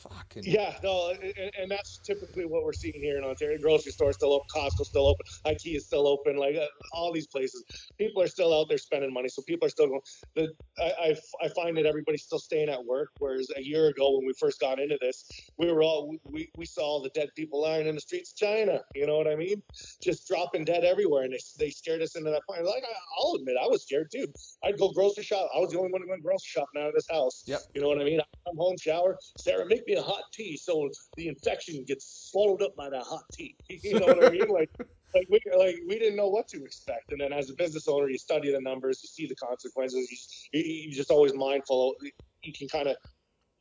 Fucking. 0.09 0.43
Yeah, 0.45 0.75
no, 0.83 1.11
and, 1.11 1.51
and 1.59 1.69
that's 1.69 1.99
typically 1.99 2.45
what 2.45 2.63
we're 2.63 2.73
seeing 2.73 2.95
here 2.95 3.17
in 3.17 3.23
Ontario. 3.23 3.57
Grocery 3.61 3.91
stores 3.91 4.15
still 4.15 4.33
open, 4.33 4.47
Costco 4.55 4.85
still 4.85 5.07
open, 5.07 5.25
IKEA 5.45 5.75
is 5.75 5.85
still 5.85 6.07
open, 6.07 6.37
like 6.37 6.55
uh, 6.55 6.65
all 6.93 7.13
these 7.13 7.27
places. 7.27 7.63
People 7.99 8.21
are 8.21 8.27
still 8.27 8.53
out 8.53 8.67
there 8.69 8.77
spending 8.77 9.13
money, 9.13 9.29
so 9.29 9.43
people 9.47 9.67
are 9.67 9.69
still 9.69 9.87
going. 9.87 10.01
The, 10.35 10.49
I, 10.79 11.09
I, 11.09 11.15
I 11.43 11.47
find 11.49 11.77
that 11.77 11.85
everybody's 11.85 12.23
still 12.23 12.39
staying 12.39 12.69
at 12.69 12.83
work, 12.83 13.09
whereas 13.19 13.47
a 13.55 13.61
year 13.61 13.87
ago 13.87 14.17
when 14.17 14.25
we 14.25 14.33
first 14.39 14.59
got 14.59 14.79
into 14.79 14.97
this, 14.99 15.23
we 15.57 15.71
were 15.71 15.83
all 15.83 16.15
we, 16.25 16.49
we 16.55 16.65
saw 16.65 16.81
all 16.81 17.01
the 17.03 17.09
dead 17.09 17.29
people 17.35 17.61
lying 17.61 17.87
in 17.87 17.95
the 17.95 18.01
streets 18.01 18.31
of 18.31 18.37
China. 18.47 18.79
You 18.95 19.05
know 19.05 19.17
what 19.17 19.27
I 19.27 19.35
mean? 19.35 19.61
Just 20.01 20.27
dropping 20.27 20.65
dead 20.65 20.83
everywhere, 20.83 21.23
and 21.23 21.33
they, 21.33 21.39
they 21.59 21.69
scared 21.69 22.01
us 22.01 22.15
into 22.15 22.31
that 22.31 22.41
point. 22.49 22.63
Like 22.65 22.83
I, 22.83 22.93
I'll 23.19 23.35
admit, 23.35 23.57
I 23.61 23.67
was 23.67 23.83
scared 23.83 24.09
too. 24.11 24.27
I'd 24.63 24.79
go 24.79 24.91
grocery 24.91 25.23
shop. 25.23 25.49
I 25.55 25.59
was 25.59 25.71
the 25.71 25.77
only 25.77 25.91
one 25.91 26.01
who 26.01 26.09
went 26.09 26.23
grocery 26.23 26.47
shopping 26.47 26.81
out 26.81 26.87
of 26.87 26.93
this 26.95 27.07
house. 27.11 27.43
Yep. 27.45 27.59
You 27.75 27.81
know 27.81 27.89
what 27.89 28.01
I 28.01 28.03
mean? 28.03 28.19
I 28.19 28.23
come 28.47 28.57
home, 28.57 28.75
shower, 28.81 29.17
Sarah, 29.37 29.65
make 29.65 29.85
me 29.87 29.98
a 29.99 30.01
hot 30.01 30.23
tea 30.33 30.57
so 30.57 30.89
the 31.17 31.27
infection 31.27 31.83
gets 31.85 32.29
swallowed 32.31 32.61
up 32.61 32.75
by 32.75 32.89
that 32.89 33.03
hot 33.03 33.23
tea. 33.31 33.55
You 33.69 33.99
know 33.99 34.07
what 34.07 34.25
I 34.25 34.29
mean? 34.29 34.49
Like, 34.49 34.69
like 35.13 35.27
we 35.29 35.39
like 35.57 35.75
we 35.87 35.99
didn't 35.99 36.15
know 36.15 36.27
what 36.27 36.47
to 36.49 36.63
expect. 36.63 37.11
And 37.11 37.21
then 37.21 37.33
as 37.33 37.49
a 37.49 37.53
business 37.53 37.87
owner, 37.87 38.09
you 38.09 38.17
study 38.17 38.51
the 38.51 38.61
numbers, 38.61 38.99
you 39.03 39.07
see 39.07 39.27
the 39.27 39.35
consequences. 39.35 40.49
You, 40.53 40.61
you, 40.61 40.91
just 40.91 41.11
always 41.11 41.33
mindful. 41.33 41.95
You 42.43 42.53
can 42.53 42.67
kind 42.67 42.87
of 42.87 42.95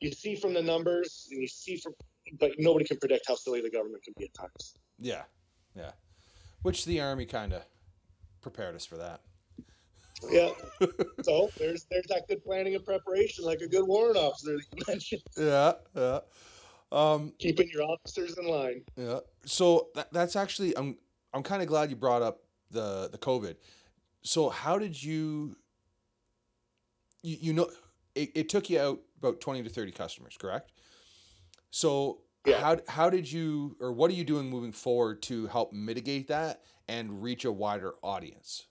you 0.01 0.13
see 0.13 0.35
from 0.37 0.55
the 0.55 0.63
numbers, 0.63 1.29
and 1.31 1.41
you 1.41 1.49
see 1.49 1.77
from, 1.77 1.93
but 2.39 2.53
nobody 2.59 2.85
can 2.85 2.99
predict 2.99 3.25
how 3.29 3.35
silly 3.35 3.61
the 3.61 3.71
government 3.71 4.03
can 4.05 4.15
be 4.17 4.25
at 4.25 4.35
times. 4.35 4.75
Yeah. 4.99 5.23
Yeah. 5.75 5.93
Which 6.63 6.85
the 6.85 7.01
army 7.01 7.27
kind 7.27 7.53
of 7.53 7.63
prepared 8.41 8.75
us 8.75 8.85
for 8.85 8.97
that. 8.97 9.21
Yeah. 10.31 10.51
so 11.23 11.51
there's 11.59 11.87
there's 11.91 12.07
that 12.09 12.27
good 12.29 12.43
planning 12.45 12.75
and 12.75 12.85
preparation, 12.85 13.45
like 13.45 13.61
a 13.61 13.69
good 13.69 13.87
warrant 13.87 14.17
officer 14.17 14.57
that 14.57 14.65
you 14.77 14.85
mentioned, 14.89 15.23
Yeah. 15.37 15.73
Yeah. 15.95 16.21
Um, 16.91 17.35
keeping 17.39 17.69
your 17.71 17.83
officers 17.83 18.39
in 18.39 18.47
line. 18.47 18.83
Yeah. 18.97 19.21
So 19.45 19.89
that, 19.95 20.13
that's 20.13 20.37
actually 20.37 20.77
I'm 20.77 20.97
I'm 21.35 21.43
kind 21.43 21.63
of 21.63 21.69
glad 21.69 21.91
you 21.91 21.97
brought 21.97 22.23
up 22.23 22.41
the 22.71 23.09
the 23.11 23.19
COVID. 23.19 23.57
So 24.23 24.49
how 24.49 24.79
did 24.79 25.01
you 25.01 25.57
you, 27.23 27.37
you 27.41 27.53
know 27.53 27.71
it, 28.15 28.31
it 28.35 28.49
took 28.49 28.71
you 28.71 28.81
out 28.81 29.01
about 29.19 29.41
20 29.41 29.63
to 29.65 29.69
30 29.69 29.93
customers, 29.93 30.37
correct? 30.39 30.73
So 31.71 32.23
Yeah. 32.47 32.61
how 32.61 32.77
how 32.89 33.11
did 33.11 33.31
you 33.31 33.77
or 33.81 33.93
what 33.93 34.11
are 34.11 34.15
you 34.15 34.25
doing 34.25 34.49
moving 34.49 34.73
forward 34.73 35.23
to 35.25 35.47
help 35.49 35.73
mitigate 35.73 36.29
that 36.29 36.63
and 36.89 37.23
reach 37.23 37.45
a 37.45 37.53
wider 37.53 37.95
audience? 38.03 38.67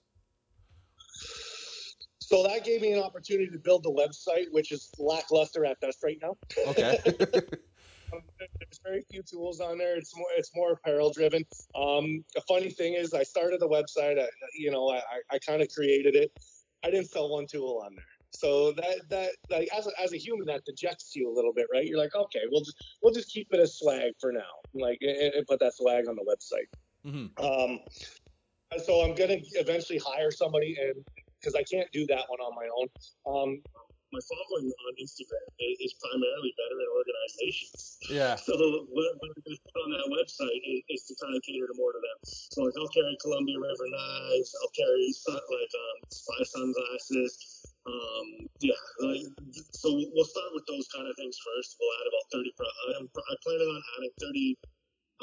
So 2.20 2.44
that 2.44 2.66
gave 2.66 2.82
me 2.82 2.92
an 2.92 3.02
opportunity 3.02 3.50
to 3.52 3.60
build 3.60 3.84
the 3.84 3.92
website, 3.92 4.48
which 4.52 4.72
is 4.72 4.94
lackluster 5.00 5.64
at 5.66 5.80
best 5.80 6.00
right 6.04 6.18
now. 6.22 6.36
Okay. 6.68 7.00
There's 8.40 8.80
very 8.86 9.04
few 9.10 9.22
tools 9.24 9.60
on 9.60 9.78
there. 9.78 9.96
It's 9.98 10.16
more 10.16 10.28
it's 10.38 10.52
more 10.56 10.74
apparel 10.74 11.12
driven. 11.12 11.44
Um, 11.76 12.24
the 12.36 12.42
funny 12.48 12.70
thing 12.70 12.94
is, 12.94 13.14
I 13.14 13.24
started 13.24 13.60
the 13.60 13.68
website. 13.68 14.20
I, 14.20 14.28
you 14.58 14.72
know, 14.72 14.90
I, 14.90 15.02
I- 15.32 15.40
kind 15.40 15.62
of 15.62 15.70
created 15.74 16.16
it. 16.16 16.32
I 16.84 16.92
didn't 16.92 17.10
sell 17.10 17.30
one 17.30 17.46
tool 17.50 17.82
on 17.86 17.96
there. 17.96 18.04
So 18.32 18.72
that 18.74 19.02
that 19.10 19.32
like 19.50 19.70
as 19.78 19.88
a, 19.88 19.92
as 20.02 20.14
a 20.14 20.18
human, 20.18 20.46
that 20.48 20.64
dejects 20.66 21.16
you 21.16 21.32
a 21.32 21.34
little 21.34 21.54
bit, 21.54 21.68
right? 21.74 21.86
You're 21.86 21.98
like, 21.98 22.16
okay, 22.16 22.42
we'll 22.52 22.62
just 22.62 22.78
we'll 23.02 23.14
just 23.14 23.30
keep 23.32 23.48
it 23.52 23.60
as 23.60 23.78
swag 23.78 24.12
for 24.20 24.32
now, 24.32 24.42
like 24.74 24.98
and, 25.02 25.34
and 25.34 25.48
put 25.48 25.60
that 25.60 25.74
swag 25.76 26.08
on 26.08 26.16
the 26.16 26.26
website. 26.26 26.68
hmm 27.10 27.44
Um, 27.44 27.80
and 28.72 28.82
so 28.82 29.02
I'm 29.02 29.16
gonna 29.16 29.38
eventually 29.56 30.00
hire 30.00 30.32
somebody, 30.32 30.76
and 30.80 30.96
because 31.40 31.56
I 31.56 31.64
can't 31.64 31.90
do 31.92 32.06
that 32.08 32.26
one 32.28 32.40
on 32.40 32.54
my 32.56 32.68
own. 32.68 32.88
Um, 33.26 33.62
my 34.14 34.24
following 34.24 34.72
on 34.72 34.92
Instagram 35.04 35.48
is, 35.60 35.92
is 35.92 35.94
primarily 36.00 36.56
veteran 36.56 36.90
organizations. 36.96 38.00
Yeah. 38.08 38.36
So 38.48 38.56
what, 38.56 39.12
what 39.20 39.30
I'm 39.36 39.44
going 39.44 39.60
to 39.60 39.64
put 39.68 39.76
on 39.84 39.92
that 39.92 40.08
website 40.08 40.62
is, 40.64 40.80
is 40.88 41.02
to 41.12 41.14
kind 41.20 41.36
of 41.36 41.44
cater 41.44 41.68
to 41.68 41.76
more 41.76 41.92
to 41.92 42.00
them. 42.00 42.18
So 42.24 42.64
like 42.64 42.76
I'll 42.80 42.88
carry 42.96 43.12
Columbia 43.20 43.60
River 43.60 43.88
knives, 43.92 44.56
I'll 44.64 44.72
carry 44.72 45.12
like 45.28 45.74
um, 45.76 45.98
spy 46.08 46.40
sunglasses. 46.48 47.34
Um, 47.88 48.28
yeah, 48.60 48.80
like, 49.04 49.24
so 49.72 49.92
we'll 49.92 50.28
start 50.28 50.52
with 50.56 50.64
those 50.68 50.88
kind 50.92 51.08
of 51.08 51.16
things 51.16 51.36
first. 51.40 51.76
We'll 51.80 51.96
add 52.00 52.08
about 52.08 52.26
30. 52.32 52.52
Pro- 52.56 52.80
I'm, 53.00 53.06
I'm 53.08 53.40
planning 53.44 53.68
on 53.68 53.82
adding 54.00 54.16
30 54.24 54.58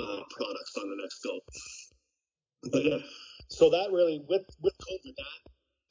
uh, 0.01 0.23
products 0.33 0.73
on 0.81 0.87
the 0.93 0.99
next 1.01 1.21
go. 1.25 1.41
But 2.73 2.85
yeah, 2.85 3.01
so 3.49 3.71
that 3.71 3.93
really 3.93 4.23
with 4.29 4.47
with 4.63 4.75
COVID 4.79 5.15
that 5.17 5.41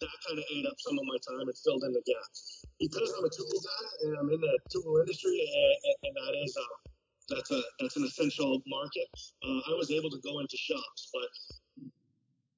that 0.01 0.15
kind 0.27 0.39
of 0.39 0.45
ate 0.51 0.65
up 0.65 0.75
some 0.79 0.99
of 0.99 1.05
my 1.07 1.17
time 1.23 1.47
and 1.47 1.57
filled 1.63 1.83
in 1.83 1.93
the 1.93 2.03
gaps 2.03 2.65
because 2.79 3.13
I'm 3.17 3.23
a 3.25 3.31
tool 3.31 3.59
guy 3.63 3.87
and 4.03 4.17
I'm 4.19 4.29
in 4.29 4.41
the 4.41 4.59
tool 4.71 4.99
industry 4.99 5.39
and, 5.39 5.75
and, 5.87 5.97
and 6.03 6.13
that 6.19 6.33
is 6.43 6.57
um, 6.57 6.93
that's 7.29 7.51
a 7.51 7.61
that's 7.79 7.95
an 7.95 8.03
essential 8.03 8.61
market. 8.67 9.07
Uh, 9.43 9.61
I 9.71 9.73
was 9.77 9.91
able 9.91 10.09
to 10.09 10.19
go 10.23 10.39
into 10.39 10.57
shops, 10.57 11.09
but 11.13 11.29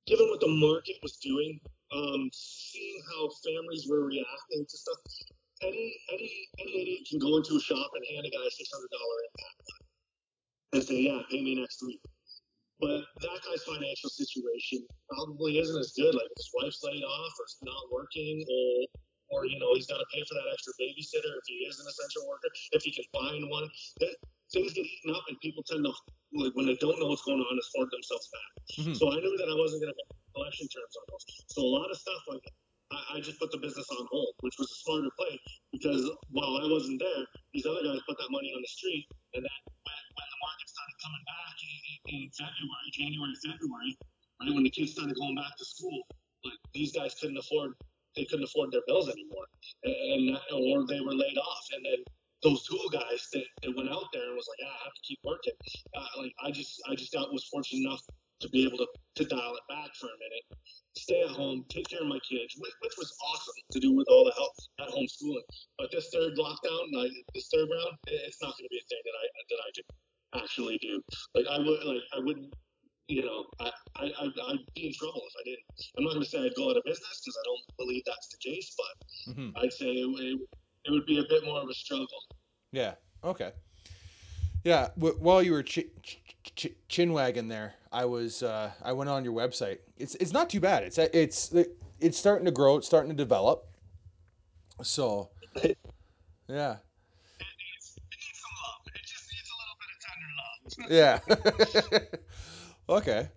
given 0.07 0.27
what 0.29 0.39
the 0.39 0.49
market 0.49 0.97
was 1.03 1.17
doing, 1.17 1.59
um, 1.93 2.29
seeing 2.33 3.01
how 3.13 3.29
families 3.45 3.85
were 3.89 4.05
reacting 4.05 4.65
to 4.67 4.77
stuff, 4.77 4.97
any 5.61 5.95
any 6.11 6.31
any 6.59 6.81
idiot 6.81 7.07
can 7.09 7.19
go 7.19 7.37
into 7.37 7.57
a 7.57 7.61
shop 7.61 7.91
and 7.93 8.03
hand 8.09 8.25
a 8.25 8.29
guy 8.29 8.45
a 8.45 8.51
six 8.51 8.69
hundred 8.73 8.89
dollar 8.89 9.17
impact 9.29 9.61
and 10.73 10.83
say, 10.83 11.01
"Yeah, 11.01 11.21
pay 11.29 11.43
me 11.43 11.55
next 11.55 11.83
week." 11.83 12.01
But 12.79 13.07
that 13.23 13.39
guy's 13.47 13.63
financial 13.63 14.09
situation 14.09 14.85
probably 15.09 15.59
isn't 15.59 15.79
as 15.79 15.93
good. 15.95 16.13
Like 16.13 16.27
his 16.35 16.49
wife's 16.59 16.83
laid 16.83 17.03
off 17.03 17.33
or 17.39 17.43
it's 17.47 17.57
not 17.63 17.83
working, 17.91 18.43
or 18.47 18.85
or 19.31 19.45
you 19.47 19.57
know 19.59 19.73
he's 19.73 19.87
got 19.87 19.97
to 19.97 20.07
pay 20.13 20.23
for 20.27 20.35
that 20.35 20.51
extra 20.51 20.73
babysitter 20.79 21.31
if 21.39 21.45
he 21.47 21.65
is 21.65 21.79
an 21.79 21.87
essential 21.87 22.27
worker, 22.27 22.49
if 22.73 22.83
he 22.83 22.91
can 22.91 23.05
find 23.15 23.49
one. 23.49 23.67
That, 23.99 24.15
things 24.53 24.73
get 24.73 24.85
eaten 24.85 25.15
up, 25.15 25.23
and 25.27 25.39
people 25.39 25.63
tend 25.63 25.85
to 25.85 25.93
like 26.35 26.53
when 26.53 26.67
they 26.67 26.75
don't 26.77 26.99
know 26.99 27.07
what's 27.07 27.23
going 27.23 27.39
on, 27.39 27.59
afford 27.59 27.89
themselves 27.91 28.29
back. 28.29 28.51
Mhm. 28.85 28.95
So 28.97 29.11
I 29.11 29.17
knew 29.23 29.35
that 29.37 29.49
I 29.49 29.55
wasn't 29.55 29.81
going 29.81 29.93
to 29.93 29.97
make 29.97 30.33
collection 30.35 30.67
terms 30.67 30.95
on 30.99 31.05
those. 31.09 31.25
So 31.47 31.61
a 31.63 31.71
lot 31.71 31.89
of 31.89 31.97
stuff 31.97 32.21
like 32.27 32.43
I, 32.95 33.17
I 33.17 33.19
just 33.19 33.39
put 33.39 33.51
the 33.51 33.59
business 33.59 33.85
on 33.91 34.07
hold, 34.07 34.33
which 34.39 34.55
was 34.57 34.71
a 34.71 34.77
smarter 34.87 35.11
play 35.19 35.35
because 35.75 36.07
while 36.31 36.55
I 36.63 36.65
wasn't 36.71 37.03
there, 37.03 37.23
these 37.51 37.67
other 37.67 37.83
guys 37.83 37.99
put 38.07 38.17
that 38.17 38.31
money 38.31 38.55
on 38.55 38.61
the 38.63 38.71
street, 38.71 39.05
and 39.35 39.43
then 39.43 39.59
when, 39.67 40.01
when 40.15 40.27
the 40.31 40.39
market 40.39 40.67
started 40.71 40.97
coming 41.03 41.25
back 41.27 41.55
in, 41.59 41.75
in, 42.15 42.21
February, 42.31 42.89
January, 42.95 43.35
February, 43.43 43.91
right 44.39 44.53
when 44.55 44.63
the 44.63 44.71
kids 44.71 44.95
started 44.95 45.15
going 45.19 45.35
back 45.35 45.51
to 45.59 45.65
school, 45.65 45.99
like 46.47 46.59
these 46.71 46.95
guys 46.95 47.15
couldn't 47.19 47.37
afford 47.37 47.75
they 48.15 48.23
couldn't 48.23 48.47
afford 48.47 48.71
their 48.71 48.85
bills 48.87 49.11
anymore, 49.11 49.43
and 49.83 50.39
or 50.55 50.87
they 50.87 51.03
were 51.03 51.13
laid 51.13 51.37
off, 51.37 51.65
and 51.75 51.83
then 51.83 51.99
those 52.43 52.63
tool 52.63 52.87
guys 52.91 53.27
that, 53.33 53.43
that 53.63 53.75
went 53.75 53.89
out 53.89 54.07
there 54.13 54.23
and 54.23 54.35
was 54.35 54.47
like, 54.47 54.69
ah, 54.69 54.77
I 54.79 54.83
have 54.85 54.93
to 54.95 55.03
keep 55.03 55.19
working. 55.25 55.53
Uh, 55.97 56.21
like 56.21 56.33
I 56.43 56.51
just 56.51 56.81
I 56.87 56.95
just 56.95 57.11
got 57.11 57.31
was 57.33 57.43
fortunate 57.51 57.83
enough 57.83 58.01
to 58.45 58.51
be 58.51 58.65
able 58.65 58.77
to, 58.77 58.87
to 59.15 59.25
dial 59.25 59.57
it 59.57 59.65
back 59.67 59.89
for 59.95 60.05
a 60.05 60.17
minute, 60.21 60.45
stay 60.97 61.21
at 61.21 61.29
home, 61.33 61.65
take 61.69 61.89
care 61.89 62.01
of 62.01 62.07
my 62.07 62.19
kids, 62.21 62.53
which, 62.57 62.73
which 62.81 62.93
was 62.97 63.11
awesome 63.33 63.57
to 63.71 63.79
do 63.79 63.93
with 63.93 64.07
all 64.09 64.23
the 64.23 64.33
help 64.37 64.53
at 64.79 64.89
home 64.93 65.07
schooling. 65.07 65.43
But 65.77 65.89
this 65.91 66.09
third 66.13 66.37
lockdown, 66.37 66.93
like 66.93 67.11
this 67.33 67.49
third 67.51 67.67
round, 67.73 67.97
it's 68.07 68.41
not 68.41 68.53
going 68.57 68.65
to 68.65 68.71
be 68.71 68.77
a 68.77 68.87
thing 68.87 69.01
that 69.03 69.17
I 69.17 69.25
that 69.49 69.61
I 69.65 69.69
could 69.73 70.43
actually 70.43 70.77
do. 70.77 71.01
Like 71.33 71.45
I 71.49 71.57
would 71.57 71.83
like 71.83 72.05
I 72.15 72.19
wouldn't. 72.19 72.53
You 73.07 73.23
know, 73.23 73.45
I, 73.59 73.69
I, 73.97 74.05
I'd, 74.19 74.59
be 74.73 74.87
in 74.87 74.93
trouble 74.95 75.21
if 75.27 75.33
I 75.39 75.43
didn't. 75.45 75.65
I'm 75.95 76.05
not 76.05 76.13
going 76.13 76.23
to 76.23 76.27
say 76.27 76.43
I'd 76.43 76.55
go 76.55 76.71
out 76.71 76.77
of 76.77 76.83
business 76.85 77.21
because 77.23 77.37
I 77.37 77.45
don't 77.45 77.77
believe 77.77 78.01
that's 78.03 78.29
the 78.29 78.49
case, 78.49 78.75
but 78.75 79.35
hmm 79.35 79.49
I'd 79.57 79.71
say 79.73 79.85
it, 79.85 80.07
it, 80.07 80.39
it 80.85 80.91
would 80.91 81.05
be 81.05 81.19
a 81.19 81.23
bit 81.29 81.45
more 81.45 81.59
of 81.59 81.69
a 81.69 81.73
struggle. 81.75 82.07
Yeah. 82.71 82.95
Okay. 83.23 83.51
Yeah. 84.63 84.87
W- 84.97 85.17
while 85.19 85.43
you 85.43 85.51
were 85.51 85.61
ch- 85.61 85.85
ch- 86.01 86.17
ch- 86.55 86.75
chin 86.87 87.13
wagging 87.13 87.47
there, 87.47 87.73
I 87.91 88.05
was 88.05 88.43
uh, 88.43 88.71
I 88.83 88.93
went 88.93 89.09
on 89.09 89.23
your 89.23 89.33
website. 89.33 89.79
It's 89.97 90.15
it's 90.15 90.33
not 90.33 90.49
too 90.49 90.59
bad. 90.59 90.83
It's 90.83 90.97
it's 90.97 91.53
it's 91.99 92.17
starting 92.17 92.45
to 92.45 92.51
grow. 92.51 92.77
It's 92.77 92.87
starting 92.87 93.09
to 93.09 93.15
develop. 93.15 93.65
So, 94.83 95.29
yeah, 95.55 95.63
It 95.63 95.75
needs, 96.47 97.97
some 98.33 98.51
love. 98.61 98.81
It 98.93 99.05
just 99.05 99.31
needs 99.31 99.49
a 99.49 99.57
little 99.61 99.77
bit 99.79 100.89
of 100.89 100.89
tender 100.89 101.19
love. 101.79 102.09
yeah. 102.09 102.09
okay. 102.97 103.29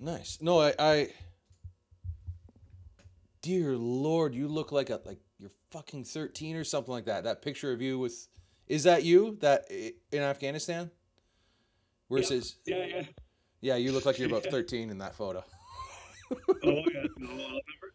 Nice. 0.00 0.38
No, 0.40 0.60
I, 0.60 0.74
I. 0.78 1.08
Dear 3.42 3.76
Lord, 3.76 4.34
you 4.34 4.48
look 4.48 4.72
like 4.72 4.90
a 4.90 5.00
like 5.04 5.20
you're 5.38 5.50
fucking 5.70 6.04
thirteen 6.04 6.56
or 6.56 6.64
something 6.64 6.92
like 6.92 7.04
that. 7.06 7.24
That 7.24 7.42
picture 7.42 7.72
of 7.72 7.80
you 7.80 7.98
with, 7.98 8.28
is 8.66 8.84
that 8.84 9.04
you 9.04 9.36
that 9.40 9.70
in 9.70 10.20
Afghanistan? 10.20 10.90
It 12.18 12.54
Yeah. 12.66 12.76
Yeah, 12.76 12.84
yeah. 12.86 13.02
Yeah, 13.60 13.76
you 13.76 13.92
look 13.92 14.04
like 14.04 14.18
you're 14.18 14.28
about 14.28 14.44
13 14.50 14.90
in 14.90 14.98
that 14.98 15.14
photo. 15.14 15.44
oh 16.32 16.36
yeah, 16.64 17.04
no, 17.16 17.30
I'll 17.30 17.36
never. 17.38 17.92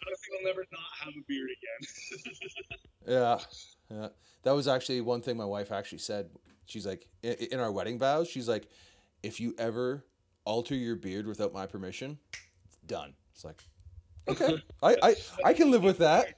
I 0.00 0.04
don't 0.04 0.18
think 0.20 0.38
I'll 0.38 0.46
never 0.46 0.64
not 0.70 0.80
have 1.00 1.12
a 1.18 1.22
beard 1.26 1.48
again. 1.50 2.74
Yeah, 3.06 3.38
yeah. 3.90 4.08
That 4.42 4.52
was 4.52 4.68
actually 4.68 5.00
one 5.00 5.22
thing 5.22 5.38
my 5.38 5.44
wife 5.46 5.72
actually 5.72 5.98
said. 5.98 6.28
She's 6.66 6.86
like, 6.86 7.08
in, 7.22 7.32
in 7.52 7.58
our 7.58 7.72
wedding 7.72 7.98
vows, 7.98 8.28
she's 8.28 8.46
like, 8.46 8.68
if 9.22 9.40
you 9.40 9.54
ever 9.58 10.04
alter 10.44 10.74
your 10.74 10.94
beard 10.94 11.26
without 11.26 11.54
my 11.54 11.64
permission, 11.64 12.18
it's 12.66 12.76
done. 12.86 13.14
It's 13.32 13.46
like, 13.46 13.64
okay, 14.28 14.62
I, 14.82 14.96
I, 15.02 15.16
I 15.42 15.52
can 15.54 15.70
live 15.70 15.82
with 15.82 15.98
that. 15.98 16.34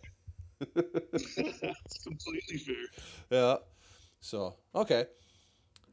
That's 0.61 2.05
completely 2.05 2.59
fair. 2.59 2.76
Yeah. 3.31 3.57
So 4.20 4.55
okay, 4.74 5.07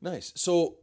nice. 0.02 0.32
So 0.36 0.76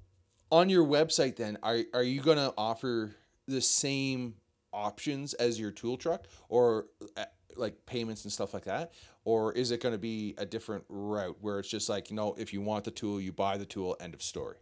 on 0.50 0.68
your 0.68 0.84
website, 0.84 1.36
then 1.36 1.58
are 1.62 1.80
are 1.92 2.02
you 2.02 2.20
gonna 2.20 2.52
offer 2.56 3.14
the 3.46 3.60
same 3.60 4.34
options 4.72 5.34
as 5.34 5.58
your 5.58 5.70
tool 5.70 5.96
truck, 5.96 6.26
or 6.48 6.86
uh, 7.16 7.24
like 7.56 7.74
payments 7.86 8.24
and 8.24 8.32
stuff 8.32 8.54
like 8.54 8.64
that, 8.64 8.92
or 9.24 9.52
is 9.52 9.70
it 9.70 9.80
gonna 9.80 9.98
be 9.98 10.34
a 10.38 10.46
different 10.46 10.84
route 10.88 11.36
where 11.40 11.58
it's 11.58 11.68
just 11.68 11.88
like 11.88 12.10
you 12.10 12.16
know 12.16 12.34
if 12.38 12.52
you 12.52 12.60
want 12.60 12.84
the 12.84 12.90
tool, 12.90 13.20
you 13.20 13.32
buy 13.32 13.56
the 13.56 13.66
tool, 13.66 13.96
end 14.00 14.14
of 14.14 14.22
story. 14.22 14.56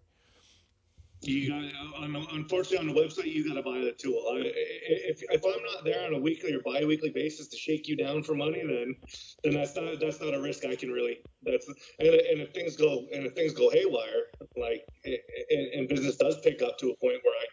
You 1.25 1.71
unfortunately 2.33 2.79
on 2.79 2.93
the 2.93 3.01
website 3.01 3.33
you 3.33 3.47
got 3.47 3.55
to 3.55 3.63
buy 3.63 3.79
the 3.79 3.93
tool. 3.93 4.21
If, 4.35 5.23
if 5.23 5.45
I'm 5.45 5.63
not 5.63 5.85
there 5.85 6.05
on 6.05 6.15
a 6.15 6.19
weekly 6.19 6.53
or 6.53 6.61
bi-weekly 6.65 7.11
basis 7.11 7.47
to 7.49 7.57
shake 7.57 7.87
you 7.87 7.97
down 7.97 8.25
for 8.25 8.35
money, 8.35 8.61
then 8.67 8.97
then 9.45 9.55
that's 9.55 9.77
not 9.77 10.01
that's 10.01 10.21
not 10.21 10.35
a 10.35 10.41
risk 10.41 10.65
I 10.65 10.75
can 10.75 10.91
really. 10.91 11.19
That's 11.45 11.69
and, 12.01 12.09
and 12.09 12.41
if 12.41 12.53
things 12.53 12.75
go 12.77 13.07
and 13.13 13.25
if 13.25 13.35
things 13.35 13.53
go 13.53 13.71
haywire, 13.71 14.32
business 16.03 16.19
does 16.19 16.41
pick 16.43 16.63
up 16.63 16.79
to 16.83 16.91
a 16.91 16.97
point 16.99 17.23
where 17.23 17.39
I 17.39 17.47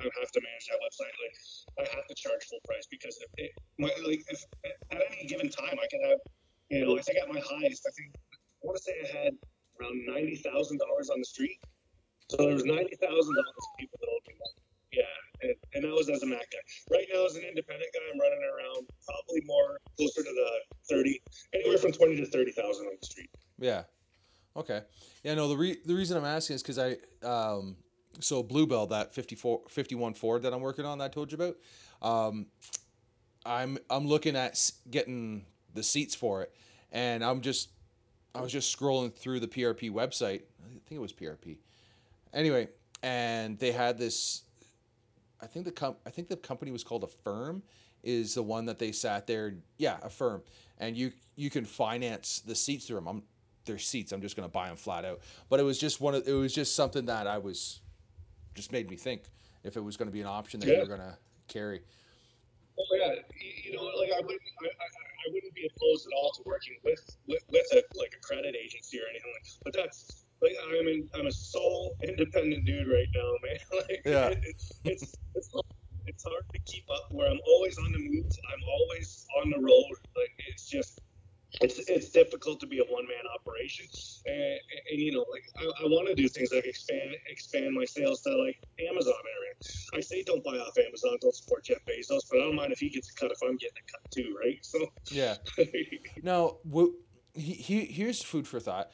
I 0.00 0.04
have 0.20 0.30
to 0.30 0.40
manage 0.40 0.66
that 0.68 0.78
website, 0.84 1.14
like 1.24 1.88
I 1.88 1.96
have 1.96 2.06
to 2.06 2.14
charge 2.14 2.44
full 2.44 2.60
price 2.68 2.86
because 2.90 3.16
if 3.16 3.30
it, 3.38 3.50
my, 3.78 3.88
like 4.06 4.22
if, 4.28 4.44
at 4.92 5.00
any 5.10 5.26
given 5.26 5.48
time 5.48 5.76
I 5.80 5.86
can 5.88 6.00
have 6.10 6.20
you 6.68 6.84
know 6.84 6.98
I 6.98 7.02
think 7.02 7.18
at 7.18 7.28
my 7.32 7.40
highest 7.40 7.88
I 7.88 7.92
think 7.96 8.12
I 8.36 8.62
want 8.62 8.76
to 8.76 8.82
say 8.82 8.92
I 9.02 9.24
had 9.24 9.32
around 9.80 9.96
ninety 10.04 10.36
thousand 10.36 10.78
dollars 10.78 11.08
on 11.08 11.18
the 11.18 11.24
street 11.24 11.58
so 12.28 12.36
there 12.36 12.54
was 12.54 12.64
ninety 12.64 12.96
thousand 12.96 13.34
dollars 13.34 13.64
people 13.78 13.98
that 14.00 14.08
owed 14.08 14.26
me 14.28 14.34
money. 14.36 14.60
Yeah, 14.92 15.48
and, 15.48 15.54
and 15.74 15.84
that 15.84 15.94
was 15.96 16.08
as 16.08 16.22
a 16.22 16.26
Mac 16.26 16.46
guy. 16.52 16.62
Right 16.90 17.06
now, 17.12 17.26
as 17.26 17.34
an 17.36 17.42
independent 17.42 17.90
guy, 17.92 18.00
I'm 18.12 18.20
running 18.20 18.38
around 18.44 18.86
probably 19.04 19.42
more 19.44 19.80
closer 19.96 20.22
to 20.22 20.30
the 20.30 20.50
thirty, 20.88 21.20
anywhere 21.52 21.78
from 21.78 21.92
twenty 21.92 22.16
to 22.16 22.26
thirty 22.26 22.52
thousand 22.52 22.86
on 22.86 22.94
the 23.00 23.06
street. 23.06 23.30
Yeah. 23.58 23.82
Okay. 24.56 24.82
Yeah. 25.22 25.34
No. 25.34 25.48
The 25.48 25.56
re- 25.56 25.80
the 25.84 25.94
reason 25.94 26.16
I'm 26.16 26.24
asking 26.24 26.56
is 26.56 26.62
because 26.62 26.78
I 26.78 26.96
um 27.26 27.76
so 28.24 28.42
Bluebell 28.42 28.86
that 28.88 29.14
54 29.14 29.62
51 29.68 30.14
Ford 30.14 30.42
that 30.42 30.52
I'm 30.52 30.60
working 30.60 30.84
on 30.84 30.98
that 30.98 31.04
I 31.04 31.08
told 31.08 31.32
you 31.32 31.38
about 31.38 31.56
um 32.02 32.46
I'm 33.46 33.78
I'm 33.90 34.06
looking 34.06 34.36
at 34.36 34.70
getting 34.90 35.44
the 35.74 35.82
seats 35.82 36.14
for 36.14 36.42
it 36.42 36.52
and 36.92 37.24
I'm 37.24 37.40
just 37.40 37.70
I 38.34 38.40
was 38.40 38.52
just 38.52 38.76
scrolling 38.76 39.14
through 39.14 39.40
the 39.40 39.48
PRP 39.48 39.90
website 39.92 40.42
I 40.64 40.80
think 40.86 40.92
it 40.92 41.00
was 41.00 41.12
PRP 41.12 41.58
Anyway, 42.34 42.68
and 43.02 43.58
they 43.58 43.70
had 43.70 43.96
this. 43.96 44.42
I 45.40 45.46
think 45.46 45.64
the 45.64 45.72
com- 45.72 45.96
I 46.04 46.10
think 46.10 46.28
the 46.28 46.36
company 46.36 46.72
was 46.72 46.82
called 46.82 47.04
Affirm, 47.04 47.62
is 48.02 48.34
the 48.34 48.42
one 48.42 48.66
that 48.66 48.78
they 48.78 48.90
sat 48.90 49.26
there. 49.26 49.54
Yeah, 49.78 49.98
Affirm, 50.02 50.42
and 50.78 50.96
you 50.96 51.12
you 51.36 51.48
can 51.48 51.64
finance 51.64 52.40
the 52.40 52.56
seats 52.56 52.86
through 52.86 52.96
them. 52.96 53.06
I'm 53.06 53.22
their 53.66 53.78
seats. 53.78 54.10
I'm 54.12 54.20
just 54.20 54.34
gonna 54.34 54.48
buy 54.48 54.66
them 54.66 54.76
flat 54.76 55.04
out. 55.04 55.20
But 55.48 55.60
it 55.60 55.62
was 55.62 55.78
just 55.78 56.00
one 56.00 56.14
of 56.16 56.26
it 56.26 56.32
was 56.32 56.52
just 56.52 56.74
something 56.74 57.06
that 57.06 57.28
I 57.28 57.38
was, 57.38 57.80
just 58.54 58.72
made 58.72 58.88
me 58.88 58.96
think 58.96 59.24
if 59.62 59.76
it 59.76 59.80
was 59.80 59.96
going 59.96 60.08
to 60.08 60.12
be 60.12 60.20
an 60.20 60.26
option 60.26 60.60
that 60.60 60.66
yeah. 60.66 60.74
you 60.74 60.80
were 60.80 60.96
gonna 60.96 61.18
carry. 61.48 61.82
Well, 62.76 62.86
yeah, 62.98 63.14
you 63.64 63.76
know, 63.76 63.84
like 63.84 64.10
I 64.10 64.20
wouldn't, 64.20 64.40
I, 64.62 64.66
I, 64.66 64.86
I 65.26 65.26
wouldn't 65.32 65.54
be 65.54 65.70
opposed 65.70 66.06
at 66.06 66.12
all 66.16 66.32
to 66.32 66.42
working 66.44 66.74
with, 66.84 67.00
with, 67.28 67.42
with 67.50 67.66
a 67.72 67.82
like 67.94 68.12
a 68.18 68.20
credit 68.26 68.56
agency 68.56 68.98
or 68.98 69.06
anything 69.08 69.30
like. 69.32 69.46
But 69.62 69.74
that's 69.74 70.24
like 70.42 70.52
I'm 70.62 70.88
in, 70.88 71.08
I'm 71.14 71.26
a 71.26 71.32
sole 71.32 71.94
independent 72.02 72.64
dude 72.64 72.88
right 72.88 73.06
now, 73.14 73.30
man. 73.44 73.58
like, 73.88 74.02
yeah. 74.04 74.26
It, 74.28 74.38
it's, 74.42 74.72
it's 74.84 75.14
it's 75.34 75.50
it's 76.06 76.24
hard 76.24 76.44
to 76.52 76.58
keep 76.66 76.84
up. 76.90 77.06
Where 77.10 77.30
I'm 77.30 77.40
always 77.46 77.78
on 77.78 77.92
the 77.92 77.98
move. 77.98 78.26
I'm 78.52 78.64
always 78.68 79.26
on 79.42 79.50
the 79.50 79.58
road. 79.58 79.96
Like 80.16 80.34
it's 80.48 80.68
just 80.68 81.00
it's 81.60 81.78
it's 81.88 82.10
difficult 82.10 82.60
to 82.60 82.66
be 82.66 82.78
a 82.78 82.84
one 82.84 83.06
man 83.06 83.24
operation, 83.34 83.86
and, 84.26 84.34
and, 84.34 84.80
and, 84.90 85.00
you 85.00 85.12
know, 85.12 85.24
like 85.30 85.44
I, 85.58 85.84
I 85.84 85.86
want 85.86 86.08
to 86.08 86.14
do 86.14 86.28
things 86.28 86.50
like 86.52 86.66
expand 86.66 87.10
expand 87.28 87.74
my 87.74 87.84
sales 87.84 88.22
to 88.22 88.36
like 88.36 88.56
Amazon 88.90 89.14
area. 89.14 89.54
I 89.94 90.00
say 90.00 90.22
don't 90.22 90.42
buy 90.44 90.58
off 90.58 90.76
Amazon, 90.78 91.16
don't 91.20 91.34
support 91.34 91.64
Jeff 91.64 91.78
Bezos, 91.86 92.22
but 92.30 92.40
I 92.40 92.44
don't 92.44 92.56
mind 92.56 92.72
if 92.72 92.78
he 92.78 92.88
gets 92.88 93.10
a 93.10 93.14
cut 93.14 93.30
if 93.30 93.38
I'm 93.42 93.56
getting 93.56 93.78
a 93.78 93.90
cut 93.90 94.10
too, 94.10 94.36
right? 94.44 94.58
So 94.62 94.78
yeah. 95.10 95.36
now, 96.22 96.56
he, 97.34 97.52
he, 97.52 97.84
here's 97.84 98.22
food 98.22 98.46
for 98.46 98.60
thought 98.60 98.90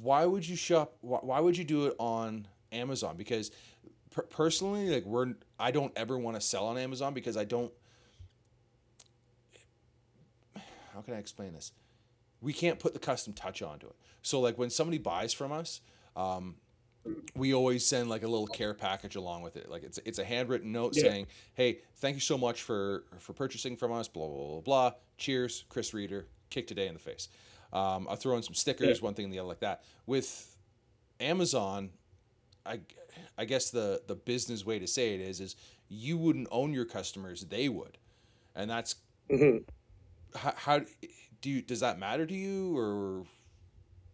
why 0.00 0.24
would 0.24 0.46
you 0.46 0.56
shop? 0.56 0.96
Why, 1.00 1.18
why 1.22 1.40
would 1.40 1.56
you 1.56 1.64
do 1.64 1.86
it 1.86 1.96
on 1.98 2.48
Amazon? 2.72 3.16
Because 3.16 3.50
per- 4.10 4.22
personally, 4.22 4.88
like 4.90 5.04
we're 5.04 5.34
I 5.58 5.70
don't 5.70 5.92
ever 5.96 6.18
want 6.18 6.36
to 6.36 6.40
sell 6.40 6.66
on 6.66 6.78
Amazon 6.78 7.14
because 7.14 7.36
I 7.36 7.44
don't. 7.44 7.72
How 10.94 11.00
can 11.00 11.14
I 11.14 11.18
explain 11.18 11.52
this? 11.52 11.72
We 12.40 12.52
can't 12.52 12.78
put 12.78 12.92
the 12.92 13.00
custom 13.00 13.32
touch 13.32 13.62
onto 13.62 13.86
it. 13.86 13.96
So 14.22 14.40
like 14.40 14.58
when 14.58 14.70
somebody 14.70 14.98
buys 14.98 15.32
from 15.32 15.50
us, 15.50 15.80
um, 16.14 16.56
we 17.34 17.52
always 17.52 17.84
send 17.84 18.08
like 18.08 18.22
a 18.22 18.28
little 18.28 18.46
care 18.46 18.74
package 18.74 19.16
along 19.16 19.42
with 19.42 19.56
it. 19.56 19.68
Like 19.68 19.82
it's 19.82 19.98
it's 20.04 20.18
a 20.18 20.24
handwritten 20.24 20.72
note 20.72 20.94
yeah. 20.96 21.02
saying, 21.02 21.26
"Hey, 21.54 21.80
thank 21.96 22.14
you 22.14 22.20
so 22.20 22.38
much 22.38 22.62
for 22.62 23.04
for 23.18 23.32
purchasing 23.32 23.76
from 23.76 23.92
us." 23.92 24.08
Blah 24.08 24.26
blah 24.26 24.46
blah 24.46 24.60
blah. 24.60 24.92
Cheers, 25.18 25.64
Chris 25.68 25.92
Reader. 25.92 26.26
Kick 26.50 26.66
today 26.66 26.86
in 26.86 26.94
the 26.94 27.00
face. 27.00 27.28
Um, 27.72 28.06
I'll 28.08 28.16
throw 28.16 28.36
in 28.36 28.42
some 28.42 28.54
stickers, 28.54 28.98
yeah. 28.98 29.04
one 29.04 29.14
thing 29.14 29.24
and 29.24 29.34
the 29.34 29.40
other 29.40 29.48
like 29.48 29.60
that. 29.60 29.82
With 30.06 30.56
Amazon, 31.18 31.90
I, 32.64 32.80
I 33.36 33.44
guess 33.44 33.70
the 33.70 34.02
the 34.06 34.14
business 34.14 34.64
way 34.64 34.78
to 34.78 34.86
say 34.86 35.14
it 35.14 35.20
is 35.20 35.40
is 35.40 35.56
you 35.88 36.16
wouldn't 36.16 36.48
own 36.50 36.72
your 36.72 36.84
customers, 36.84 37.44
they 37.44 37.68
would, 37.68 37.98
and 38.54 38.70
that's 38.70 38.96
mm-hmm. 39.30 39.58
How, 40.34 40.52
how 40.56 40.78
do 41.40 41.50
you 41.50 41.62
does 41.62 41.80
that 41.80 41.98
matter 41.98 42.26
to 42.26 42.34
you 42.34 42.76
or 42.76 43.24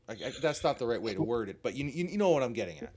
I, 0.08 0.12
I, 0.12 0.32
that's 0.42 0.64
not 0.64 0.78
the 0.78 0.86
right 0.86 1.00
way 1.00 1.14
to 1.14 1.22
word 1.22 1.48
it, 1.48 1.62
but 1.62 1.74
you, 1.74 1.84
you 1.86 2.06
you 2.06 2.18
know 2.18 2.30
what 2.30 2.42
I'm 2.42 2.52
getting 2.52 2.78
at 2.78 2.92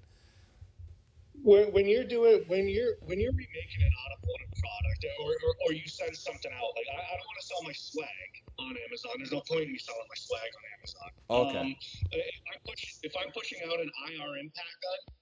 when, 1.44 1.72
when 1.76 1.86
you're 1.88 2.08
doing 2.08 2.44
when 2.48 2.68
you're 2.68 2.96
when 3.04 3.20
you're 3.20 3.36
remaking 3.36 3.82
an 3.84 3.94
automotive 4.08 4.52
product 4.56 5.02
or, 5.20 5.30
or, 5.30 5.54
or 5.68 5.72
you 5.74 5.88
send 5.88 6.16
something 6.16 6.52
out 6.56 6.72
like 6.78 6.88
I, 6.94 7.00
I 7.04 7.14
don't 7.20 7.28
want 7.28 7.40
to 7.42 7.48
sell 7.48 7.62
my 7.68 7.76
swag 7.76 8.32
on 8.60 8.74
Amazon. 8.88 9.12
There's 9.20 9.36
no 9.36 9.44
point 9.44 9.68
in 9.68 9.72
me 9.76 9.80
selling 9.80 10.08
my 10.08 10.20
swag 10.20 10.50
on 10.56 10.64
Amazon. 10.80 11.10
Okay. 11.30 11.60
Um, 11.60 11.76
if, 12.16 12.44
I 12.48 12.56
push, 12.64 12.82
if 13.04 13.14
I'm 13.20 13.32
pushing 13.36 13.60
out 13.68 13.80
an 13.80 13.92
IR 14.08 14.40
impact 14.40 14.76
gun 14.80 15.16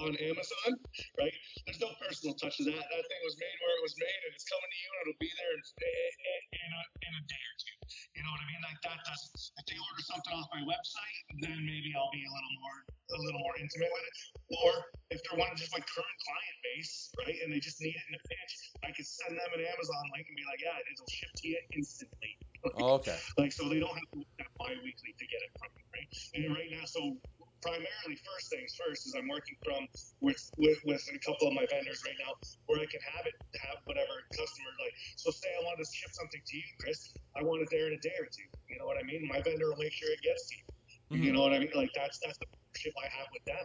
on 0.00 0.16
Amazon, 0.16 0.70
right? 1.20 1.34
There's 1.68 1.80
no 1.80 1.92
personal 2.00 2.32
touch 2.40 2.56
to 2.56 2.64
that. 2.72 2.80
That 2.80 3.04
thing 3.04 3.22
was 3.24 3.36
made 3.36 3.56
where 3.60 3.74
it 3.76 3.82
was 3.84 3.94
made, 4.00 4.20
and 4.24 4.32
it's 4.32 4.48
coming 4.48 4.70
to 4.70 4.78
you, 4.80 4.88
and 4.88 4.98
it'll 5.04 5.20
be 5.20 5.32
there 5.36 5.52
in, 5.52 5.60
a, 6.72 6.82
in 7.04 7.12
a 7.12 7.22
day 7.28 7.42
or 7.44 7.56
two. 7.60 7.76
You 8.16 8.22
know 8.24 8.32
what 8.32 8.42
I 8.42 8.46
mean? 8.48 8.62
Like 8.64 8.80
that 8.88 8.98
does. 9.04 9.52
If 9.60 9.64
they 9.68 9.76
order 9.76 10.02
something 10.08 10.32
off 10.32 10.48
my 10.56 10.64
website, 10.64 11.20
then 11.44 11.58
maybe 11.68 11.92
I'll 11.92 12.12
be 12.12 12.24
a 12.24 12.32
little 12.32 12.54
more 12.64 12.78
a 13.08 13.20
little 13.24 13.40
more 13.40 13.56
intimate 13.56 13.88
with 13.88 14.04
it. 14.04 14.16
Or 14.52 14.70
if 15.08 15.20
they're 15.24 15.40
one 15.40 15.48
of 15.48 15.56
just 15.56 15.72
my 15.72 15.80
current 15.80 16.18
client 16.28 16.56
base, 16.60 17.08
right, 17.24 17.36
and 17.44 17.48
they 17.52 17.60
just 17.60 17.80
need 17.80 17.96
it 17.96 18.04
in 18.08 18.14
a 18.16 18.22
pinch, 18.28 18.52
I 18.84 18.92
could 18.92 19.08
send 19.08 19.32
them 19.32 19.50
an 19.56 19.64
Amazon 19.64 20.02
link 20.12 20.28
and 20.28 20.36
be 20.36 20.44
like, 20.44 20.60
yeah, 20.60 20.76
it'll 20.76 21.08
ship 21.08 21.32
to 21.40 21.44
you 21.48 21.60
instantly. 21.72 22.36
Oh, 22.74 22.98
okay. 22.98 23.16
like 23.38 23.54
so 23.54 23.70
they 23.70 23.78
don't 23.78 23.94
have 23.94 24.10
to 24.12 24.44
bi-weekly 24.58 25.14
to 25.14 25.24
get 25.30 25.40
it 25.46 25.50
from 25.62 25.70
me, 25.78 25.82
right? 25.94 26.10
And 26.34 26.50
right 26.52 26.70
now, 26.74 26.84
so 26.84 27.14
primarily 27.60 28.16
first 28.22 28.50
things 28.50 28.74
first 28.78 29.06
is 29.06 29.14
I'm 29.14 29.28
working 29.28 29.56
from 29.64 29.88
with, 30.20 30.38
with 30.56 30.78
with 30.84 31.02
a 31.10 31.18
couple 31.18 31.48
of 31.48 31.54
my 31.54 31.66
vendors 31.70 32.02
right 32.06 32.18
now 32.22 32.38
where 32.66 32.78
I 32.78 32.86
can 32.86 33.02
have 33.14 33.26
it 33.26 33.34
have 33.66 33.82
whatever 33.84 34.22
customer 34.30 34.70
like 34.78 34.94
so 35.16 35.30
say 35.30 35.48
I 35.58 35.64
want 35.66 35.78
to 35.82 35.86
ship 35.86 36.10
something 36.14 36.40
to 36.40 36.54
you 36.56 36.66
Chris 36.78 37.14
I 37.38 37.42
want 37.42 37.62
it 37.62 37.68
there 37.70 37.86
in 37.86 37.94
a 37.94 38.02
day 38.02 38.14
or 38.18 38.26
two. 38.26 38.46
You 38.68 38.78
know 38.78 38.86
what 38.86 38.98
I 38.98 39.04
mean? 39.06 39.26
My 39.30 39.40
vendor 39.42 39.70
will 39.70 39.80
make 39.80 39.92
sure 39.92 40.10
it 40.10 40.22
gets 40.22 40.50
to 40.50 40.54
you. 40.58 40.66
Mm-hmm. 41.08 41.24
you 41.24 41.32
know 41.32 41.40
what 41.40 41.56
I 41.56 41.58
mean? 41.60 41.72
Like 41.72 41.90
that's 41.96 42.20
that's 42.20 42.36
the 42.36 42.46
partnership 42.52 42.92
I 43.00 43.08
have 43.16 43.28
with 43.32 43.44
them. 43.48 43.64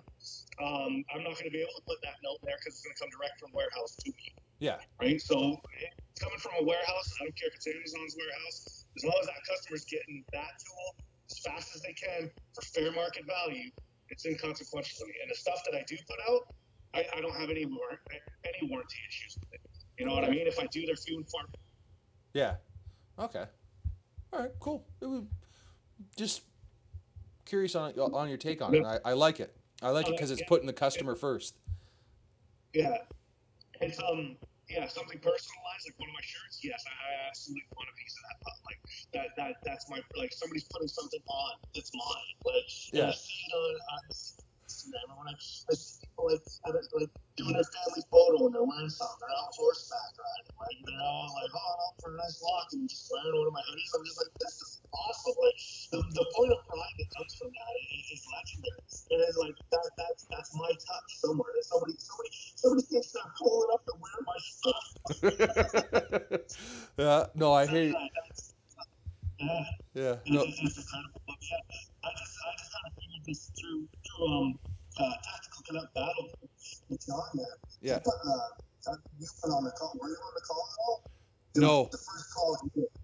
Um, 0.63 0.93
I'm 1.11 1.23
not 1.27 1.35
going 1.35 1.51
to 1.51 1.55
be 1.55 1.59
able 1.59 1.75
to 1.75 1.85
put 1.89 1.99
that 2.07 2.21
note 2.23 2.39
there 2.47 2.55
because 2.55 2.79
it's 2.79 2.85
going 2.87 2.95
to 2.95 3.01
come 3.03 3.11
direct 3.11 3.35
from 3.41 3.51
warehouse 3.51 3.99
to 3.99 4.09
me. 4.15 4.31
Yeah. 4.63 4.79
Right? 5.01 5.19
So 5.19 5.59
it's 5.75 6.23
coming 6.23 6.39
from 6.39 6.55
a 6.61 6.63
warehouse. 6.63 7.07
I 7.19 7.27
don't 7.27 7.35
care 7.35 7.51
if 7.51 7.59
it's 7.59 7.67
Amazon's 7.67 8.15
warehouse. 8.15 8.87
As 8.95 9.03
long 9.03 9.17
as 9.19 9.27
that 9.27 9.43
customer's 9.43 9.83
getting 9.83 10.23
that 10.31 10.55
tool 10.55 11.02
as 11.33 11.39
fast 11.39 11.75
as 11.75 11.81
they 11.81 11.93
can 11.93 12.29
for 12.53 12.61
fair 12.61 12.91
market 12.91 13.23
value, 13.25 13.69
it's 14.09 14.25
inconsequential 14.25 14.97
to 14.99 15.05
me. 15.05 15.13
And 15.21 15.31
the 15.31 15.35
stuff 15.35 15.61
that 15.65 15.75
I 15.75 15.83
do 15.87 15.95
put 16.07 16.17
out, 16.29 16.53
I, 16.93 17.05
I 17.17 17.21
don't 17.21 17.35
have 17.35 17.49
any 17.49 17.65
war- 17.65 18.01
any 18.11 18.69
warranty 18.69 18.97
issues 19.09 19.37
with 19.39 19.53
it. 19.53 19.61
You 19.97 20.05
know 20.05 20.13
what 20.13 20.23
I 20.25 20.29
mean? 20.29 20.47
If 20.47 20.59
I 20.59 20.67
do, 20.67 20.85
they're 20.85 20.95
few 20.95 21.17
and 21.17 21.29
far. 21.29 21.41
Yeah. 22.33 22.55
Okay. 23.19 23.45
All 24.31 24.39
right. 24.39 24.51
Cool. 24.59 24.85
It 25.01 25.05
was 25.05 25.23
just 26.15 26.41
curious 27.45 27.75
on 27.75 27.93
on 27.99 28.29
your 28.29 28.37
take 28.37 28.61
on 28.61 28.73
it. 28.73 28.85
I, 28.85 28.99
I 29.05 29.13
like 29.13 29.39
it. 29.39 29.55
I 29.81 29.89
like 29.89 30.07
it 30.07 30.11
because 30.11 30.31
it's 30.31 30.41
putting 30.47 30.67
the 30.67 30.73
customer 30.73 31.15
first. 31.15 31.55
Yeah. 32.73 32.97
It's 33.81 33.99
um 33.99 34.35
yeah, 34.73 34.89
something 34.89 35.21
personalized, 35.21 35.83
like 35.85 35.97
one 36.01 36.09
of 36.09 36.17
my 36.17 36.25
shirts. 36.25 36.57
Yes, 36.65 36.81
I, 36.89 36.93
I 36.93 37.11
absolutely 37.29 37.69
want 37.77 37.93
a 37.93 37.95
piece 37.95 38.15
of 38.17 38.23
that. 38.25 38.37
But 38.41 38.55
like 38.65 38.79
that, 39.13 39.27
that 39.37 39.53
that's 39.61 39.85
my 39.89 40.01
like 40.17 40.33
somebody's 40.33 40.65
putting 40.73 40.89
something 40.89 41.21
on 41.29 41.53
that's 41.77 41.93
mine. 41.93 42.35
Like 42.41 42.65
Yeah. 42.89 43.05
yeah. 43.05 43.09
I 43.09 43.15
see 43.15 43.39
it 43.45 43.53
on, 43.53 43.73
on 43.77 44.03
Instagram, 44.65 45.05
and 45.11 45.17
when 45.19 45.29
I, 45.29 45.35
I 45.35 45.73
see 45.75 45.99
people 46.07 46.31
like 46.31 46.43
like 46.95 47.11
doing 47.35 47.53
their 47.57 47.65
family 47.65 48.03
photo 48.13 48.45
and 48.45 48.53
they're 48.53 48.63
wearing 48.67 48.89
something, 48.93 49.19
they're 49.25 49.35
out 49.35 49.51
horseback 49.57 50.11
riding, 50.21 50.53
like 50.55 50.79
they're 50.85 51.01
all 51.03 51.29
like, 51.33 51.51
oh, 51.51 51.69
I'm 51.73 51.81
out 51.83 51.95
for 51.99 52.09
a 52.13 52.17
nice 52.21 52.37
walk, 52.41 52.67
and 52.77 52.85
just 52.87 53.09
wearing 53.09 53.33
one 53.35 53.49
of 53.49 53.55
my 53.57 53.65
hoodies. 53.67 53.91
I'm 53.97 54.05
just 54.05 54.19
like, 54.21 54.33
this 54.39 54.55
is 54.61 54.71
awesome. 54.93 55.35
Like 55.41 55.57
the, 55.91 55.99
the 56.15 56.25
point 56.37 56.51
of 56.53 56.59
pride 56.69 56.95
that 57.01 57.09
comes 57.17 57.33
from 57.35 57.49
that 57.51 57.73
is, 57.81 58.05
is 58.13 58.23
legendary. 58.29 58.83
It 58.87 59.19
is 59.27 59.35
like 59.41 59.57
that 59.73 59.87
that's 59.97 60.23
that's 60.29 60.51
my 60.55 60.71
touch 60.71 61.09
somewhere. 61.19 61.51
Somebody 61.67 61.93
somebody 61.99 62.31
somebody 62.55 62.83
thinks 62.87 63.09
they're 63.11 63.33
cool 63.41 63.59
enough 63.67 63.83
to 63.89 63.93
wear 63.99 64.17
my 64.23 64.39
stuff. 64.39 64.85
yeah, 67.01 67.25
no, 67.35 67.53
I 67.53 67.65
hate. 67.65 67.91
you. 67.91 67.97
Yeah, 67.97 68.07
that's- 68.15 68.53
yeah. 69.93 70.15
No, 70.27 70.41
It's 70.47 70.59
just 70.61 70.77
incredible. 70.77 71.21
But 71.27 71.35
yeah, 71.41 72.07
I 72.07 72.09
just 72.15 72.33
I 72.47 72.51
just 72.57 72.71
kind 72.71 72.85
of 72.87 72.93
figured 72.95 73.25
this 73.27 73.51
through 73.59 73.89
through 74.15 74.27
um 74.27 74.59
uh, 74.99 75.03
Tactical 75.23 75.63
Canuck 75.67 75.93
Battle 75.93 76.29
with 76.89 77.05
John 77.05 77.23
there. 77.33 77.45
yeah. 77.81 77.99
But, 78.03 78.13
uh, 78.27 78.95
you 79.19 79.27
went 79.43 79.55
on 79.55 79.63
the 79.63 79.71
call. 79.71 79.93
Were 79.99 80.09
you 80.09 80.15
on 80.15 80.33
the 80.35 80.41
call 80.41 80.69
at 80.71 80.79
all? 80.87 81.03
No. 81.55 81.89
The 81.91 81.97
first 81.97 82.33
call. 82.33 82.57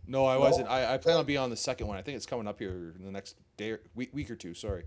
No, 0.07 0.25
I 0.25 0.37
wasn't. 0.37 0.67
I, 0.67 0.93
I 0.93 0.97
plan 0.97 1.17
on 1.17 1.25
being 1.25 1.39
on 1.39 1.49
the 1.49 1.55
second 1.55 1.87
one. 1.87 1.97
I 1.97 2.01
think 2.01 2.17
it's 2.17 2.25
coming 2.25 2.47
up 2.47 2.59
here 2.59 2.93
in 2.97 3.05
the 3.05 3.11
next 3.11 3.37
day 3.57 3.71
or 3.71 3.79
week, 3.95 4.09
week 4.13 4.29
or 4.29 4.35
two. 4.35 4.53
Sorry. 4.53 4.83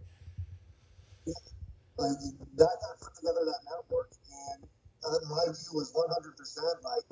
Like 1.26 2.18
that 2.56 2.76
got 2.80 3.00
put 3.00 3.14
together 3.14 3.44
that 3.44 3.60
network, 3.70 4.10
and 4.54 4.64
uh, 5.04 5.18
my 5.30 5.44
view 5.44 5.72
was 5.74 5.92
100 5.94 6.36
percent 6.36 6.66
like 6.82 7.04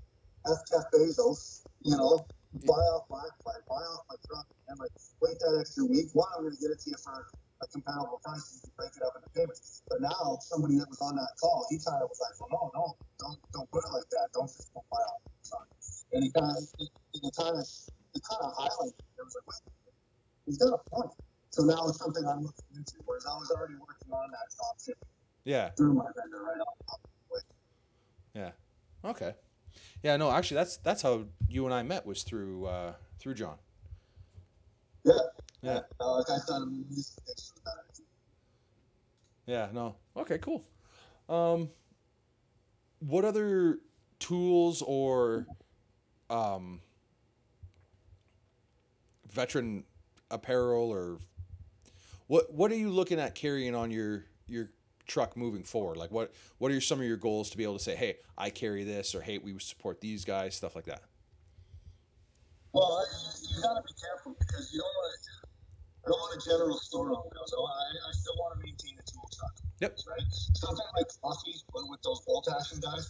F 0.46 0.58
Jeff 0.68 0.90
Bezos. 0.92 1.62
You 1.82 1.96
know, 1.96 2.26
buy 2.66 2.74
off 2.74 3.04
my 3.08 3.22
buy, 3.44 3.52
buy 3.68 3.74
off 3.76 4.04
my 4.08 4.16
truck, 4.26 4.46
and 4.68 4.78
like 4.80 4.90
wait 5.22 5.38
that 5.38 5.58
extra 5.60 5.84
week. 5.84 6.06
One, 6.14 6.26
I'm 6.36 6.42
going 6.44 6.56
to 6.56 6.60
get 6.60 6.70
it 6.72 6.80
to 6.80 6.90
you 6.90 6.96
for 6.96 7.26
a 7.62 7.66
comparable 7.68 8.20
price. 8.24 8.60
You 8.64 8.68
can 8.68 8.72
break 8.76 8.92
it 8.96 9.02
up 9.04 9.14
into 9.16 9.28
payments. 9.30 9.82
But 9.88 10.00
now 10.00 10.38
somebody 10.40 10.78
that 10.78 10.88
was 10.88 11.00
on 11.00 11.16
that 11.16 11.32
call, 11.40 11.66
he 11.70 11.78
kind 11.78 12.02
of 12.02 12.08
was 12.08 12.20
like, 12.20 12.34
well, 12.40 12.70
no, 12.74 12.80
no, 12.80 12.84
don't 13.20 13.38
don't 13.52 13.68
put 13.70 13.84
it 13.84 13.92
like 13.92 14.08
that. 14.10 14.28
Don't 14.32 14.48
just 14.48 14.72
go 14.74 14.84
buy 14.90 14.98
off. 14.98 15.22
And 16.12 16.24
he 16.24 16.30
kind 16.32 16.50
of 16.50 16.62
it, 16.78 16.88
it 17.22 17.34
kind 17.36 17.56
of 17.56 17.64
it 17.64 18.22
kind 18.24 18.42
of 18.42 18.50
highlighted. 18.56 18.98
It. 18.98 19.24
was 19.24 19.36
like, 19.36 19.46
wait, 19.46 19.62
he's 20.46 20.58
got 20.58 20.74
a 20.74 20.80
point. 20.90 21.12
So 21.50 21.62
now 21.64 21.88
it's 21.88 21.98
something 21.98 22.24
I'm 22.26 22.42
looking 22.42 22.70
into. 22.76 22.94
Whereas 23.04 23.26
I 23.26 23.34
was 23.36 23.50
already 23.50 23.74
working 23.74 24.12
on 24.12 24.30
that 24.30 24.48
shipping 24.80 25.08
Yeah. 25.44 25.70
through 25.76 25.94
my 25.94 26.06
vendor 26.16 26.42
right 26.42 26.60
on. 26.60 27.10
Yeah. 28.34 28.50
Okay. 29.04 29.34
Yeah. 30.02 30.16
No, 30.16 30.30
actually, 30.30 30.56
that's 30.56 30.76
that's 30.78 31.02
how 31.02 31.24
you 31.48 31.64
and 31.64 31.74
I 31.74 31.82
met 31.82 32.06
was 32.06 32.22
through 32.22 32.66
uh, 32.66 32.92
through 33.18 33.34
John. 33.34 33.56
Yeah. 35.04 35.12
Yeah. 35.62 35.80
Uh, 36.00 36.18
like 36.18 36.30
I 36.30 36.38
thought 36.38 36.66
music 36.68 37.16
pictures 37.26 37.49
about 37.49 37.49
it. 37.49 37.49
Yeah. 39.50 39.66
No. 39.72 39.96
Okay. 40.16 40.38
Cool. 40.38 40.64
Um, 41.28 41.70
what 43.00 43.24
other 43.24 43.80
tools 44.20 44.80
or 44.80 45.44
um, 46.28 46.80
veteran 49.28 49.82
apparel 50.30 50.90
or 50.90 51.18
what 52.28 52.54
what 52.54 52.70
are 52.70 52.76
you 52.76 52.90
looking 52.90 53.18
at 53.18 53.34
carrying 53.34 53.74
on 53.74 53.90
your 53.90 54.24
your 54.46 54.70
truck 55.08 55.36
moving 55.36 55.64
forward? 55.64 55.96
Like 55.96 56.12
what 56.12 56.32
what 56.58 56.70
are 56.70 56.80
some 56.80 57.00
of 57.00 57.06
your 57.06 57.16
goals 57.16 57.50
to 57.50 57.56
be 57.56 57.64
able 57.64 57.78
to 57.78 57.82
say, 57.82 57.96
hey, 57.96 58.18
I 58.38 58.50
carry 58.50 58.84
this, 58.84 59.16
or 59.16 59.20
hey, 59.20 59.38
we 59.38 59.58
support 59.58 60.00
these 60.00 60.24
guys, 60.24 60.54
stuff 60.54 60.76
like 60.76 60.84
that. 60.84 61.02
Well, 62.72 63.04
you, 63.10 63.56
you 63.56 63.62
got 63.62 63.74
to 63.74 63.82
be 63.82 63.94
careful 64.00 64.36
because 64.38 64.72
you 64.72 64.78
don't 64.78 64.94
want 64.94 65.12
to. 65.24 65.48
I 66.06 66.08
don't 66.08 66.20
want 66.20 66.40
a 66.40 66.48
general 66.48 66.78
store 66.78 67.10
owner. 67.10 67.42
So 67.46 67.64
I, 67.66 68.08
I 68.08 68.12
still 68.12 68.36
want 68.38 68.60
to 68.60 68.64
maintain. 68.64 68.99
Yep. 69.80 69.96
Right. 70.08 70.28
Something 70.60 70.88
like 70.96 71.08
coffee 71.24 71.56
with, 71.72 71.86
with 71.88 72.02
those 72.04 72.20
bolt 72.28 72.48
action 72.52 72.80
guys. 72.84 73.08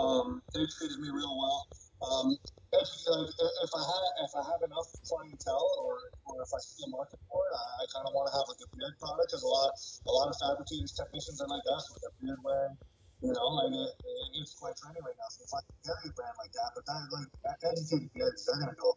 Um, 0.00 0.40
they 0.56 0.64
treated 0.80 1.00
me 1.00 1.12
real 1.12 1.32
well. 1.36 1.60
Um, 2.04 2.36
if, 2.72 2.88
like, 3.08 3.32
if 3.64 3.72
I 3.72 3.82
have 3.84 4.06
if 4.24 4.32
I 4.36 4.42
have 4.48 4.60
enough 4.64 4.88
clientele 5.08 5.68
or, 5.84 5.96
or 6.28 6.40
if 6.44 6.50
I 6.52 6.60
see 6.60 6.84
a 6.88 6.90
market 6.92 7.20
for 7.28 7.40
it, 7.40 7.52
I, 7.56 7.64
I 7.80 7.84
kind 7.92 8.04
of 8.08 8.12
want 8.16 8.28
to 8.28 8.34
have 8.36 8.48
like 8.48 8.60
a 8.64 8.68
beard 8.76 8.96
product 9.00 9.28
because 9.28 9.44
a 9.44 9.48
lot 9.52 9.70
a 9.72 10.12
lot 10.12 10.26
of 10.32 10.36
fabricators 10.40 10.92
technicians 10.96 11.40
are 11.40 11.48
like 11.52 11.64
us 11.72 11.84
with 11.92 12.00
their 12.04 12.16
beard 12.20 12.40
wearing. 12.44 12.76
You 13.24 13.32
know, 13.32 13.48
like 13.60 13.72
it, 13.72 13.92
it, 13.92 14.40
it's 14.40 14.56
quite 14.56 14.76
trendy 14.76 15.00
right 15.00 15.16
now. 15.16 15.28
So 15.32 15.44
if 15.48 15.52
I 15.52 15.60
can 15.64 15.76
carry 15.88 16.06
a 16.08 16.14
brand 16.16 16.36
like 16.40 16.52
that, 16.52 16.70
but 16.76 16.84
that 16.88 17.00
like 17.12 17.30
educated 17.64 18.12
beards, 18.12 18.44
they're 18.44 18.60
gonna 18.60 18.76
go. 18.76 18.92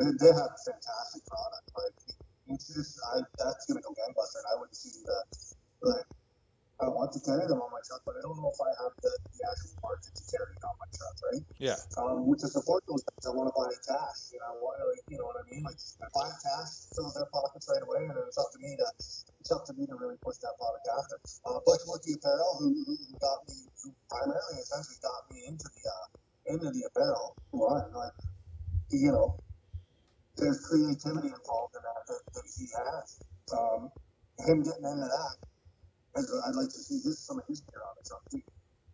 They, 0.00 0.08
they 0.20 0.32
have 0.32 0.52
a 0.52 0.60
fantastic 0.68 1.22
product. 1.28 1.66
Like 1.76 1.96
it's 2.52 2.68
just 2.68 2.96
I, 3.12 3.24
that's 3.40 3.64
gonna 3.68 3.84
go 3.84 3.92
gangbusters. 3.96 4.44
I 4.48 4.54
wouldn't 4.60 4.76
see 4.76 5.04
the 5.04 5.18
like. 5.84 6.08
I 6.82 6.90
want 6.90 7.14
to 7.14 7.20
carry 7.22 7.46
them 7.46 7.62
on 7.62 7.70
my 7.70 7.78
truck, 7.86 8.02
but 8.02 8.18
I 8.18 8.26
don't 8.26 8.34
know 8.34 8.50
if 8.50 8.58
I 8.58 8.70
have 8.82 8.94
the, 8.98 9.12
the 9.30 9.40
actual 9.46 9.78
market 9.86 10.10
to 10.18 10.24
carry 10.26 10.50
it 10.50 10.62
on 10.66 10.74
my 10.82 10.88
truck, 10.90 11.16
right? 11.30 11.44
Yeah. 11.62 11.78
um, 12.02 12.26
to 12.26 12.46
support 12.50 12.82
those 12.90 13.06
guys, 13.06 13.22
I 13.22 13.32
want 13.38 13.46
to 13.46 13.54
buy 13.54 13.70
cash. 13.86 14.34
You 14.34 14.42
know, 14.42 14.50
I 14.50 14.54
want, 14.58 14.82
like, 14.82 15.06
you 15.06 15.14
know 15.22 15.30
what 15.30 15.38
I 15.38 15.46
mean? 15.46 15.62
Like, 15.62 15.78
I 16.02 16.10
buy 16.10 16.26
cash, 16.42 16.90
fills 16.98 17.14
their 17.14 17.30
pockets 17.30 17.70
right 17.70 17.86
away, 17.86 18.10
and 18.10 18.18
it's 18.26 18.34
up 18.34 18.50
to 18.50 18.58
me 18.58 18.74
to 18.74 18.86
it's 19.42 19.50
up 19.54 19.62
to 19.70 19.72
me 19.78 19.86
to 19.86 19.94
really 19.94 20.18
push 20.26 20.42
that 20.42 20.54
product 20.58 20.86
after. 20.90 21.16
Uh, 21.46 21.62
Bush 21.62 21.82
Wookie 21.86 22.18
Apparel, 22.18 22.58
who, 22.58 22.74
who 22.74 22.94
who 22.98 23.14
got 23.22 23.38
me, 23.46 23.54
who 23.82 23.94
primarily 24.10 24.58
essentially 24.58 24.98
got 25.06 25.22
me 25.30 25.38
into 25.46 25.66
the 25.70 25.82
uh, 25.86 26.06
into 26.50 26.66
the 26.74 26.82
apparel 26.90 27.38
line, 27.54 27.90
like, 27.94 28.18
you 28.90 29.14
know, 29.14 29.38
there's 30.36 30.58
creativity 30.66 31.30
involved 31.30 31.74
in 31.78 31.82
that 31.86 32.02
that, 32.10 32.22
that 32.34 32.46
he 32.58 32.66
has. 32.74 33.06
Um, 33.54 33.90
him 34.46 34.62
getting 34.66 34.82
into 34.82 35.06
that, 35.06 35.34
I'd, 36.16 36.24
I'd 36.46 36.56
like 36.56 36.68
to 36.68 36.80
see 36.80 37.00
his 37.00 37.24
some 37.24 37.38
of 37.38 37.44
his 37.48 37.60
gear 37.60 37.80
on 37.80 37.94
it. 37.98 38.06
So, 38.06 38.16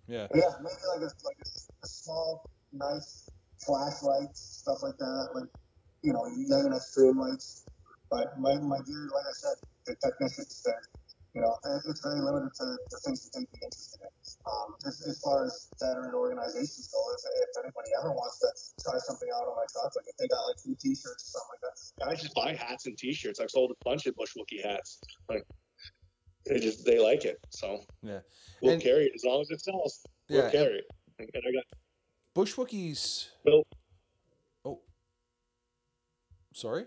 Yeah. 0.07 0.27
yeah, 0.35 0.53
maybe 0.63 0.85
like 0.95 1.03
a 1.03 1.11
like 1.25 1.39
a, 1.39 1.49
a 1.85 1.89
small, 1.89 2.51
nice 2.73 3.33
flashlights, 3.65 4.63
stuff 4.63 4.79
like 4.83 4.97
that. 4.99 5.29
Like, 5.35 5.51
you 6.03 6.13
know, 6.13 6.25
you 6.27 6.49
got 6.49 6.65
an 6.67 6.73
Streamlights. 6.79 7.65
But 8.11 8.39
my 8.39 8.55
my 8.57 8.79
gear, 8.87 9.09
like 9.13 9.27
I 9.27 9.35
said, 9.35 9.57
the 9.87 9.97
technicians 10.03 10.63
there. 10.65 10.83
You 11.35 11.43
know, 11.45 11.55
it's 11.87 12.01
very 12.01 12.19
limited 12.25 12.51
to 12.51 12.65
the 12.91 12.99
things 13.05 13.23
that 13.23 13.31
they'd 13.37 13.53
be 13.53 13.61
interested 13.63 14.01
in. 14.01 14.11
Um, 14.49 14.75
as, 14.89 14.97
as 15.07 15.21
far 15.21 15.45
as 15.45 15.77
veteran 15.79 16.15
organizations 16.15 16.89
go, 16.89 16.99
if, 17.15 17.21
if 17.21 17.63
anybody 17.63 17.91
ever 18.01 18.11
wants 18.11 18.41
to 18.41 18.49
try 18.83 18.99
something 18.99 19.29
out 19.37 19.45
on 19.45 19.55
my 19.55 19.69
truck, 19.71 19.93
like 19.95 20.09
if 20.09 20.17
they 20.17 20.27
got 20.27 20.41
like 20.49 20.57
new 20.65 20.75
T-shirts 20.81 21.29
or 21.29 21.31
something 21.37 21.53
like 21.53 21.63
that, 21.69 21.77
I 22.09 22.15
just 22.17 22.35
buy 22.35 22.57
hats 22.57 22.87
and 22.87 22.97
T-shirts. 22.97 23.39
I've 23.39 23.51
sold 23.51 23.71
a 23.71 23.79
bunch 23.85 24.07
of 24.07 24.17
Bush 24.17 24.33
Wookie 24.35 24.65
hats. 24.65 24.99
Like, 25.29 25.45
they 26.49 26.59
just 26.61 26.85
they 26.85 26.99
like 26.99 27.25
it, 27.25 27.39
so 27.51 27.81
Yeah. 28.03 28.21
we'll 28.63 28.75
And- 28.75 28.83
carry 28.83 29.05
it 29.07 29.13
as 29.15 29.25
long 29.25 29.41
as 29.43 29.51
it 29.51 29.61
sells. 29.61 30.05
Yeah. 30.29 30.43
We'll 30.43 30.51
carry 30.51 30.79
it. 30.79 30.87
And 31.19 31.29
I 31.37 31.53
got 31.53 31.65
Bushwookies. 32.35 33.29
Bill. 33.45 33.65
Oh. 34.65 34.81
Sorry. 36.55 36.87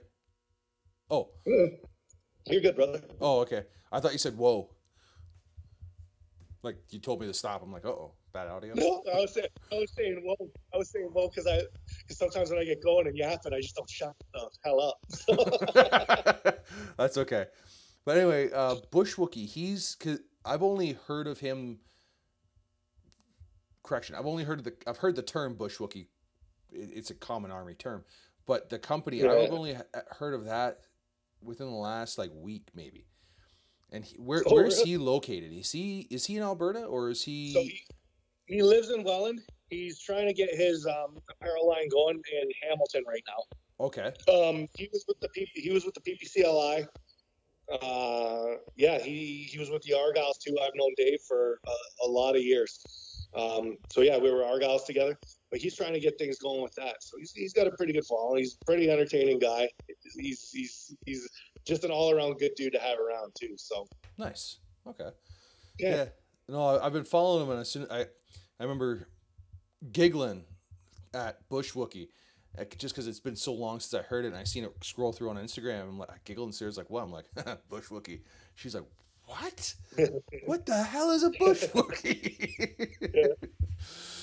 Oh. 1.09 1.29
You're 2.47 2.61
good, 2.61 2.75
brother. 2.75 3.01
Oh. 3.19 3.39
Okay. 3.41 3.63
I 3.91 3.99
thought 3.99 4.13
you 4.13 4.17
said 4.19 4.37
whoa. 4.37 4.69
Like 6.63 6.77
you 6.89 6.99
told 6.99 7.19
me 7.19 7.27
to 7.27 7.33
stop. 7.33 7.63
I'm 7.63 7.71
like, 7.73 7.85
uh 7.85 7.89
oh, 7.89 8.13
bad 8.33 8.47
audio. 8.47 8.73
No, 8.75 9.03
I 9.13 9.19
was 9.21 9.33
saying, 9.33 9.47
I 9.71 9.75
was 9.75 9.91
saying, 9.97 10.21
whoa, 10.23 10.35
I 10.73 10.77
was 10.77 10.91
saying, 10.91 11.09
whoa, 11.11 11.27
because 11.27 11.47
I, 11.47 11.61
because 12.03 12.17
sometimes 12.19 12.51
when 12.51 12.59
I 12.59 12.63
get 12.65 12.83
going 12.83 13.07
and 13.07 13.17
yapping, 13.17 13.51
I 13.53 13.59
just 13.59 13.75
don't 13.75 13.89
shut 13.89 14.13
the 14.33 14.49
hell 14.63 14.79
up. 14.79 16.55
That's 16.97 17.17
okay. 17.17 17.45
But 18.05 18.17
anyway, 18.17 18.49
uh, 18.51 18.75
Bushwookie, 18.91 19.47
he's 19.47 19.95
cause 19.95 20.19
I've 20.43 20.63
only 20.63 20.93
heard 21.07 21.27
of 21.27 21.39
him. 21.39 21.79
Correction, 23.83 24.15
I've 24.15 24.25
only 24.25 24.43
heard 24.43 24.59
of 24.59 24.65
the 24.65 24.73
I've 24.87 24.97
heard 24.97 25.15
the 25.15 25.21
term 25.21 25.55
Bushwookie. 25.55 26.07
It, 26.71 26.89
it's 26.93 27.09
a 27.11 27.15
common 27.15 27.51
army 27.51 27.73
term, 27.73 28.03
but 28.45 28.69
the 28.69 28.79
company 28.79 29.17
Yeah. 29.21 29.31
I've 29.31 29.51
only 29.51 29.75
heard 30.17 30.33
of 30.33 30.45
that 30.45 30.81
within 31.43 31.67
the 31.67 31.75
last 31.75 32.17
like 32.17 32.31
week 32.33 32.69
maybe. 32.75 33.05
And 33.91 34.05
he, 34.05 34.15
where 34.17 34.43
Oh, 34.45 34.53
where's 34.55 34.77
really? 34.77 34.89
he 34.91 34.97
located? 34.97 35.51
Is 35.53 35.71
he 35.71 36.07
is 36.09 36.25
he 36.25 36.37
in 36.37 36.43
Alberta 36.43 36.85
or 36.85 37.09
is 37.09 37.23
he? 37.23 37.53
so 37.53 37.59
he, 37.61 37.81
he 38.45 38.61
lives 38.63 38.89
in 38.89 39.03
Welland. 39.03 39.41
He's 39.69 39.99
trying 39.99 40.27
to 40.27 40.33
get 40.33 40.53
his 40.53 40.85
um, 40.85 41.17
apparel 41.29 41.67
line 41.67 41.87
going 41.89 42.15
in 42.41 42.49
Hamilton 42.67 43.03
right 43.07 43.23
now. 43.27 43.85
okay, 43.85 44.11
Um, 44.27 44.67
he 44.75 44.89
was 44.91 45.05
with 45.07 45.19
the 45.21 45.29
P, 45.29 45.47
he 45.55 45.71
was 45.71 45.85
with 45.85 45.93
the 45.95 46.01
PPCLI. 46.01 46.87
Uh, 47.71 48.57
yeah, 48.75 48.99
he 48.99 49.47
he 49.49 49.59
was 49.59 49.69
with 49.69 49.81
the 49.83 49.93
Argylls 49.93 50.39
too. 50.39 50.57
I've 50.61 50.75
known 50.75 50.91
Dave 50.97 51.19
for 51.27 51.59
a, 51.65 52.05
a 52.05 52.09
lot 52.09 52.35
of 52.35 52.41
years. 52.41 53.27
Um, 53.33 53.77
so 53.89 54.01
yeah, 54.01 54.17
we 54.17 54.29
were 54.31 54.41
Argylls 54.41 54.85
together. 54.85 55.17
But 55.49 55.59
he's 55.59 55.75
trying 55.75 55.93
to 55.93 55.99
get 55.99 56.17
things 56.17 56.37
going 56.37 56.61
with 56.61 56.73
that. 56.75 56.97
So 57.01 57.17
he's, 57.17 57.31
he's 57.33 57.53
got 57.53 57.67
a 57.67 57.71
pretty 57.71 57.93
good 57.93 58.05
following. 58.05 58.39
He's 58.39 58.57
a 58.61 58.65
pretty 58.65 58.89
entertaining 58.89 59.39
guy. 59.39 59.69
He's 60.15 60.49
he's 60.51 60.95
he's 61.05 61.29
just 61.65 61.83
an 61.83 61.91
all 61.91 62.11
around 62.11 62.37
good 62.39 62.51
dude 62.55 62.73
to 62.73 62.79
have 62.79 62.99
around 62.99 63.33
too. 63.39 63.55
So 63.57 63.87
nice. 64.17 64.59
Okay. 64.87 65.09
yeah, 65.79 65.95
Yeah. 65.95 66.05
No, 66.49 66.79
I've 66.79 66.93
been 66.93 67.05
following 67.05 67.45
him, 67.45 67.51
and 67.51 67.59
as 67.61 67.69
soon 67.69 67.87
I, 67.89 68.01
I 68.01 68.63
remember 68.63 69.07
giggling 69.91 70.43
at 71.13 71.47
Bush 71.49 71.73
Wookie 71.73 72.09
uh, 72.59 72.65
just 72.77 72.93
because 72.93 73.07
it's 73.07 73.19
been 73.19 73.35
so 73.35 73.53
long 73.53 73.79
since 73.79 73.93
I 73.93 74.05
heard 74.05 74.25
it 74.25 74.29
and 74.29 74.37
I 74.37 74.43
seen 74.43 74.63
it 74.63 74.73
scroll 74.81 75.13
through 75.13 75.29
on 75.29 75.37
Instagram. 75.37 75.83
I'm 75.83 75.99
like, 75.99 76.11
I 76.11 76.15
giggled 76.25 76.47
and 76.47 76.55
Sarah's 76.55 76.77
like, 76.77 76.89
what? 76.89 77.03
I'm 77.03 77.11
like, 77.11 77.25
Bush 77.69 77.87
Wookie. 77.87 78.21
She's 78.55 78.75
like, 78.75 78.85
what? 79.25 79.73
what 80.45 80.65
the 80.65 80.83
hell 80.83 81.11
is 81.11 81.23
a 81.23 81.29
Bush 81.29 81.63
Wookie? 81.65 83.35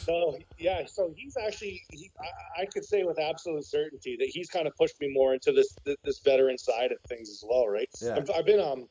So 0.09 0.39
yeah, 0.59 0.87
so 0.87 1.13
he's 1.15 1.37
actually 1.37 1.83
he, 1.91 2.11
I, 2.19 2.63
I 2.63 2.67
could 2.67 2.83
say 2.83 3.03
with 3.03 3.19
absolute 3.19 3.67
certainty 3.67 4.17
that 4.19 4.29
he's 4.29 4.49
kind 4.49 4.67
of 4.67 4.75
pushed 4.75 4.99
me 5.03 5.13
more 5.13 5.35
into 5.35 5.53
this 5.53 5.77
this 6.03 6.21
veteran 6.21 6.57
side 6.57 6.93
of 6.93 6.99
things 7.11 7.29
as 7.29 7.45
well, 7.47 7.69
right? 7.69 7.89
Yeah. 8.01 8.17
I've, 8.17 8.31
I've 8.35 8.47
been 8.47 8.59
um 8.59 8.87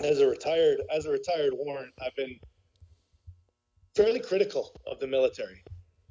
as 0.00 0.20
a 0.20 0.26
retired 0.26 0.78
as 0.90 1.04
a 1.04 1.10
retired 1.10 1.52
warrant, 1.52 1.92
I've 2.00 2.16
been 2.16 2.38
fairly 3.94 4.20
critical 4.20 4.72
of 4.90 4.98
the 4.98 5.06
military, 5.06 5.62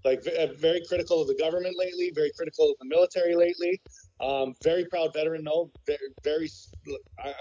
like 0.06 0.22
uh, 0.40 0.48
very 0.60 0.82
critical 0.88 1.22
of 1.22 1.28
the 1.28 1.36
government 1.36 1.76
lately, 1.78 2.12
very 2.14 2.32
critical 2.38 2.70
of 2.72 2.78
the 2.80 2.86
military 2.86 3.36
lately. 3.36 3.82
Um, 4.22 4.54
very 4.64 4.86
proud 4.86 5.14
veteran, 5.14 5.44
though. 5.44 5.72
Very, 5.88 5.98
very 6.24 6.50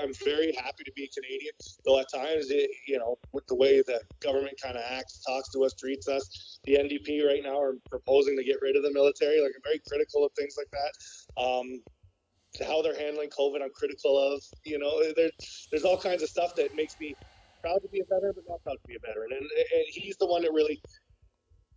I'm 0.03 0.13
very 0.25 0.53
happy 0.55 0.83
to 0.85 0.93
be 0.97 1.09
Canadian, 1.15 1.53
though 1.85 2.01
at 2.01 2.07
times, 2.13 2.51
it, 2.51 2.71
you 2.89 2.99
know, 2.99 3.17
with 3.33 3.47
the 3.47 3.55
way 3.55 3.83
the 3.83 4.01
government 4.23 4.59
kind 4.63 4.77
of 4.77 4.83
acts, 4.91 5.23
talks 5.25 5.51
to 5.51 5.63
us, 5.65 5.75
treats 5.79 6.09
us, 6.09 6.59
the 6.65 6.75
NDP 6.75 7.27
right 7.27 7.43
now 7.45 7.61
are 7.61 7.77
proposing 7.91 8.37
to 8.37 8.45
get 8.45 8.57
rid 8.63 8.77
of 8.77 8.83
the 8.83 8.93
military. 8.93 9.41
Like 9.41 9.53
I'm 9.55 9.63
very 9.63 9.81
critical 9.87 10.25
of 10.25 10.33
things 10.37 10.57
like 10.57 10.71
that. 10.73 11.43
Um, 11.43 11.81
how 12.67 12.83
they're 12.83 12.99
handling 12.99 13.31
COVID, 13.31 13.63
I'm 13.63 13.71
critical 13.75 14.17
of. 14.17 14.41
You 14.65 14.79
know, 14.79 15.03
there's 15.17 15.69
there's 15.71 15.85
all 15.85 15.99
kinds 15.99 16.23
of 16.23 16.29
stuff 16.31 16.53
that 16.57 16.71
makes 16.75 16.97
me 16.99 17.15
proud 17.63 17.81
to 17.83 17.89
be 17.89 18.01
a 18.01 18.05
veteran, 18.09 18.33
but 18.35 18.45
not 18.49 18.63
proud 18.63 18.75
to 18.77 18.87
be 18.87 18.95
a 18.95 19.07
veteran. 19.07 19.31
And, 19.33 19.41
and 19.43 19.85
he's 19.89 20.17
the 20.19 20.27
one 20.27 20.43
that 20.43 20.53
really 20.53 20.81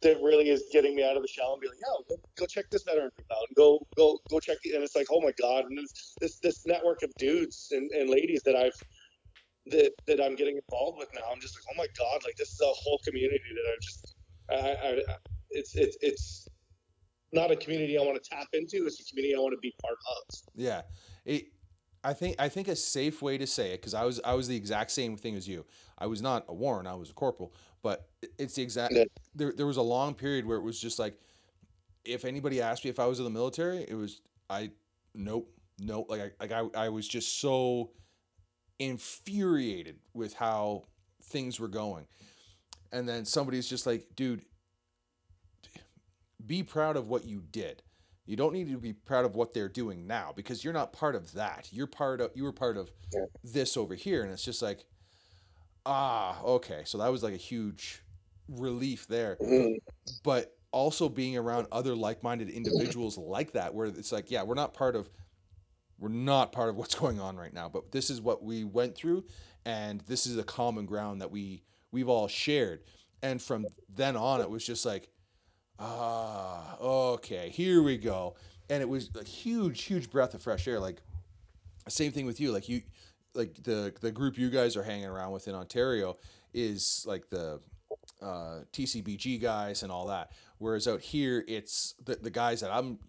that 0.01 0.21
really 0.21 0.49
is 0.49 0.63
getting 0.71 0.95
me 0.95 1.03
out 1.03 1.15
of 1.15 1.21
the 1.21 1.27
shell 1.27 1.53
and 1.53 1.61
be 1.61 1.67
like, 1.67 1.77
yo, 1.81 2.03
go, 2.07 2.21
go 2.37 2.45
check 2.45 2.65
this 2.69 2.83
group 2.83 3.13
out 3.31 3.45
and 3.47 3.55
go 3.55 3.79
go 3.95 4.19
go 4.29 4.39
check 4.39 4.57
the, 4.63 4.73
and 4.73 4.83
it's 4.83 4.95
like, 4.95 5.07
oh 5.11 5.21
my 5.21 5.31
god, 5.41 5.65
and 5.65 5.77
this 5.77 6.13
this, 6.19 6.39
this 6.39 6.65
network 6.65 7.01
of 7.03 7.11
dudes 7.17 7.69
and, 7.71 7.89
and 7.91 8.09
ladies 8.09 8.41
that 8.43 8.55
I've 8.55 8.79
that 9.67 9.91
that 10.07 10.21
I'm 10.21 10.35
getting 10.35 10.57
involved 10.57 10.99
with 10.99 11.09
now, 11.13 11.21
I'm 11.31 11.41
just 11.41 11.55
like, 11.55 11.63
oh 11.71 11.77
my 11.77 11.87
god, 11.97 12.21
like 12.25 12.35
this 12.37 12.49
is 12.49 12.61
a 12.61 12.65
whole 12.65 12.99
community 13.03 13.39
that 13.49 13.73
I've 13.73 13.81
just 13.81 14.15
I, 14.49 14.87
I, 14.87 15.15
it's 15.51 15.75
it's 15.75 15.97
it's 16.01 16.47
not 17.33 17.51
a 17.51 17.55
community 17.55 17.97
I 17.97 18.01
want 18.01 18.21
to 18.21 18.29
tap 18.29 18.47
into. 18.53 18.85
It's 18.85 19.01
a 19.01 19.03
community 19.05 19.35
I 19.35 19.39
want 19.39 19.53
to 19.53 19.59
be 19.59 19.73
part 19.81 19.97
of. 20.17 20.35
Yeah, 20.55 20.81
it. 21.25 21.45
I 22.03 22.13
think 22.13 22.35
I 22.39 22.47
think 22.47 22.67
a 22.67 22.75
safe 22.75 23.21
way 23.21 23.37
to 23.37 23.47
say 23.47 23.73
it 23.73 23.81
because 23.81 23.93
I 23.93 24.05
was 24.05 24.21
I 24.23 24.33
was 24.33 24.47
the 24.47 24.55
exact 24.55 24.91
same 24.91 25.17
thing 25.17 25.35
as 25.35 25.47
you. 25.47 25.65
I 25.97 26.05
was 26.05 26.21
not 26.21 26.45
a 26.47 26.53
warrant. 26.53 26.87
I 26.87 26.93
was 26.93 27.09
a 27.09 27.13
corporal, 27.13 27.53
but 27.83 28.07
it's 28.37 28.55
the 28.55 28.61
exact. 28.63 28.93
Yeah. 28.93 29.03
There 29.35 29.53
there 29.55 29.67
was 29.67 29.77
a 29.77 29.81
long 29.81 30.13
period 30.13 30.45
where 30.45 30.57
it 30.57 30.63
was 30.63 30.79
just 30.79 30.99
like, 30.99 31.19
if 32.05 32.25
anybody 32.25 32.61
asked 32.61 32.83
me 32.83 32.89
if 32.89 32.99
I 32.99 33.05
was 33.05 33.19
in 33.19 33.25
the 33.25 33.31
military, 33.31 33.85
it 33.87 33.95
was 33.95 34.21
I, 34.49 34.71
nope, 35.13 35.49
nope. 35.79 36.07
Like 36.09 36.21
I 36.21 36.31
like 36.39 36.51
I 36.51 36.85
I 36.85 36.89
was 36.89 37.07
just 37.07 37.39
so 37.39 37.91
infuriated 38.79 39.97
with 40.13 40.33
how 40.33 40.83
things 41.23 41.59
were 41.59 41.67
going, 41.67 42.07
and 42.91 43.07
then 43.07 43.25
somebody's 43.25 43.67
just 43.67 43.85
like, 43.85 44.07
dude, 44.15 44.43
be 46.45 46.63
proud 46.63 46.95
of 46.95 47.07
what 47.07 47.25
you 47.25 47.43
did. 47.51 47.81
You 48.25 48.35
don't 48.35 48.53
need 48.53 48.69
to 48.71 48.77
be 48.77 48.93
proud 48.93 49.25
of 49.25 49.35
what 49.35 49.53
they're 49.53 49.69
doing 49.69 50.05
now 50.05 50.33
because 50.35 50.63
you're 50.63 50.73
not 50.73 50.91
part 50.91 51.15
of 51.15 51.33
that. 51.33 51.69
You're 51.71 51.87
part 51.87 52.19
of 52.21 52.31
you 52.35 52.43
were 52.43 52.51
part 52.51 52.77
of 52.77 52.91
Yeah. 53.13 53.25
this 53.43 53.77
over 53.77 53.95
here, 53.95 54.23
and 54.23 54.31
it's 54.31 54.43
just 54.43 54.61
like, 54.61 54.85
ah, 55.87 56.41
okay. 56.43 56.83
So 56.85 56.99
that 56.99 57.11
was 57.11 57.23
like 57.23 57.33
a 57.33 57.37
huge 57.37 58.03
relief 58.47 59.07
there. 59.07 59.37
But 60.23 60.53
also 60.71 61.09
being 61.09 61.37
around 61.37 61.67
other 61.71 61.95
like-minded 61.95 62.49
individuals 62.49 63.17
like 63.17 63.53
that, 63.53 63.73
where 63.73 63.87
it's 63.87 64.11
like, 64.11 64.29
yeah, 64.29 64.43
we're 64.43 64.55
not 64.55 64.73
part 64.73 64.95
of 64.95 65.09
we're 65.99 66.09
not 66.09 66.51
part 66.51 66.69
of 66.69 66.75
what's 66.75 66.93
going 66.93 67.19
on 67.19 67.37
right 67.37 67.53
now, 67.53 67.69
but 67.69 67.91
this 67.91 68.11
is 68.11 68.21
what 68.21 68.43
we 68.43 68.63
went 68.63 68.95
through, 68.95 69.25
and 69.65 70.01
this 70.01 70.27
is 70.27 70.37
a 70.37 70.43
common 70.43 70.85
ground 70.85 71.21
that 71.21 71.31
we 71.31 71.63
we've 71.91 72.09
all 72.09 72.27
shared. 72.27 72.83
And 73.23 73.41
from 73.41 73.65
then 73.89 74.15
on, 74.15 74.41
it 74.41 74.49
was 74.49 74.63
just 74.63 74.85
like, 74.85 75.09
ah, 75.79 76.77
okay, 76.79 77.49
here 77.49 77.81
we 77.81 77.97
go. 77.97 78.35
And 78.69 78.81
it 78.81 78.89
was 78.89 79.09
a 79.19 79.23
huge, 79.23 79.83
huge 79.83 80.11
breath 80.11 80.33
of 80.35 80.41
fresh 80.43 80.67
air. 80.67 80.79
Like, 80.79 81.01
same 81.87 82.11
thing 82.11 82.25
with 82.25 82.39
you. 82.39 82.51
Like 82.51 82.69
you, 82.69 82.81
like 83.37 83.63
the 83.63 83.93
the 84.01 84.11
group 84.11 84.37
you 84.37 84.49
guys 84.49 84.75
are 84.75 84.83
hanging 84.83 85.05
around 85.05 85.31
with 85.31 85.47
in 85.47 85.55
Ontario 85.55 86.17
is 86.53 87.05
like 87.07 87.29
the 87.29 87.61
uh, 88.21 88.59
TCBG 88.73 89.41
guys 89.41 89.83
and 89.83 89.91
all 89.91 90.07
that. 90.07 90.31
Whereas 90.57 90.87
out 90.87 91.01
here, 91.01 91.45
it's 91.47 91.95
the 92.03 92.15
the 92.15 92.31
guys 92.31 92.61
that 92.61 92.71
I'm 92.71 92.99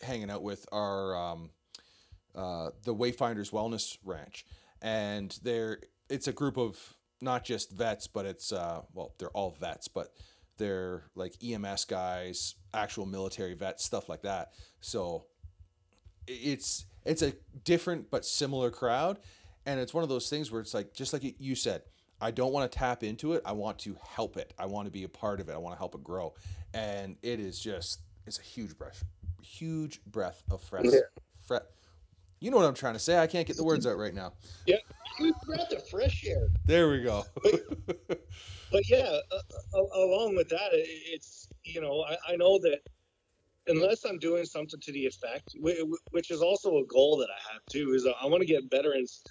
hanging 0.00 0.30
out 0.30 0.42
with 0.42 0.66
are 0.72 1.16
um, 1.16 1.50
uh, 2.34 2.70
the 2.84 2.94
Wayfinders 2.94 3.50
Wellness 3.50 3.98
Ranch, 4.04 4.46
and 4.80 5.36
they're 5.42 5.80
it's 6.08 6.28
a 6.28 6.32
group 6.32 6.56
of 6.56 6.94
not 7.20 7.44
just 7.44 7.72
vets, 7.72 8.06
but 8.06 8.26
it's 8.26 8.52
uh, 8.52 8.82
well, 8.92 9.14
they're 9.18 9.30
all 9.30 9.56
vets, 9.60 9.88
but 9.88 10.14
they're 10.56 11.04
like 11.14 11.34
EMS 11.42 11.86
guys, 11.86 12.54
actual 12.72 13.06
military 13.06 13.54
vets, 13.54 13.84
stuff 13.84 14.08
like 14.08 14.22
that. 14.22 14.52
So 14.80 15.24
it's 16.26 16.86
it's 17.04 17.22
a 17.22 17.32
different 17.64 18.10
but 18.10 18.24
similar 18.24 18.70
crowd, 18.70 19.18
and 19.66 19.80
it's 19.80 19.94
one 19.94 20.02
of 20.02 20.08
those 20.08 20.28
things 20.28 20.50
where 20.50 20.60
it's 20.60 20.74
like 20.74 20.92
just 20.94 21.12
like 21.12 21.22
you- 21.38 21.54
said. 21.56 21.82
I 22.20 22.30
don't 22.30 22.52
want 22.52 22.70
to 22.70 22.78
tap 22.78 23.02
into 23.02 23.32
it. 23.34 23.42
I 23.44 23.52
want 23.52 23.80
to 23.80 23.96
help 24.00 24.36
it. 24.36 24.54
I 24.56 24.66
want 24.66 24.86
to 24.86 24.90
be 24.90 25.02
a 25.02 25.08
part 25.08 25.40
of 25.40 25.48
it. 25.48 25.52
I 25.52 25.58
want 25.58 25.74
to 25.74 25.78
help 25.78 25.94
it 25.96 26.04
grow. 26.04 26.32
And 26.72 27.16
it 27.22 27.40
is 27.40 27.58
just 27.58 28.00
it's 28.24 28.38
a 28.38 28.42
huge 28.42 28.78
breath, 28.78 29.02
huge 29.42 30.00
breath 30.06 30.42
of 30.50 30.62
fresh, 30.62 30.86
Yeah. 30.86 31.00
fre- 31.42 31.56
You 32.40 32.50
know 32.52 32.56
what 32.56 32.66
I'm 32.66 32.74
trying 32.74 32.94
to 32.94 33.00
say. 33.00 33.18
I 33.18 33.26
can't 33.26 33.46
get 33.46 33.56
the 33.56 33.64
words 33.64 33.84
out 33.84 33.98
right 33.98 34.14
now. 34.14 34.32
Yeah, 34.64 34.76
good 35.18 35.34
breath 35.44 35.72
of 35.72 35.86
fresh 35.88 36.24
air. 36.26 36.48
There 36.66 36.88
we 36.88 37.02
go. 37.02 37.24
but 38.70 38.82
yeah, 38.88 39.18
uh, 39.32 39.36
uh, 39.74 39.82
along 39.96 40.36
with 40.36 40.48
that, 40.50 40.68
it's 40.72 41.48
you 41.64 41.80
know 41.80 42.02
I, 42.08 42.16
I 42.32 42.36
know 42.36 42.58
that 42.60 42.78
unless 43.66 44.04
I'm 44.04 44.18
doing 44.18 44.44
something 44.44 44.80
to 44.80 44.92
the 44.92 45.04
effect, 45.06 45.52
whi- 45.56 45.80
whi- 45.82 45.98
which 46.12 46.30
is 46.30 46.40
also 46.42 46.78
a 46.78 46.86
goal 46.86 47.16
that 47.18 47.28
I 47.28 47.52
have 47.52 47.60
too, 47.70 47.92
is 47.94 48.06
I 48.06 48.26
want 48.26 48.40
to 48.40 48.46
get 48.46 48.62
veterans, 48.70 49.22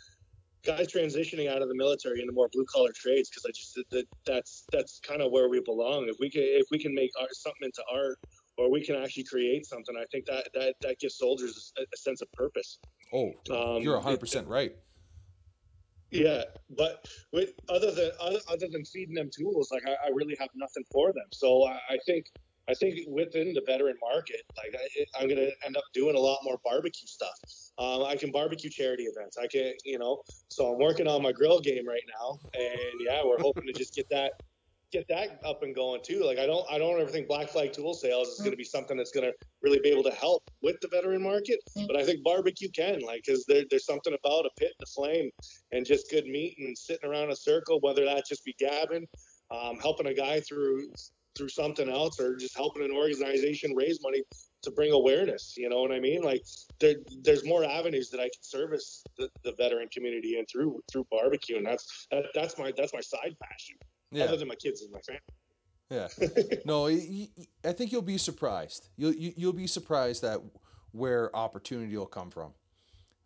guys 0.65 0.87
transitioning 0.87 1.49
out 1.49 1.61
of 1.61 1.67
the 1.69 1.75
military 1.75 2.21
into 2.21 2.33
more 2.33 2.49
blue 2.51 2.65
collar 2.73 2.91
trades 2.95 3.29
because 3.29 3.45
I 3.45 3.51
just 3.51 3.79
that 3.91 4.05
that's 4.25 4.65
that's 4.71 4.99
kind 4.99 5.21
of 5.21 5.31
where 5.31 5.49
we 5.49 5.61
belong. 5.61 6.07
If 6.07 6.17
we 6.19 6.29
can 6.29 6.43
if 6.43 6.65
we 6.71 6.79
can 6.79 6.93
make 6.93 7.11
art, 7.19 7.33
something 7.33 7.63
into 7.65 7.83
art. 7.91 8.17
Or 8.55 8.69
we 8.69 8.85
can 8.85 8.95
actually 8.95 9.23
create 9.23 9.65
something. 9.65 9.95
I 9.99 10.05
think 10.11 10.27
that 10.27 10.47
that, 10.53 10.75
that 10.83 10.99
gives 10.99 11.17
soldiers 11.17 11.73
a, 11.75 11.81
a 11.81 11.97
sense 11.97 12.21
of 12.21 12.31
purpose. 12.33 12.77
Oh, 13.11 13.31
Um, 13.49 13.81
you're 13.81 13.95
100 13.95 14.19
percent 14.19 14.47
right. 14.47 14.75
Yeah, 16.11 16.43
but 16.77 17.07
with 17.31 17.53
other 17.69 17.89
than 17.89 18.11
other, 18.21 18.37
other 18.47 18.67
than 18.71 18.85
feeding 18.85 19.15
them 19.15 19.31
tools, 19.35 19.69
like 19.71 19.81
I, 19.87 19.93
I 20.05 20.09
really 20.13 20.35
have 20.39 20.49
nothing 20.53 20.83
for 20.91 21.11
them. 21.11 21.25
So 21.31 21.63
I, 21.65 21.79
I 21.89 21.97
think 22.05 22.27
I 22.69 22.73
think 22.73 22.99
within 23.09 23.53
the 23.53 23.61
veteran 23.65 23.95
market, 24.01 24.41
like 24.57 24.73
I, 24.73 25.21
I'm 25.21 25.27
gonna 25.27 25.49
end 25.65 25.75
up 25.75 25.83
doing 25.93 26.15
a 26.15 26.19
lot 26.19 26.39
more 26.43 26.57
barbecue 26.63 27.07
stuff. 27.07 27.37
Um, 27.77 28.03
I 28.03 28.15
can 28.15 28.31
barbecue 28.31 28.69
charity 28.69 29.03
events. 29.03 29.37
I 29.37 29.47
can, 29.47 29.73
you 29.83 29.99
know, 29.99 30.21
so 30.47 30.73
I'm 30.73 30.79
working 30.79 31.07
on 31.07 31.21
my 31.21 31.31
grill 31.31 31.59
game 31.59 31.87
right 31.87 32.03
now, 32.19 32.39
and 32.53 33.01
yeah, 33.01 33.21
we're 33.25 33.39
hoping 33.39 33.65
to 33.67 33.73
just 33.73 33.95
get 33.95 34.09
that 34.09 34.33
get 34.93 35.07
that 35.09 35.39
up 35.43 35.63
and 35.63 35.75
going 35.75 35.99
too. 36.03 36.23
Like 36.23 36.37
I 36.37 36.45
don't 36.45 36.65
I 36.71 36.77
don't 36.77 37.01
ever 37.01 37.09
think 37.09 37.27
Black 37.27 37.49
Flag 37.49 37.73
tool 37.73 37.93
sales 37.93 38.29
is 38.29 38.39
going 38.39 38.51
to 38.51 38.57
be 38.57 38.63
something 38.63 38.95
that's 38.95 39.11
going 39.11 39.25
to 39.25 39.33
really 39.61 39.79
be 39.83 39.89
able 39.89 40.03
to 40.03 40.11
help 40.11 40.49
with 40.61 40.79
the 40.81 40.87
veteran 40.87 41.21
market, 41.21 41.59
but 41.87 41.97
I 41.97 42.05
think 42.05 42.23
barbecue 42.23 42.69
can 42.69 43.01
like 43.01 43.23
because 43.25 43.43
there, 43.45 43.63
there's 43.69 43.85
something 43.85 44.13
about 44.13 44.45
a 44.45 44.49
pit 44.57 44.71
and 44.79 44.87
a 44.87 44.91
flame 44.91 45.31
and 45.71 45.85
just 45.85 46.09
good 46.11 46.25
meat 46.25 46.55
and 46.59 46.77
sitting 46.77 47.09
around 47.09 47.31
a 47.31 47.35
circle, 47.35 47.79
whether 47.81 48.05
that 48.05 48.25
just 48.27 48.45
be 48.45 48.55
gabbing, 48.59 49.07
um, 49.51 49.79
helping 49.79 50.07
a 50.07 50.13
guy 50.13 50.39
through 50.39 50.87
through 51.35 51.49
something 51.49 51.89
else, 51.89 52.19
or 52.19 52.35
just 52.35 52.55
helping 52.55 52.83
an 52.83 52.91
organization 52.91 53.73
raise 53.75 53.99
money 54.01 54.21
to 54.61 54.71
bring 54.71 54.91
awareness. 54.91 55.55
You 55.57 55.69
know 55.69 55.81
what 55.81 55.91
I 55.91 55.99
mean? 55.99 56.21
Like 56.23 56.43
there, 56.79 56.95
there's 57.21 57.45
more 57.45 57.63
avenues 57.65 58.09
that 58.09 58.19
I 58.19 58.23
can 58.23 58.41
service 58.41 59.03
the, 59.17 59.29
the 59.43 59.53
veteran 59.57 59.87
community 59.93 60.37
and 60.37 60.47
through 60.51 60.81
through 60.91 61.05
barbecue, 61.11 61.57
and 61.57 61.65
that's 61.65 62.07
that, 62.11 62.25
that's 62.33 62.57
my 62.57 62.71
that's 62.75 62.93
my 62.93 63.01
side 63.01 63.35
passion, 63.41 63.75
Yeah, 64.11 64.25
other 64.25 64.37
than 64.37 64.47
my 64.47 64.55
kids 64.55 64.81
and 64.81 64.91
my 64.91 64.99
family. 65.01 65.21
yeah. 65.89 66.07
No, 66.65 66.87
I 66.87 67.73
think 67.73 67.91
you'll 67.91 68.01
be 68.01 68.17
surprised. 68.17 68.89
You'll 68.95 69.13
you, 69.13 69.33
you'll 69.35 69.53
be 69.53 69.67
surprised 69.67 70.23
at 70.23 70.39
where 70.91 71.35
opportunity 71.35 71.95
will 71.97 72.05
come 72.05 72.29
from. 72.29 72.53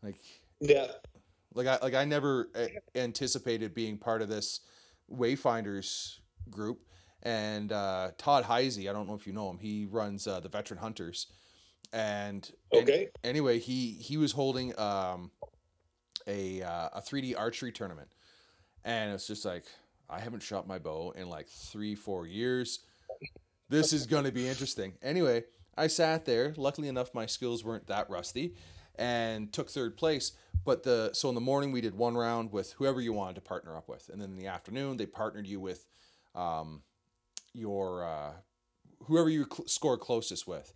Like 0.02 0.16
Yeah, 0.60 0.88
like 1.54 1.68
I 1.68 1.78
like 1.82 1.94
I 1.94 2.06
never 2.06 2.50
anticipated 2.96 3.74
being 3.74 3.98
part 3.98 4.22
of 4.22 4.30
this 4.30 4.62
Wayfinders 5.12 6.18
group. 6.50 6.80
And 7.28 7.74
uh, 7.74 8.12
Todd 8.18 8.46
Heisey, 8.46 8.90
I 8.90 8.94
don't 8.94 9.06
know 9.06 9.14
if 9.16 9.28
you 9.28 9.34
know 9.34 9.50
him. 9.50 9.58
He 9.60 9.86
runs 9.86 10.28
uh, 10.28 10.40
the 10.40 10.48
Veteran 10.48 10.80
Hunters, 10.80 11.28
and 11.92 12.50
an- 12.72 12.84
Okay. 12.84 13.10
anyway, 13.22 13.60
he 13.60 13.92
he 14.00 14.16
was 14.16 14.32
holding 14.32 14.78
um, 14.80 15.32
a 16.26 16.62
uh, 16.62 16.90
a 16.94 17.02
three 17.02 17.20
D 17.20 17.36
archery 17.36 17.74
tournament, 17.74 18.08
and 18.86 19.12
it's 19.14 19.28
just 19.28 19.44
like 19.44 19.66
I 20.10 20.22
haven't 20.22 20.42
shot 20.42 20.68
my 20.70 20.80
bow 20.80 21.12
in 21.18 21.28
like 21.28 21.50
three, 21.50 21.96
four 21.96 22.26
years. 22.26 22.80
This 23.68 23.92
is 23.92 24.06
going 24.06 24.24
to 24.24 24.32
be 24.32 24.48
interesting. 24.48 24.94
Anyway, 25.02 25.44
I 25.78 25.88
sat 25.88 26.24
there. 26.24 26.54
Luckily 26.56 26.88
enough, 26.88 27.14
my 27.14 27.26
skills 27.26 27.62
weren't 27.62 27.88
that 27.88 28.10
rusty, 28.10 28.56
and 28.96 29.52
took 29.52 29.70
third 29.70 29.98
place. 29.98 30.32
But 30.64 30.84
the 30.84 31.10
so 31.12 31.28
in 31.28 31.36
the 31.36 31.42
morning 31.42 31.74
we 31.74 31.82
did 31.82 31.94
one 31.94 32.16
round 32.16 32.54
with 32.54 32.72
whoever 32.78 33.02
you 33.02 33.12
wanted 33.12 33.36
to 33.36 33.42
partner 33.42 33.76
up 33.76 33.90
with, 33.90 34.08
and 34.08 34.22
then 34.22 34.30
in 34.30 34.38
the 34.38 34.48
afternoon 34.48 34.96
they 34.96 35.06
partnered 35.06 35.46
you 35.46 35.60
with 35.60 35.86
um, 36.34 36.84
your 37.58 38.04
uh, 38.06 38.34
whoever 39.06 39.30
you 39.30 39.46
cl- 39.52 39.68
score 39.68 39.98
closest 39.98 40.48
with. 40.48 40.74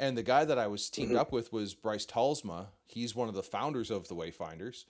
And 0.00 0.18
the 0.18 0.22
guy 0.22 0.44
that 0.44 0.58
I 0.58 0.66
was 0.66 0.90
teamed 0.90 1.14
up 1.14 1.30
with 1.30 1.52
was 1.52 1.74
Bryce 1.74 2.04
Talsma. 2.06 2.66
He's 2.86 3.14
one 3.14 3.28
of 3.28 3.34
the 3.34 3.42
founders 3.42 3.90
of 3.90 4.08
the 4.08 4.14
Wayfinders. 4.16 4.84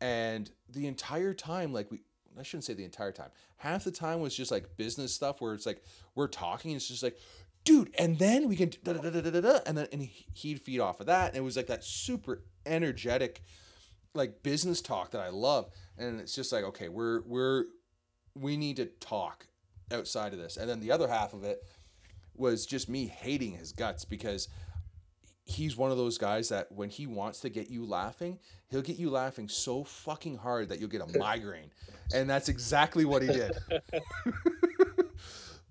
And 0.00 0.50
the 0.68 0.88
entire 0.88 1.32
time, 1.32 1.72
like 1.72 1.90
we, 1.90 2.00
I 2.38 2.42
shouldn't 2.42 2.64
say 2.64 2.74
the 2.74 2.84
entire 2.84 3.12
time. 3.12 3.30
Half 3.58 3.84
the 3.84 3.92
time 3.92 4.20
was 4.20 4.34
just 4.34 4.50
like 4.50 4.76
business 4.76 5.14
stuff 5.14 5.40
where 5.40 5.54
it's 5.54 5.66
like 5.66 5.84
we're 6.16 6.26
talking. 6.26 6.72
And 6.72 6.76
it's 6.76 6.88
just 6.88 7.04
like, 7.04 7.16
dude, 7.64 7.94
and 7.96 8.18
then 8.18 8.48
we 8.48 8.56
can 8.56 8.72
da, 8.82 8.94
da, 8.94 9.00
da, 9.00 9.20
da, 9.20 9.30
da, 9.30 9.40
da, 9.40 9.58
and 9.64 9.78
then 9.78 9.86
and 9.92 10.02
he- 10.02 10.26
he'd 10.32 10.60
feed 10.60 10.80
off 10.80 10.98
of 10.98 11.06
that. 11.06 11.28
And 11.28 11.36
it 11.36 11.42
was 11.42 11.56
like 11.56 11.68
that 11.68 11.84
super 11.84 12.42
energetic, 12.66 13.42
like 14.12 14.42
business 14.42 14.80
talk 14.80 15.12
that 15.12 15.20
I 15.20 15.28
love. 15.28 15.70
And 15.96 16.20
it's 16.20 16.34
just 16.34 16.50
like, 16.52 16.64
okay, 16.64 16.88
we're 16.88 17.20
we're 17.22 17.66
we 18.34 18.56
need 18.56 18.76
to 18.76 18.86
talk 18.86 19.46
outside 19.90 20.32
of 20.32 20.38
this. 20.38 20.56
And 20.56 20.68
then 20.68 20.80
the 20.80 20.90
other 20.92 21.08
half 21.08 21.32
of 21.34 21.44
it 21.44 21.62
was 22.34 22.64
just 22.66 22.88
me 22.88 23.06
hating 23.06 23.52
his 23.52 23.72
guts 23.72 24.04
because 24.04 24.48
he's 25.44 25.76
one 25.76 25.90
of 25.90 25.96
those 25.96 26.18
guys 26.18 26.48
that 26.50 26.70
when 26.72 26.88
he 26.88 27.06
wants 27.06 27.40
to 27.40 27.48
get 27.50 27.68
you 27.68 27.84
laughing, 27.84 28.38
he'll 28.68 28.80
get 28.82 28.96
you 28.98 29.10
laughing 29.10 29.48
so 29.48 29.84
fucking 29.84 30.36
hard 30.36 30.68
that 30.68 30.78
you'll 30.80 30.88
get 30.88 31.02
a 31.02 31.18
migraine. 31.18 31.70
And 32.14 32.28
that's 32.30 32.48
exactly 32.48 33.04
what 33.04 33.22
he 33.22 33.28
did. 33.28 33.52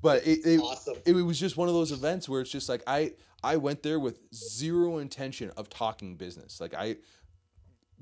but 0.01 0.25
it, 0.25 0.45
it, 0.45 0.59
Awesome. 0.59 0.95
it 1.05 1.13
was 1.13 1.39
just 1.39 1.57
one 1.57 1.67
of 1.67 1.73
those 1.73 1.91
events 1.91 2.27
where 2.27 2.41
it's 2.41 2.49
just 2.51 2.69
like 2.69 2.83
I 2.87 3.13
I 3.43 3.57
went 3.57 3.81
there 3.83 3.99
with 3.99 4.19
zero 4.33 4.97
intention 4.99 5.51
of 5.57 5.69
talking 5.69 6.15
business. 6.15 6.59
Like 6.61 6.73
I 6.73 6.97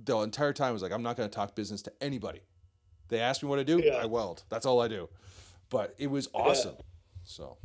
the 0.03 0.17
entire 0.19 0.53
time 0.53 0.73
was 0.73 0.81
like 0.81 0.91
I'm 0.91 1.03
not 1.03 1.17
going 1.17 1.29
to 1.29 1.35
talk 1.35 1.55
business 1.55 1.81
to 1.83 1.93
anybody. 2.01 2.41
They 3.09 3.19
asked 3.19 3.41
me 3.43 3.49
what 3.49 3.59
I 3.59 3.63
do, 3.63 3.81
Yeah. 3.83 3.95
I 3.95 4.05
weld. 4.05 4.43
That's 4.49 4.65
all 4.65 4.81
I 4.81 4.87
do. 4.87 5.09
But 5.69 5.95
it 5.97 6.07
was 6.07 6.29
awesome. 6.33 6.75
So 7.23 7.57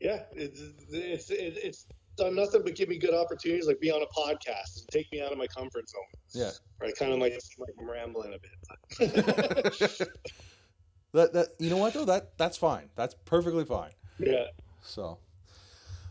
Yeah, 0.00 0.22
it's 0.32 0.60
it's 0.90 1.30
it's 1.30 1.86
done 2.16 2.34
nothing 2.36 2.62
but 2.64 2.74
give 2.74 2.88
me 2.88 2.98
good 2.98 3.14
opportunities, 3.14 3.66
like 3.66 3.80
be 3.80 3.90
on 3.90 4.02
a 4.02 4.06
podcast 4.06 4.80
and 4.80 4.88
take 4.90 5.10
me 5.12 5.20
out 5.22 5.32
of 5.32 5.38
my 5.38 5.46
comfort 5.46 5.88
zone. 5.88 6.02
yeah. 6.32 6.50
Right, 6.80 6.94
kind 6.96 7.12
of 7.12 7.18
like, 7.18 7.32
like 7.58 7.70
I'm 7.80 7.88
rambling 7.90 8.34
a 8.34 8.38
bit. 8.38 10.08
That 11.12 11.32
that 11.32 11.48
you 11.58 11.70
know 11.70 11.78
what 11.78 11.94
though 11.94 12.04
that 12.04 12.36
that's 12.36 12.58
fine. 12.58 12.90
That's 12.94 13.14
perfectly 13.24 13.64
fine. 13.64 13.92
yeah. 14.18 14.44
So, 14.82 15.18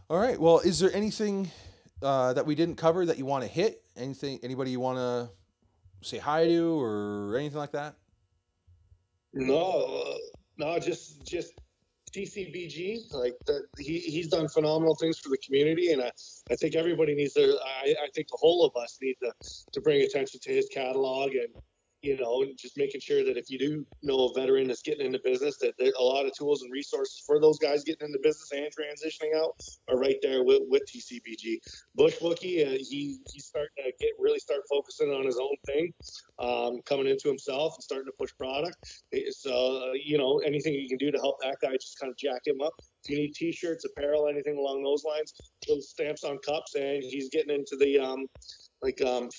all 0.10 0.18
right. 0.18 0.40
Well, 0.40 0.60
is 0.60 0.80
there 0.80 0.92
anything 0.96 1.52
uh, 2.02 2.34
that 2.34 2.46
we 2.48 2.56
didn't 2.56 2.78
cover 2.78 3.06
that 3.06 3.20
you 3.20 3.26
want 3.26 3.44
to 3.44 3.50
hit? 3.50 3.84
Anything? 3.96 4.40
Anybody 4.42 4.72
you 4.72 4.80
want 4.80 4.98
to 4.98 5.30
say 6.08 6.18
hi 6.18 6.46
to 6.48 6.82
or 6.82 7.38
anything 7.38 7.60
like 7.60 7.74
that? 7.74 7.96
No, 9.36 10.06
uh, 10.08 10.18
no, 10.58 10.80
just 10.80 11.26
just 11.26 11.54
TCBG. 12.16 13.14
Like 13.14 13.36
the, 13.46 13.64
he 13.78 14.00
he's 14.00 14.30
done 14.30 14.48
phenomenal 14.48 14.96
things 14.96 15.20
for 15.20 15.30
the 15.30 15.38
community, 15.40 15.92
and 15.92 16.02
I, 16.02 16.12
I 16.52 16.56
think 16.56 16.76
everybody 16.76 17.16
needs 17.16 17.34
to. 17.34 17.58
I, 17.66 17.96
I 18.04 18.08
think 18.16 18.30
the 18.30 18.38
whole 18.40 18.66
of 18.66 18.82
us 18.82 18.98
need 19.02 19.16
to 19.24 19.34
to 19.74 19.82
bring 19.82 20.02
attention 20.02 20.40
to 20.44 20.54
his 20.54 20.70
catalog 20.74 21.32
and. 21.32 21.50
You 22.06 22.18
know, 22.18 22.46
just 22.56 22.78
making 22.78 23.02
sure 23.02 23.24
that 23.24 23.36
if 23.36 23.50
you 23.50 23.58
do 23.58 23.84
know 24.04 24.28
a 24.28 24.40
veteran 24.40 24.68
that's 24.68 24.84
getting 24.84 25.08
into 25.08 25.20
business, 25.24 25.58
that 25.58 25.74
a 25.80 26.04
lot 26.04 26.28
of 26.28 26.34
tools 26.34 26.62
and 26.62 26.72
resources 26.72 27.24
for 27.26 27.40
those 27.40 27.58
guys 27.58 27.84
getting 27.84 28.06
into 28.06 28.20
business 28.22 28.52
and 28.52 28.68
transitioning 28.68 29.36
out 29.36 29.60
are 29.90 29.98
right 29.98 30.18
there 30.22 30.44
with, 30.44 30.62
with 30.70 30.84
TCBG. 30.84 31.58
Bush 31.96 32.18
Wookie, 32.22 32.64
uh, 32.64 32.78
he 32.80 33.18
he's 33.32 33.46
starting 33.46 33.72
to 33.78 33.92
get 34.00 34.12
really 34.20 34.38
start 34.38 34.62
focusing 34.70 35.10
on 35.10 35.26
his 35.26 35.40
own 35.40 35.56
thing, 35.66 35.92
um, 36.38 36.80
coming 36.86 37.08
into 37.08 37.28
himself 37.28 37.74
and 37.76 37.84
starting 37.84 38.06
to 38.06 38.14
push 38.20 38.30
product. 38.38 38.78
So, 39.32 39.90
uh, 39.90 39.94
you 39.94 40.20
know, 40.20 40.38
anything 40.46 40.76
you 40.76 40.88
can 40.88 41.00
do 41.00 41.10
to 41.10 41.18
help 41.18 41.42
that 41.42 41.58
guy 41.60 41.72
just 41.72 42.00
kind 42.00 42.12
of 42.12 42.18
jack 42.18 42.42
him 42.46 42.62
up. 42.62 42.74
If 43.04 43.10
you 43.10 43.18
need 43.18 43.34
t-shirts, 43.34 43.84
apparel, 43.86 44.28
anything 44.28 44.58
along 44.60 44.84
those 44.84 45.04
lines, 45.04 45.34
little 45.68 45.82
stamps 45.82 46.24
on 46.24 46.38
cups, 46.46 46.76
and 46.76 47.04
he's 47.04 47.30
getting 47.30 47.56
into 47.56 47.76
the, 47.80 47.98
um, 47.98 48.28
like, 48.84 49.02
um, 49.02 49.30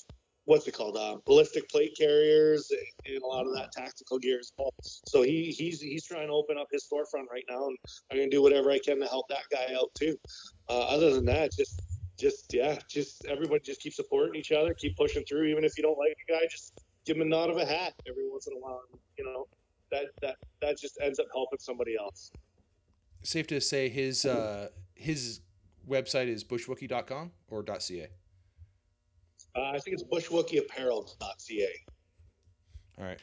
what's 0.47 0.67
it 0.67 0.73
called? 0.73 0.97
Uh, 0.97 1.17
ballistic 1.27 1.69
plate 1.69 1.95
carriers 1.99 2.71
and, 2.71 3.23
a 3.23 3.27
lot 3.27 3.47
of 3.47 3.55
that 3.55 3.71
tactical 3.73 4.19
gear 4.19 4.39
as 4.39 4.53
well. 4.57 4.73
So 4.81 5.23
he, 5.23 5.55
he's, 5.57 5.81
he's 5.81 6.05
trying 6.05 6.29
to 6.29 6.33
open 6.33 6.57
up 6.59 6.69
his 6.73 6.87
storefront 6.91 7.27
right 7.31 7.45
now, 7.51 7.67
and 7.67 7.77
I'm 8.11 8.19
to 8.19 8.29
do 8.29 8.43
whatever 8.43 8.71
I 8.71 8.79
can 8.79 9.01
to 9.01 9.07
help 9.07 9.29
that 9.29 9.45
guy 9.51 9.75
out 9.75 9.91
too. 9.95 10.17
Uh, 10.69 10.81
other 10.83 11.13
than 11.13 11.25
that, 11.27 11.53
just, 11.53 11.83
just, 12.19 12.55
yeah, 12.55 12.79
just 12.89 13.27
everybody 13.27 13.61
just 13.65 13.81
keep 13.81 13.93
supporting 13.93 14.39
each 14.39 14.53
other, 14.53 14.73
keep 14.75 14.97
pushing 14.97 15.25
through, 15.29 15.45
even 15.45 15.65
if 15.65 15.77
you 15.77 15.83
don't 15.83 15.99
like 15.99 16.17
a 16.29 16.33
guy, 16.33 16.47
just 16.51 16.81
give 17.05 17.17
him 17.17 17.23
a 17.23 17.27
nod 17.27 17.51
of 17.51 17.57
a 17.57 17.67
hat 17.67 17.95
every 18.09 18.29
once 18.31 18.47
in 18.47 18.55
a 18.55 18.59
while. 18.59 18.83
You 19.19 19.25
know, 19.25 19.47
that 19.91 20.07
that 20.23 20.37
that 20.63 20.79
just 20.79 20.99
ends 21.03 21.19
up 21.19 21.27
helping 21.33 21.59
somebody 21.59 21.97
else. 21.99 22.31
Safe 23.23 23.47
to 23.49 23.61
say 23.61 23.89
his 23.89 24.25
uh, 24.25 24.69
his 24.95 25.41
website 25.89 26.29
is 26.29 26.45
bushwookie.com 26.45 27.33
or 27.49 27.65
.ca. 27.65 28.09
Uh, 29.57 29.71
I 29.71 29.79
think 29.79 29.95
it's 29.95 30.05
bushwookieapparel.ca. 30.05 31.69
All 32.99 33.05
right. 33.05 33.19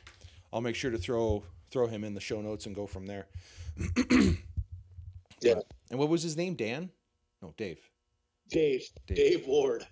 I'll 0.52 0.62
make 0.62 0.76
sure 0.76 0.92
to 0.92 0.98
throw 0.98 1.44
throw 1.72 1.88
him 1.88 2.04
in 2.04 2.14
the 2.14 2.22
show 2.22 2.42
notes 2.42 2.66
and 2.66 2.76
go 2.76 2.86
from 2.86 3.06
there. 3.06 3.28
Yeah, 5.44 5.56
And 5.90 6.00
what 6.00 6.10
was 6.10 6.24
his 6.24 6.38
name? 6.38 6.56
Dan? 6.56 6.90
No, 7.42 7.54
Dave. 7.58 7.80
Dave, 8.50 8.84
Dave. 9.08 9.18
Dave 9.18 9.48
Ward. 9.48 9.86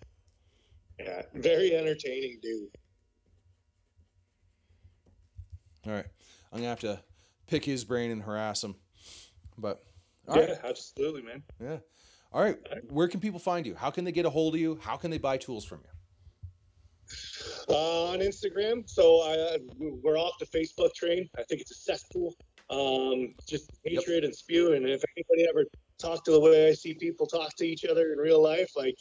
Yeah, 0.99 1.23
very 1.33 1.75
entertaining 1.75 2.39
dude. 2.41 2.69
All 5.85 5.93
right. 5.93 6.05
I'm 6.51 6.59
gonna 6.59 6.69
have 6.69 6.79
to 6.81 7.01
pick 7.47 7.65
his 7.65 7.83
brain 7.83 8.11
and 8.11 8.21
harass 8.21 8.63
him. 8.63 8.75
But 9.57 9.83
all 10.27 10.37
yeah, 10.37 10.51
right. 10.51 10.57
absolutely, 10.63 11.23
man. 11.23 11.43
Yeah. 11.59 11.77
All 12.31 12.41
right. 12.41 12.57
Where 12.89 13.07
can 13.07 13.19
people 13.19 13.39
find 13.39 13.65
you? 13.65 13.75
How 13.75 13.89
can 13.89 14.05
they 14.05 14.11
get 14.11 14.25
a 14.25 14.29
hold 14.29 14.53
of 14.53 14.61
you? 14.61 14.79
How 14.81 14.95
can 14.95 15.11
they 15.11 15.17
buy 15.17 15.37
tools 15.37 15.65
from 15.65 15.79
you? 15.83 15.90
Uh, 17.69 18.11
on 18.11 18.19
Instagram, 18.19 18.89
so 18.89 19.21
I, 19.21 19.57
we're 19.77 20.17
off 20.17 20.33
the 20.39 20.45
Facebook 20.45 20.93
train. 20.93 21.29
I 21.37 21.43
think 21.43 21.61
it's 21.61 21.71
a 21.71 21.75
cesspool. 21.75 22.35
Um, 22.69 23.33
just 23.47 23.69
hatred 23.85 24.23
and 24.23 24.33
spew. 24.33 24.73
And 24.73 24.87
if 24.87 25.03
anybody 25.15 25.47
ever 25.49 25.65
talked 25.99 26.25
to 26.25 26.31
the 26.31 26.39
way 26.39 26.69
I 26.69 26.73
see 26.73 26.93
people 26.93 27.27
talk 27.27 27.55
to 27.57 27.65
each 27.65 27.85
other 27.85 28.13
in 28.13 28.19
real 28.19 28.41
life, 28.41 28.71
like 28.75 28.95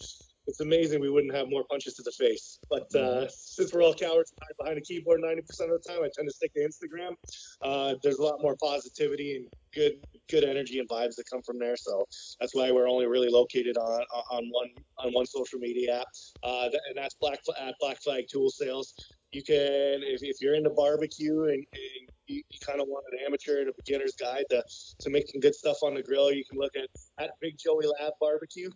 it's 0.46 0.60
amazing 0.60 1.00
we 1.00 1.10
wouldn't 1.10 1.34
have 1.34 1.48
more 1.48 1.64
punches 1.70 1.94
to 1.94 2.02
the 2.02 2.12
face. 2.12 2.58
But 2.68 2.94
uh, 2.94 3.26
since 3.28 3.72
we're 3.72 3.82
all 3.82 3.94
cowards 3.94 4.32
and 4.32 4.38
hide 4.42 4.56
behind 4.58 4.78
a 4.78 4.80
keyboard 4.80 5.20
90% 5.22 5.38
of 5.38 5.46
the 5.48 5.82
time, 5.86 5.98
I 6.02 6.08
tend 6.14 6.28
to 6.28 6.34
stick 6.34 6.52
to 6.54 6.60
Instagram. 6.60 7.14
Uh, 7.62 7.94
there's 8.02 8.18
a 8.18 8.22
lot 8.22 8.40
more 8.42 8.56
positivity 8.60 9.36
and 9.36 9.46
good 9.74 9.92
good 10.28 10.44
energy 10.44 10.78
and 10.78 10.88
vibes 10.88 11.16
that 11.16 11.24
come 11.30 11.42
from 11.42 11.58
there. 11.58 11.76
So 11.76 12.04
that's 12.40 12.54
why 12.54 12.70
we're 12.70 12.88
only 12.88 13.06
really 13.06 13.28
located 13.28 13.76
on 13.76 14.02
on 14.30 14.48
one 14.50 14.68
on 14.98 15.12
one 15.12 15.26
social 15.26 15.58
media 15.58 16.00
app, 16.00 16.06
uh, 16.42 16.68
and 16.88 16.96
that's 16.96 17.14
Black 17.20 17.38
at 17.60 17.74
Black 17.80 18.00
Flag 18.02 18.24
Tool 18.30 18.50
Sales. 18.50 18.94
You 19.32 19.42
can 19.42 20.02
if, 20.02 20.22
if 20.22 20.36
you're 20.40 20.54
into 20.54 20.70
barbecue 20.70 21.44
and, 21.44 21.64
and 21.72 22.08
you, 22.26 22.42
you 22.48 22.58
kind 22.66 22.80
of 22.80 22.88
want 22.88 23.04
an 23.12 23.18
amateur 23.24 23.60
and 23.60 23.68
a 23.68 23.72
beginner's 23.76 24.14
guide 24.14 24.44
to, 24.50 24.62
to 25.00 25.10
making 25.10 25.40
good 25.40 25.54
stuff 25.54 25.76
on 25.82 25.94
the 25.94 26.02
grill, 26.02 26.32
you 26.32 26.44
can 26.50 26.58
look 26.58 26.72
at 26.76 26.88
at 27.22 27.30
Big 27.40 27.56
Joey 27.56 27.86
Lab 27.86 28.12
Barbecue 28.20 28.70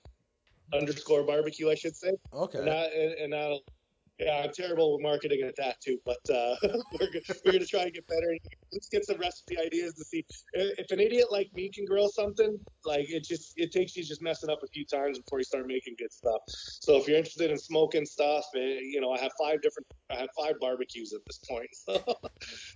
underscore 0.72 1.24
barbecue, 1.24 1.70
I 1.70 1.74
should 1.74 1.96
say. 1.96 2.08
And, 2.08 2.18
Okay. 2.42 2.90
and, 2.94 3.12
and 3.14 3.32
that'll, 3.32 3.60
yeah, 4.18 4.42
I'm 4.44 4.52
terrible 4.52 4.94
with 4.94 5.02
marketing 5.02 5.42
at 5.46 5.56
that 5.56 5.80
too, 5.80 5.98
but 6.06 6.18
uh, 6.32 6.54
we're, 7.00 7.08
we're 7.44 7.52
going 7.52 7.60
to 7.60 7.66
try 7.66 7.82
and 7.82 7.92
get 7.92 8.06
better. 8.06 8.30
and 8.30 8.38
Let's 8.72 8.88
get 8.88 9.04
some 9.04 9.18
recipe 9.18 9.56
ideas 9.58 9.94
to 9.94 10.04
see 10.04 10.24
if 10.52 10.78
if 10.78 10.90
an 10.90 11.00
idiot 11.00 11.26
like 11.32 11.50
me 11.54 11.70
can 11.74 11.84
grill 11.84 12.08
something. 12.08 12.56
Like 12.84 13.06
it 13.08 13.24
just 13.24 13.52
it 13.56 13.72
takes 13.72 13.96
you 13.96 14.04
just 14.04 14.22
messing 14.22 14.50
up 14.50 14.58
a 14.62 14.66
few 14.68 14.84
times 14.86 15.18
before 15.18 15.38
you 15.38 15.44
start 15.44 15.66
making 15.66 15.94
good 15.98 16.12
stuff. 16.12 16.40
So 16.46 16.96
if 16.96 17.08
you're 17.08 17.16
interested 17.16 17.50
in 17.50 17.58
smoking 17.58 18.04
stuff, 18.06 18.44
eh, 18.56 18.78
you 18.82 19.00
know 19.00 19.10
I 19.12 19.18
have 19.20 19.32
five 19.38 19.60
different 19.62 19.86
I 20.10 20.16
have 20.20 20.28
five 20.38 20.54
barbecues 20.60 21.12
at 21.12 21.20
this 21.26 21.40
point. 21.48 21.68
So 21.86 22.14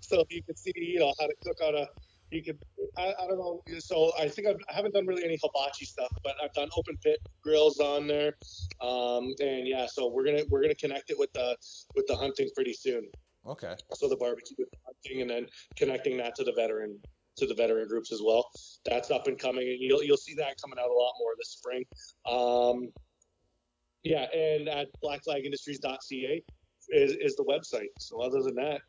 so 0.03 0.25
you 0.31 0.43
can 0.45 0.57
see 0.57 0.73
you 0.77 0.99
know 0.99 1.13
how 1.21 1.27
to 1.27 1.35
cook 1.45 1.57
on 1.63 1.75
a 1.77 1.87
you 2.31 2.43
could 2.43 2.59
I, 2.97 3.15
I 3.21 3.27
don't 3.27 3.39
know 3.39 3.63
so 3.79 4.13
i 4.19 4.29
think 4.29 4.49
I've, 4.49 4.57
i 4.71 4.75
haven't 4.75 4.93
done 4.95 5.07
really 5.07 5.25
any 5.25 5.39
hibachi 5.43 5.85
stuff 5.85 6.11
but 6.23 6.35
i've 6.43 6.53
done 6.53 6.69
open 6.77 6.97
pit 7.03 7.19
grills 7.43 7.79
on 7.81 8.07
there. 8.07 8.35
Um, 8.81 9.35
and 9.41 9.67
yeah 9.67 9.87
so 9.87 10.09
we're 10.13 10.25
gonna 10.25 10.43
we're 10.51 10.63
gonna 10.63 10.75
connect 10.75 11.11
it 11.11 11.19
with 11.19 11.33
the 11.33 11.57
with 11.95 12.07
the 12.07 12.17
hunting 12.17 12.49
pretty 12.55 12.75
soon. 12.75 13.03
Okay. 13.47 13.75
so 13.95 14.09
the 14.09 14.17
barbecue 14.17 14.57
with 14.59 14.69
the 14.71 14.79
hunting 14.85 15.23
and 15.23 15.31
then 15.31 15.47
connecting 15.77 16.17
that 16.19 16.35
to 16.37 16.45
the 16.45 16.53
veteran 16.55 16.99
to 17.37 17.47
the 17.47 17.55
veteran 17.55 17.89
groups 17.89 18.13
as 18.13 18.21
well. 18.23 18.49
That's 18.85 19.11
up 19.11 19.27
and 19.27 19.39
coming 19.39 19.67
and 19.69 19.79
you'll 19.81 20.03
you'll 20.03 20.17
see 20.19 20.35
that 20.35 20.61
coming 20.63 20.79
out 20.79 20.91
a 20.91 20.93
lot 20.93 21.13
more 21.19 21.33
this 21.39 21.51
spring. 21.51 21.85
Um, 22.31 22.89
yeah 24.05 24.27
and 24.35 24.69
at 24.69 24.89
blackflagindustries.ca 25.03 26.43
is, 26.91 27.13
is 27.21 27.37
the 27.37 27.45
website. 27.45 27.89
So 27.99 28.21
other 28.21 28.43
than 28.43 28.55
that 28.57 28.81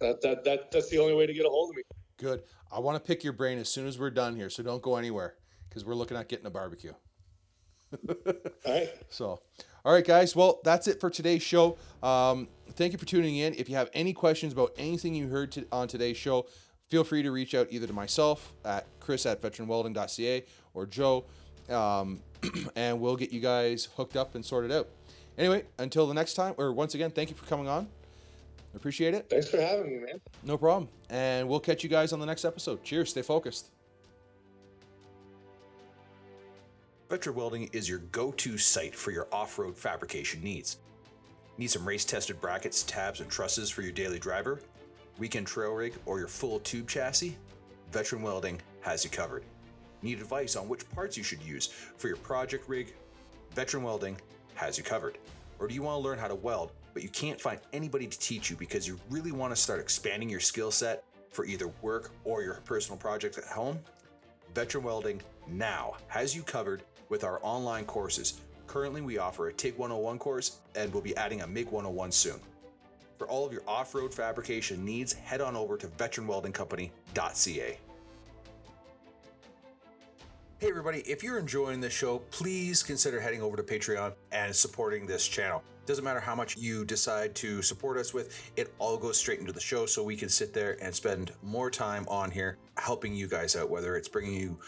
That, 0.00 0.20
that, 0.22 0.44
that 0.44 0.70
that's 0.70 0.90
the 0.90 0.98
only 0.98 1.14
way 1.14 1.26
to 1.26 1.34
get 1.34 1.46
a 1.46 1.48
hold 1.48 1.70
of 1.70 1.76
me. 1.76 1.82
Good. 2.18 2.42
I 2.72 2.80
want 2.80 3.02
to 3.02 3.06
pick 3.06 3.22
your 3.22 3.32
brain 3.32 3.58
as 3.58 3.68
soon 3.68 3.86
as 3.86 3.98
we're 3.98 4.10
done 4.10 4.36
here, 4.36 4.50
so 4.50 4.62
don't 4.62 4.82
go 4.82 4.96
anywhere 4.96 5.34
because 5.68 5.84
we're 5.84 5.94
looking 5.94 6.16
at 6.16 6.28
getting 6.28 6.46
a 6.46 6.50
barbecue. 6.50 6.92
All 8.08 8.34
right. 8.66 8.88
So, 9.10 9.40
all 9.84 9.92
right, 9.92 10.04
guys. 10.04 10.34
Well, 10.34 10.60
that's 10.64 10.88
it 10.88 11.00
for 11.00 11.10
today's 11.10 11.42
show. 11.42 11.78
Um, 12.02 12.48
thank 12.72 12.92
you 12.92 12.98
for 12.98 13.06
tuning 13.06 13.36
in. 13.36 13.54
If 13.54 13.68
you 13.68 13.76
have 13.76 13.88
any 13.94 14.12
questions 14.12 14.52
about 14.52 14.72
anything 14.76 15.14
you 15.14 15.28
heard 15.28 15.52
to, 15.52 15.66
on 15.70 15.86
today's 15.86 16.16
show, 16.16 16.46
feel 16.88 17.04
free 17.04 17.22
to 17.22 17.30
reach 17.30 17.54
out 17.54 17.68
either 17.70 17.86
to 17.86 17.92
myself 17.92 18.52
at 18.64 18.86
chris 18.98 19.26
at 19.26 19.40
veteranwelding.ca 19.40 20.44
or 20.74 20.86
Joe, 20.86 21.24
um, 21.68 22.20
and 22.76 23.00
we'll 23.00 23.16
get 23.16 23.32
you 23.32 23.40
guys 23.40 23.88
hooked 23.96 24.16
up 24.16 24.34
and 24.34 24.44
sorted 24.44 24.72
out. 24.72 24.88
Anyway, 25.38 25.64
until 25.78 26.06
the 26.06 26.14
next 26.14 26.34
time, 26.34 26.54
or 26.58 26.72
once 26.72 26.94
again, 26.94 27.10
thank 27.10 27.30
you 27.30 27.36
for 27.36 27.46
coming 27.46 27.68
on. 27.68 27.86
Appreciate 28.76 29.14
it. 29.14 29.28
Thanks 29.30 29.48
for 29.48 29.60
having 29.60 29.88
me, 29.88 30.04
man. 30.04 30.20
No 30.44 30.58
problem. 30.58 30.88
And 31.08 31.48
we'll 31.48 31.60
catch 31.60 31.82
you 31.82 31.88
guys 31.88 32.12
on 32.12 32.20
the 32.20 32.26
next 32.26 32.44
episode. 32.44 32.84
Cheers. 32.84 33.10
Stay 33.10 33.22
focused. 33.22 33.70
Veteran 37.08 37.36
Welding 37.36 37.70
is 37.72 37.88
your 37.88 38.00
go 38.12 38.32
to 38.32 38.58
site 38.58 38.94
for 38.94 39.12
your 39.12 39.28
off 39.32 39.58
road 39.58 39.76
fabrication 39.76 40.42
needs. 40.42 40.78
Need 41.56 41.68
some 41.68 41.86
race 41.86 42.04
tested 42.04 42.40
brackets, 42.40 42.82
tabs, 42.82 43.20
and 43.20 43.30
trusses 43.30 43.70
for 43.70 43.80
your 43.80 43.92
daily 43.92 44.18
driver, 44.18 44.60
weekend 45.18 45.46
trail 45.46 45.72
rig, 45.72 45.94
or 46.04 46.18
your 46.18 46.28
full 46.28 46.60
tube 46.60 46.88
chassis? 46.88 47.36
Veteran 47.92 48.22
Welding 48.22 48.60
has 48.82 49.04
you 49.04 49.10
covered. 49.10 49.44
Need 50.02 50.20
advice 50.20 50.54
on 50.54 50.68
which 50.68 50.88
parts 50.90 51.16
you 51.16 51.22
should 51.22 51.42
use 51.42 51.68
for 51.96 52.08
your 52.08 52.18
project 52.18 52.68
rig? 52.68 52.92
Veteran 53.54 53.84
Welding 53.84 54.18
has 54.54 54.76
you 54.76 54.84
covered. 54.84 55.16
Or 55.58 55.66
do 55.66 55.74
you 55.74 55.82
want 55.82 56.02
to 56.02 56.06
learn 56.06 56.18
how 56.18 56.28
to 56.28 56.34
weld, 56.34 56.72
but 56.96 57.02
you 57.02 57.10
can't 57.10 57.38
find 57.38 57.60
anybody 57.74 58.06
to 58.06 58.18
teach 58.18 58.48
you 58.48 58.56
because 58.56 58.88
you 58.88 58.98
really 59.10 59.30
want 59.30 59.54
to 59.54 59.60
start 59.60 59.80
expanding 59.80 60.30
your 60.30 60.40
skill 60.40 60.70
set 60.70 61.04
for 61.28 61.44
either 61.44 61.70
work 61.82 62.10
or 62.24 62.42
your 62.42 62.54
personal 62.64 62.96
project 62.96 63.36
at 63.36 63.44
home? 63.44 63.78
Veteran 64.54 64.82
Welding 64.82 65.20
now 65.46 65.92
has 66.08 66.34
you 66.34 66.42
covered 66.42 66.84
with 67.10 67.22
our 67.22 67.38
online 67.42 67.84
courses. 67.84 68.40
Currently, 68.66 69.02
we 69.02 69.18
offer 69.18 69.48
a 69.48 69.52
TIG 69.52 69.76
101 69.76 70.18
course 70.18 70.60
and 70.74 70.90
we'll 70.90 71.02
be 71.02 71.14
adding 71.18 71.42
a 71.42 71.46
MIG 71.46 71.66
101 71.66 72.12
soon. 72.12 72.40
For 73.18 73.28
all 73.28 73.44
of 73.44 73.52
your 73.52 73.62
off 73.68 73.94
road 73.94 74.14
fabrication 74.14 74.82
needs, 74.82 75.12
head 75.12 75.42
on 75.42 75.54
over 75.54 75.76
to 75.76 75.88
veteranweldingcompany.ca. 75.88 77.78
Hey, 80.58 80.70
everybody, 80.70 81.00
if 81.00 81.22
you're 81.22 81.38
enjoying 81.38 81.82
this 81.82 81.92
show, 81.92 82.20
please 82.30 82.82
consider 82.82 83.20
heading 83.20 83.42
over 83.42 83.58
to 83.58 83.62
Patreon 83.62 84.14
and 84.32 84.56
supporting 84.56 85.04
this 85.04 85.28
channel. 85.28 85.62
Doesn't 85.84 86.02
matter 86.02 86.18
how 86.18 86.34
much 86.34 86.56
you 86.56 86.82
decide 86.86 87.34
to 87.34 87.60
support 87.60 87.98
us 87.98 88.14
with, 88.14 88.50
it 88.56 88.72
all 88.78 88.96
goes 88.96 89.18
straight 89.18 89.38
into 89.38 89.52
the 89.52 89.60
show 89.60 89.84
so 89.84 90.02
we 90.02 90.16
can 90.16 90.30
sit 90.30 90.54
there 90.54 90.78
and 90.82 90.94
spend 90.94 91.32
more 91.42 91.70
time 91.70 92.06
on 92.08 92.30
here 92.30 92.56
helping 92.78 93.12
you 93.14 93.28
guys 93.28 93.54
out, 93.54 93.68
whether 93.68 93.96
it's 93.96 94.08
bringing 94.08 94.32
you 94.32 94.58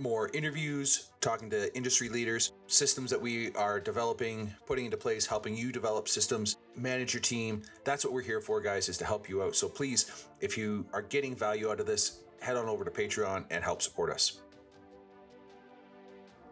more 0.00 0.30
interviews, 0.34 1.12
talking 1.20 1.48
to 1.50 1.74
industry 1.76 2.08
leaders, 2.08 2.52
systems 2.66 3.08
that 3.08 3.22
we 3.22 3.52
are 3.52 3.78
developing, 3.78 4.52
putting 4.66 4.86
into 4.86 4.96
place, 4.96 5.26
helping 5.26 5.56
you 5.56 5.70
develop 5.70 6.08
systems, 6.08 6.56
manage 6.74 7.14
your 7.14 7.20
team. 7.20 7.62
That's 7.84 8.04
what 8.04 8.12
we're 8.12 8.22
here 8.22 8.40
for, 8.40 8.60
guys, 8.60 8.88
is 8.88 8.98
to 8.98 9.04
help 9.04 9.28
you 9.28 9.44
out. 9.44 9.54
So 9.54 9.68
please, 9.68 10.26
if 10.40 10.58
you 10.58 10.84
are 10.92 11.02
getting 11.02 11.36
value 11.36 11.70
out 11.70 11.78
of 11.78 11.86
this, 11.86 12.24
head 12.40 12.56
on 12.56 12.66
over 12.66 12.84
to 12.84 12.90
Patreon 12.90 13.44
and 13.50 13.62
help 13.62 13.80
support 13.80 14.10
us. 14.10 14.40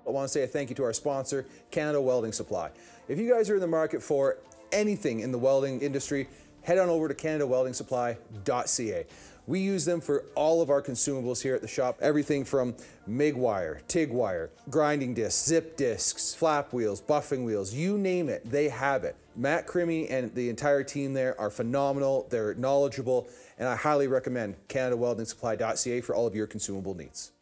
I 0.07 0.11
want 0.11 0.29
to 0.29 0.33
say 0.33 0.43
a 0.43 0.47
thank 0.47 0.69
you 0.69 0.77
to 0.77 0.85
our 0.85 0.93
sponsor, 0.93 1.47
Canada 1.71 2.01
Welding 2.01 2.33
Supply. 2.33 2.71
If 3.09 3.19
you 3.19 3.33
guys 3.33 3.49
are 3.51 3.55
in 3.55 3.61
the 3.61 3.67
market 3.67 4.03
for 4.03 4.39
anything 4.73 5.21
in 5.21 5.33
the 5.33 5.39
welding 5.39 5.81
industry, 5.81 6.29
head 6.63 6.79
on 6.79 6.89
over 6.89 7.09
to 7.09 7.15
CanadaWeldingSupply.ca. 7.15 9.07
We 9.47 9.61
use 9.61 9.85
them 9.85 10.01
for 10.01 10.25
all 10.35 10.63
of 10.63 10.71
our 10.71 10.81
consumables 10.81 11.43
here 11.43 11.55
at 11.55 11.61
the 11.61 11.69
shop. 11.69 11.99
Everything 12.01 12.45
from 12.45 12.75
MIG 13.07 13.37
wire, 13.37 13.83
TIG 13.89 14.11
wire, 14.11 14.51
grinding 14.71 15.13
discs, 15.13 15.47
zip 15.47 15.77
discs, 15.77 16.35
flap 16.35 16.73
wheels, 16.73 17.03
buffing 17.03 17.45
wheels, 17.45 17.75
you 17.75 17.99
name 17.99 18.31
it, 18.31 18.51
they 18.51 18.71
have 18.71 19.05
it. 19.05 19.17
Matt 19.37 19.67
Crimmy 19.67 20.11
and 20.11 20.35
the 20.35 20.49
entire 20.49 20.83
team 20.83 21.13
there 21.13 21.39
are 21.39 21.51
phenomenal. 21.51 22.27
They're 22.31 22.55
knowledgeable, 22.55 23.29
and 23.59 23.69
I 23.69 23.77
highly 23.77 24.07
recommend 24.07 24.57
CanadaWeldingSupply.ca 24.69 26.01
for 26.01 26.15
all 26.15 26.27
of 26.27 26.35
your 26.35 26.47
consumable 26.47 26.95
needs. 26.95 27.34